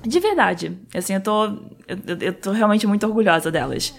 de 0.03 0.21
verdade. 0.21 0.77
Assim, 0.95 1.15
eu 1.15 1.21
tô. 1.21 1.45
Eu, 1.87 2.19
eu 2.21 2.33
tô 2.33 2.51
realmente 2.51 2.87
muito 2.87 3.07
orgulhosa 3.07 3.51
delas. 3.51 3.95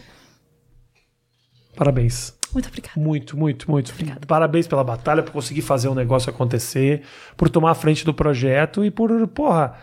Parabéns. 1.75 2.37
Muito 2.53 2.67
obrigada. 2.67 2.99
Muito, 2.99 3.37
muito, 3.37 3.71
muito. 3.71 3.93
Parabéns 4.27 4.67
pela 4.67 4.83
batalha, 4.83 5.23
por 5.23 5.31
conseguir 5.31 5.61
fazer 5.61 5.87
o 5.87 5.95
negócio 5.95 6.29
acontecer, 6.29 7.03
por 7.37 7.49
tomar 7.49 7.71
a 7.71 7.75
frente 7.75 8.03
do 8.03 8.13
projeto 8.13 8.83
e 8.83 8.91
por, 8.91 9.25
porra. 9.29 9.75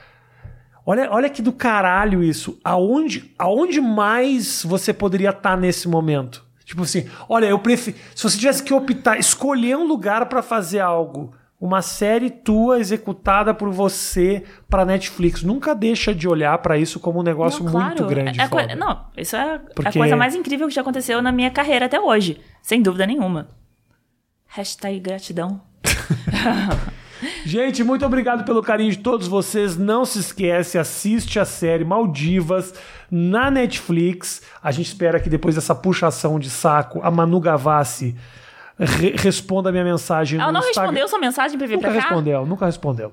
Olha, 0.85 1.11
olha 1.11 1.31
que 1.31 1.41
do 1.41 1.53
caralho 1.53 2.23
isso. 2.23 2.59
Aonde, 2.63 3.33
aonde 3.39 3.81
mais 3.81 4.63
você 4.65 4.93
poderia 4.93 5.31
estar 5.31 5.57
nesse 5.57 5.89
momento? 5.89 6.45
Tipo 6.65 6.83
assim, 6.83 7.09
olha, 7.27 7.47
eu 7.47 7.59
prefiro. 7.59 7.97
Se 8.15 8.23
você 8.23 8.37
tivesse 8.39 8.63
que 8.63 8.75
optar, 8.75 9.19
escolher 9.19 9.77
um 9.77 9.87
lugar 9.87 10.27
pra 10.27 10.43
fazer 10.43 10.81
algo, 10.81 11.35
uma 11.61 11.83
série 11.83 12.31
tua 12.31 12.79
executada 12.79 13.53
por 13.53 13.71
você 13.71 14.45
pra 14.69 14.85
Netflix, 14.85 15.43
nunca 15.43 15.75
deixa 15.75 16.15
de 16.15 16.29
olhar 16.29 16.57
pra 16.59 16.79
isso 16.79 17.01
como 17.01 17.19
um 17.19 17.23
negócio 17.23 17.65
Não, 17.65 17.73
muito 17.73 17.97
claro. 17.97 18.07
grande. 18.07 18.41
É 18.41 18.45
a 18.45 18.49
foda. 18.49 18.77
Não, 18.77 19.07
isso 19.17 19.35
é 19.35 19.55
a 19.57 19.59
Porque- 19.75 19.99
coisa 19.99 20.17
mais 20.17 20.35
incrível 20.37 20.69
que 20.69 20.75
já 20.75 20.83
aconteceu 20.83 21.21
na 21.21 21.33
minha 21.33 21.51
carreira 21.51 21.87
até 21.87 22.01
hoje. 22.01 22.41
Sem 22.63 22.81
dúvida 22.81 23.07
nenhuma. 23.07 23.49
Hashtag 24.47 25.01
gratidão. 25.01 25.61
Gente, 27.45 27.83
muito 27.83 28.07
obrigado 28.07 28.45
pelo 28.45 28.63
carinho 28.63 28.93
de 28.93 28.99
todos 28.99 29.27
vocês. 29.27 29.77
Não 29.77 30.05
se 30.05 30.21
esquece, 30.21 30.79
assiste 30.79 31.41
a 31.41 31.45
série 31.45 31.85
Maldivas 31.85 32.73
na 33.11 33.51
Netflix. 33.51 34.43
A 34.63 34.71
gente 34.71 34.87
espera 34.87 35.19
que 35.19 35.29
depois 35.29 35.57
dessa 35.57 35.75
puxação 35.75 36.39
de 36.39 36.49
saco, 36.49 37.01
a 37.03 37.11
Manu 37.11 37.41
Gavassi 37.41 38.15
re 38.79 39.15
responda 39.17 39.69
a 39.69 39.73
minha 39.73 39.85
mensagem. 39.85 40.41
Ela 40.41 40.53
não 40.53 40.61
Instagram. 40.61 40.83
respondeu 40.83 41.09
sua 41.09 41.19
mensagem 41.19 41.59
pra 41.59 41.67
vir 41.67 41.77
nunca 41.77 41.89
pra 41.89 41.97
cá? 41.97 42.09
Respondeu, 42.09 42.47
nunca 42.47 42.67
respondeu. 42.67 43.13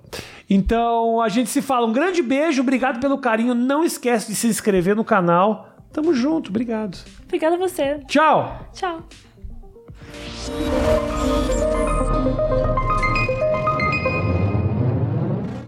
Então, 0.49 1.21
a 1.21 1.29
gente 1.29 1.49
se 1.49 1.61
fala. 1.61 1.87
Um 1.87 1.93
grande 1.93 2.21
beijo, 2.21 2.61
obrigado 2.61 2.99
pelo 2.99 3.17
carinho. 3.17 3.55
Não 3.55 3.83
esquece 3.83 4.27
de 4.27 4.35
se 4.35 4.47
inscrever 4.47 4.95
no 4.95 5.03
canal. 5.03 5.69
Tamo 5.91 6.13
junto, 6.13 6.49
obrigado. 6.49 6.97
Obrigada 7.23 7.55
a 7.55 7.57
você. 7.57 7.99
Tchau. 8.07 8.69
Tchau. 8.73 9.01